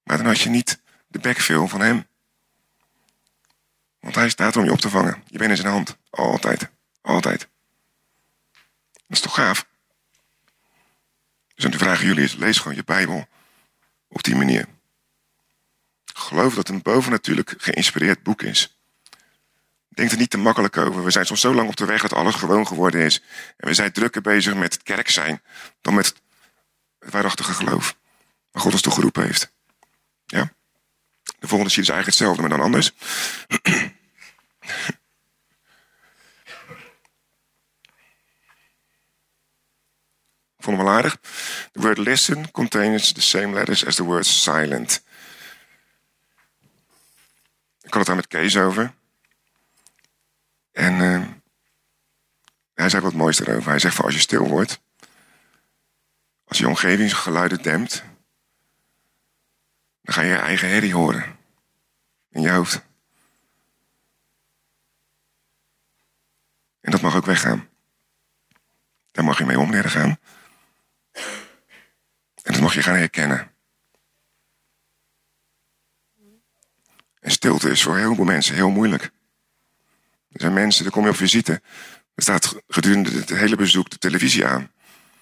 Maar 0.03 0.17
dan 0.17 0.27
had 0.27 0.41
je 0.41 0.49
niet 0.49 0.81
de 1.07 1.19
backfill 1.19 1.67
van 1.67 1.81
hem. 1.81 2.07
Want 4.01 4.15
hij 4.15 4.29
staat 4.29 4.57
om 4.57 4.65
je 4.65 4.73
op 4.73 4.81
te 4.81 4.91
vangen. 4.91 5.23
Je 5.27 5.39
bent 5.39 5.51
in 5.51 5.57
zijn 5.57 5.73
hand. 5.73 5.97
Altijd. 6.11 6.71
Altijd. 7.01 7.49
Dat 8.93 9.17
is 9.17 9.21
toch 9.21 9.35
gaaf? 9.35 9.67
Dus 11.55 11.65
dan 11.65 11.79
vragen 11.79 12.07
jullie 12.07 12.25
is, 12.25 12.35
lees 12.35 12.59
gewoon 12.59 12.77
je 12.77 12.85
Bijbel 12.85 13.29
op 14.09 14.23
die 14.23 14.37
manier. 14.37 14.78
Geloof 16.19 16.55
dat 16.55 16.67
het 16.67 16.69
een 16.69 16.83
bovennatuurlijk 16.83 17.55
geïnspireerd 17.59 18.23
boek 18.23 18.43
is. 18.43 18.79
Denk 19.89 20.11
er 20.11 20.17
niet 20.17 20.31
te 20.31 20.39
makkelijk 20.39 20.77
over. 20.77 21.05
We 21.05 21.11
zijn 21.11 21.27
soms 21.27 21.41
zo 21.41 21.55
lang 21.55 21.69
op 21.69 21.77
de 21.77 21.85
weg 21.85 22.03
dat 22.03 22.13
alles 22.13 22.35
gewoon 22.35 22.67
geworden 22.67 23.01
is. 23.01 23.23
En 23.57 23.69
we 23.69 23.75
zijn 23.75 23.93
drukker 23.93 24.21
bezig 24.21 24.55
met 24.55 24.73
het 24.73 24.83
kerk 24.83 25.09
zijn 25.09 25.43
dan 25.81 25.95
met 25.95 26.07
het 26.07 27.13
waarachtige 27.13 27.53
geloof. 27.53 27.97
Waar 28.51 28.63
God 28.63 28.73
ons 28.73 28.83
toch 28.83 28.95
geroepen 28.95 29.23
heeft. 29.23 29.53
Ja? 30.27 30.53
De 31.39 31.49
volgende 31.49 31.73
sheet 31.73 31.85
is 31.85 31.91
eigenlijk 31.91 32.07
hetzelfde, 32.07 32.41
maar 32.41 32.51
dan 32.51 32.61
anders. 32.61 32.93
vond 40.59 40.77
hem 40.77 40.87
wel 40.87 40.95
aardig. 40.95 41.19
The 41.73 41.81
word 41.81 41.99
listen 41.99 42.51
contains 42.51 43.13
the 43.13 43.21
same 43.21 43.55
letters 43.55 43.87
as 43.87 43.95
the 43.95 44.05
word 44.05 44.27
silent. 44.27 45.03
Ik 47.89 47.95
had 47.95 48.07
het 48.07 48.07
daar 48.07 48.17
met 48.17 48.27
Kees 48.27 48.57
over. 48.57 48.95
En 50.73 51.01
uh, 51.01 51.27
hij 52.75 52.89
zei 52.89 53.03
wat 53.03 53.13
moois 53.13 53.41
erover. 53.41 53.71
Hij 53.71 53.79
zegt 53.79 53.95
van 53.95 54.05
als 54.05 54.15
je 54.15 54.21
stil 54.21 54.49
wordt, 54.49 54.81
als 56.45 56.59
je 56.59 56.69
omgevingsgeluiden 56.69 57.63
dempt, 57.63 58.05
dan 60.03 60.15
ga 60.15 60.23
je 60.23 60.29
je 60.29 60.37
eigen 60.37 60.69
herrie 60.69 60.95
horen 60.95 61.39
in 62.31 62.43
je 62.43 62.51
hoofd. 62.51 62.83
En 66.81 66.91
dat 66.91 67.01
mag 67.01 67.17
ook 67.17 67.27
weggaan. 67.27 67.69
Daar 69.11 69.25
mag 69.25 69.39
je 69.39 69.45
mee 69.45 69.59
om 69.59 69.71
leren 69.71 69.91
gaan. 69.91 70.19
En 72.43 72.53
dat 72.53 72.61
mag 72.61 72.75
je 72.75 72.83
gaan 72.83 72.97
herkennen. 72.97 73.53
En 77.29 77.35
stilte 77.35 77.71
is 77.71 77.83
voor 77.83 77.97
heel 77.97 78.15
veel 78.15 78.25
mensen 78.25 78.55
heel 78.55 78.71
moeilijk. 78.71 79.03
Er 79.03 80.41
zijn 80.41 80.53
mensen, 80.53 80.83
daar 80.83 80.93
kom 80.93 81.05
je 81.05 81.11
op 81.11 81.17
visite. 81.17 81.53
Er 82.15 82.23
staat 82.23 82.63
gedurende 82.69 83.11
het 83.11 83.29
hele 83.29 83.57
bezoek 83.57 83.91
de 83.91 83.99
televisie 83.99 84.47
aan. 84.47 84.71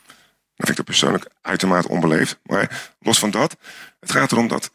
Dat 0.07 0.67
vind 0.67 0.69
ik 0.69 0.77
dat 0.77 0.85
persoonlijk 0.85 1.29
uitermate 1.41 1.89
onbeleefd. 1.89 2.39
Maar 2.43 2.93
los 2.99 3.19
van 3.19 3.31
dat, 3.31 3.57
het 4.01 4.13
gaat 4.13 4.33
erom 4.33 4.49
dat 4.49 4.71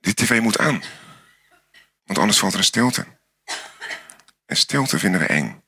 die 0.00 0.14
tv 0.14 0.40
moet 0.40 0.58
aan. 0.58 0.82
Want 2.04 2.18
anders 2.18 2.38
valt 2.38 2.52
er 2.52 2.58
een 2.58 2.64
stilte. 2.64 3.06
En 4.46 4.56
stilte 4.56 4.98
vinden 4.98 5.20
we 5.20 5.26
eng. 5.26 5.62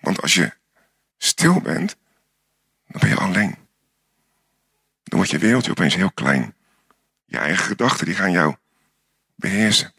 Want 0.00 0.22
als 0.22 0.34
je 0.34 0.52
stil 1.18 1.60
bent, 1.60 1.96
dan 2.86 3.00
ben 3.00 3.08
je 3.08 3.16
alleen. 3.16 3.56
Dan 5.02 5.18
wordt 5.18 5.30
je 5.30 5.38
wereldje 5.38 5.70
opeens 5.70 5.94
heel 5.94 6.12
klein. 6.12 6.56
Je 7.28 7.38
eigen 7.38 7.64
gedachten 7.64 8.06
die 8.06 8.14
gaan 8.14 8.30
jou 8.30 8.56
beheersen. 9.34 9.92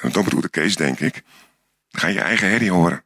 En 0.00 0.12
dat 0.12 0.24
bedoelde 0.24 0.48
Kees, 0.48 0.76
denk 0.76 1.00
ik. 1.00 1.14
Dan 1.90 2.00
ga 2.00 2.06
je 2.06 2.14
je 2.14 2.20
eigen 2.20 2.48
herrie 2.48 2.70
horen. 2.70 3.04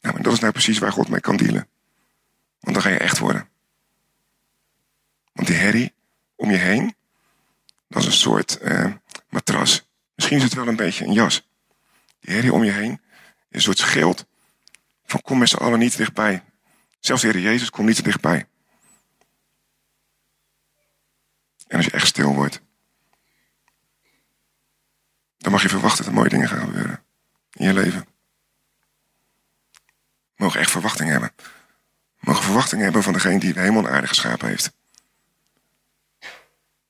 Ja, 0.00 0.12
maar 0.12 0.22
dat 0.22 0.32
is 0.32 0.38
nou 0.38 0.52
precies 0.52 0.78
waar 0.78 0.92
God 0.92 1.08
mee 1.08 1.20
kan 1.20 1.36
dealen. 1.36 1.68
Want 2.60 2.74
dan 2.74 2.82
ga 2.82 2.88
je 2.88 2.98
echt 2.98 3.18
worden. 3.18 3.48
Want 5.32 5.48
die 5.48 5.56
herrie 5.56 5.94
om 6.34 6.50
je 6.50 6.56
heen, 6.56 6.94
dat 7.88 8.02
is 8.02 8.08
een 8.08 8.14
soort 8.14 8.58
eh, 8.58 8.92
matras. 9.28 9.88
Misschien 10.14 10.36
is 10.36 10.42
het 10.42 10.54
wel 10.54 10.68
een 10.68 10.76
beetje 10.76 11.04
een 11.04 11.12
jas. 11.12 11.48
Die 12.20 12.34
herrie 12.34 12.52
om 12.52 12.64
je 12.64 12.70
heen 12.70 12.92
is 12.92 13.00
een 13.50 13.60
soort 13.60 13.78
schild 13.78 14.26
van 15.04 15.20
kom 15.22 15.38
met 15.38 15.48
z'n 15.48 15.56
allen 15.56 15.78
niet 15.78 15.96
dichtbij. 15.96 16.44
Zelfs 17.00 17.22
de 17.22 17.28
Heer 17.28 17.40
Jezus 17.40 17.70
komt 17.70 17.86
niet 17.86 17.96
te 17.96 18.02
dichtbij. 18.02 18.46
En 21.66 21.76
als 21.76 21.84
je 21.84 21.90
echt 21.90 22.06
stil 22.06 22.34
wordt, 22.34 22.60
dan 25.36 25.52
mag 25.52 25.62
je 25.62 25.68
verwachten 25.68 25.98
dat 25.98 26.06
er 26.06 26.18
mooie 26.18 26.28
dingen 26.28 26.48
gaan 26.48 26.66
gebeuren 26.66 27.04
in 27.52 27.66
je 27.66 27.72
leven. 27.72 28.06
We 30.34 30.44
mogen 30.44 30.60
echt 30.60 30.70
verwachting 30.70 31.10
hebben. 31.10 31.32
We 31.36 32.30
mogen 32.30 32.42
verwachting 32.42 32.82
hebben 32.82 33.02
van 33.02 33.12
degene 33.12 33.38
die 33.38 33.52
de 33.52 33.60
hemel 33.60 33.86
en 33.86 33.92
aarde 33.92 34.06
geschapen 34.06 34.48
heeft. 34.48 34.72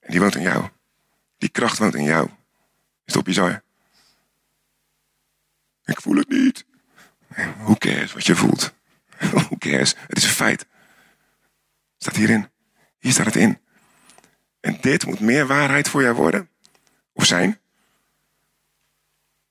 En 0.01 0.11
die 0.11 0.21
woont 0.21 0.35
in 0.35 0.43
jou. 0.43 0.69
Die 1.39 1.49
kracht 1.49 1.79
woont 1.79 1.95
in 1.95 2.05
jou. 2.05 2.31
Is 3.05 3.17
op 3.17 3.25
bizar? 3.25 3.63
Ik 5.85 6.01
voel 6.01 6.17
het 6.17 6.29
niet. 6.29 6.65
Hoe 7.59 7.79
cares 7.79 8.13
wat 8.13 8.27
je 8.27 8.37
voelt? 8.37 8.75
Hoe 9.49 9.59
cares? 9.59 9.95
Het 10.07 10.17
is 10.17 10.25
een 10.25 10.31
feit. 10.31 10.67
Staat 11.99 12.17
hierin. 12.17 12.49
Hier 12.99 13.13
staat 13.13 13.27
het 13.27 13.37
in. 13.37 13.61
En 14.67 14.79
dit 14.81 15.07
moet 15.07 15.21
meer 15.21 15.47
waarheid 15.47 15.89
voor 15.89 16.03
jou 16.03 16.15
worden. 16.15 16.51
Of 17.13 17.25
zijn. 17.25 17.61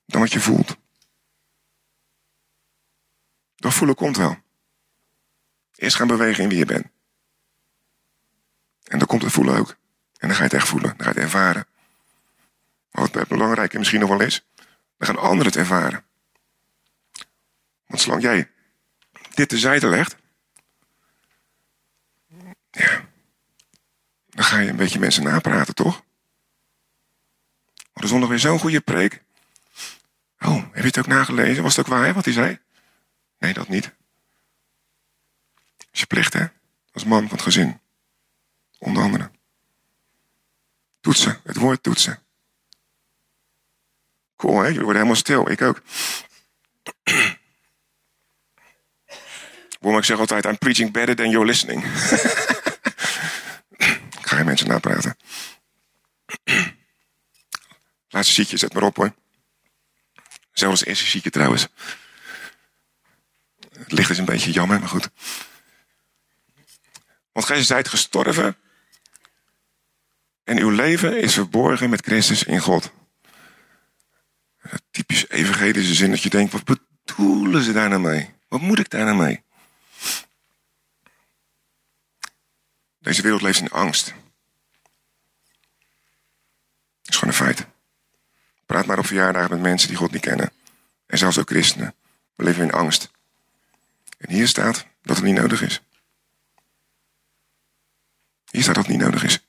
Dan 0.06 0.22
wat 0.22 0.32
je 0.32 0.40
voelt. 0.40 0.78
Dat 3.56 3.74
voelen 3.74 3.96
komt 3.96 4.18
wel. 4.18 4.38
Eerst 5.76 5.96
gaan 5.96 6.08
bewegen 6.08 6.44
in 6.44 6.50
wie 6.50 6.58
je 6.58 6.66
bent. 6.66 6.88
En 8.84 8.98
dan 8.98 9.08
komt 9.08 9.22
het 9.22 9.32
voelen 9.32 9.58
ook. 9.58 9.70
En 10.18 10.28
dan 10.28 10.32
ga 10.32 10.38
je 10.38 10.50
het 10.50 10.54
echt 10.54 10.68
voelen. 10.68 10.90
Dan 10.98 11.06
ga 11.06 11.12
je 11.14 11.20
het 11.20 11.24
ervaren. 11.24 11.68
Wat 12.92 13.14
het 13.14 13.28
belangrijke 13.28 13.78
misschien 13.78 14.00
nog 14.00 14.10
wel 14.10 14.22
is. 14.22 14.46
Dan 14.98 15.08
gaan 15.08 15.18
anderen 15.18 15.46
het 15.46 15.56
ervaren. 15.56 16.06
Want 17.86 18.02
zolang 18.02 18.22
jij 18.22 18.52
dit 19.34 19.50
terzijde 19.50 19.88
legt. 19.88 20.16
Ja. 22.72 23.14
Dan 24.36 24.46
ga 24.46 24.60
je 24.60 24.70
een 24.70 24.76
beetje 24.76 25.00
mensen 25.00 25.24
napraten, 25.24 25.76
toch? 25.76 26.04
Maar 27.76 28.04
er 28.04 28.08
stond 28.08 28.20
nog 28.22 28.30
weer 28.30 28.40
zo'n 28.40 28.60
goede 28.60 28.82
preek. 28.82 29.24
Oh, 30.40 30.56
heb 30.56 30.82
je 30.82 30.88
het 30.88 30.98
ook 30.98 31.08
nagelezen? 31.08 31.64
Was 31.64 31.76
het 31.76 31.86
ook 31.86 31.92
waar, 31.92 32.14
wat 32.14 32.26
hij 32.26 32.34
zei? 32.34 32.60
Nee, 33.40 33.54
dat 33.54 33.68
niet. 33.68 33.84
Dat 35.78 35.88
is 35.92 36.00
je 36.00 36.06
plicht, 36.06 36.34
hè? 36.34 36.46
Als 36.92 37.04
man 37.04 37.22
van 37.22 37.32
het 37.32 37.42
gezin. 37.42 37.80
Onder 38.78 39.04
andere. 39.04 39.32
Toetsen. 41.02 41.40
Het 41.44 41.58
woord 41.58 41.84
toetsen. 41.84 42.20
Cool, 44.36 44.58
hè? 44.58 44.64
Jullie 44.64 44.84
worden 44.84 44.96
helemaal 44.96 45.16
stil. 45.16 45.52
Ik 45.52 45.62
ook. 45.62 45.82
Waarom 49.80 50.00
ik 50.00 50.06
zeg 50.06 50.20
altijd, 50.20 50.46
I'm 50.46 50.58
preaching 50.58 50.92
better 50.92 51.16
than 51.16 51.30
you're 51.30 51.46
listening. 51.46 51.84
mensen 54.46 54.68
napraten. 54.68 55.18
Laatste 58.10 58.34
ziekje, 58.34 58.58
zet 58.58 58.74
maar 58.74 58.84
op 58.84 58.96
hoor. 58.96 59.14
Zelfs 60.52 60.80
als 60.80 60.86
eerste 60.86 61.06
ziekje 61.06 61.30
trouwens. 61.30 61.68
Het 63.78 63.92
licht 63.92 64.10
is 64.10 64.18
een 64.18 64.26
beetje 64.26 64.52
jammer, 64.52 64.80
maar 64.80 64.90
goed. 64.90 65.10
Want 67.32 67.46
gij 67.46 67.64
zijt 67.64 67.88
gestorven. 67.88 68.58
En 70.44 70.58
uw 70.60 70.70
leven 70.70 71.22
is 71.22 71.34
verborgen 71.34 71.90
met 71.90 72.06
Christus 72.06 72.44
in 72.44 72.60
God. 72.60 72.92
Typisch 74.92 75.30
evangelische 75.30 75.94
zin 75.94 76.10
dat 76.10 76.22
je 76.22 76.30
denkt, 76.30 76.52
wat 76.52 76.64
bedoelen 76.64 77.64
ze 77.64 77.74
daar 77.74 77.90
nou 77.90 78.02
mee? 78.02 78.34
Wat 78.48 78.62
moet 78.62 78.80
ik 78.80 78.90
daar 78.90 79.06
nou 79.06 79.18
mee? 79.18 79.44
Deze 83.00 83.22
wereld 83.22 83.42
leeft 83.42 83.60
in 83.60 83.72
angst. 83.72 84.14
Dat 87.06 87.14
is 87.14 87.18
gewoon 87.18 87.34
een 87.34 87.56
feit. 87.56 87.68
Praat 88.66 88.86
maar 88.86 89.00
op 89.00 89.06
verjaardagen 89.06 89.50
met 89.50 89.62
mensen 89.62 89.88
die 89.88 89.98
God 89.98 90.12
niet 90.12 90.22
kennen. 90.22 90.52
En 91.06 91.18
zelfs 91.18 91.40
ook 91.40 91.50
christenen. 91.50 91.96
We 92.36 92.44
leven 92.44 92.64
in 92.64 92.72
angst. 92.72 93.12
En 94.18 94.34
hier 94.34 94.48
staat 94.48 94.86
dat 95.02 95.16
het 95.16 95.26
niet 95.26 95.36
nodig 95.36 95.62
is. 95.62 95.82
Hier 98.50 98.62
staat 98.62 98.76
dat 98.76 98.86
het 98.86 98.96
niet 98.96 99.04
nodig 99.04 99.24
is. 99.24 99.46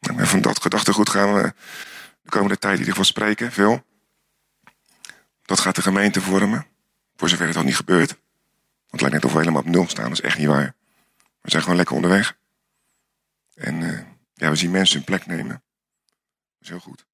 Nou, 0.00 0.18
en 0.18 0.26
van 0.26 0.40
dat 0.40 0.62
gedachtegoed 0.62 1.10
gaan 1.10 1.34
we 1.34 1.54
de 2.22 2.30
komende 2.30 2.58
tijd 2.58 2.72
in 2.72 2.78
ieder 2.78 2.94
geval 2.94 3.10
spreken, 3.10 3.52
veel. 3.52 3.84
Dat 5.42 5.60
gaat 5.60 5.74
de 5.74 5.82
gemeente 5.82 6.20
vormen. 6.20 6.66
Voor 7.16 7.28
zover 7.28 7.46
het 7.46 7.56
al 7.56 7.62
niet 7.62 7.76
gebeurt. 7.76 8.08
Want 8.08 8.20
het 8.90 9.00
lijkt 9.00 9.14
net 9.14 9.24
of 9.24 9.32
we 9.32 9.38
helemaal 9.38 9.62
op 9.62 9.68
nul 9.68 9.88
staan. 9.88 10.08
Dat 10.08 10.12
is 10.12 10.20
echt 10.20 10.38
niet 10.38 10.46
waar. 10.46 10.74
We 11.40 11.50
zijn 11.50 11.62
gewoon 11.62 11.76
lekker 11.76 11.96
onderweg. 11.96 12.36
En 13.54 13.80
uh, 13.80 14.00
ja, 14.34 14.50
we 14.50 14.56
zien 14.56 14.70
mensen 14.70 14.96
hun 14.96 15.04
plek 15.04 15.26
nemen. 15.26 15.48
Dat 15.48 15.62
is 16.58 16.68
heel 16.68 16.80
goed. 16.80 17.06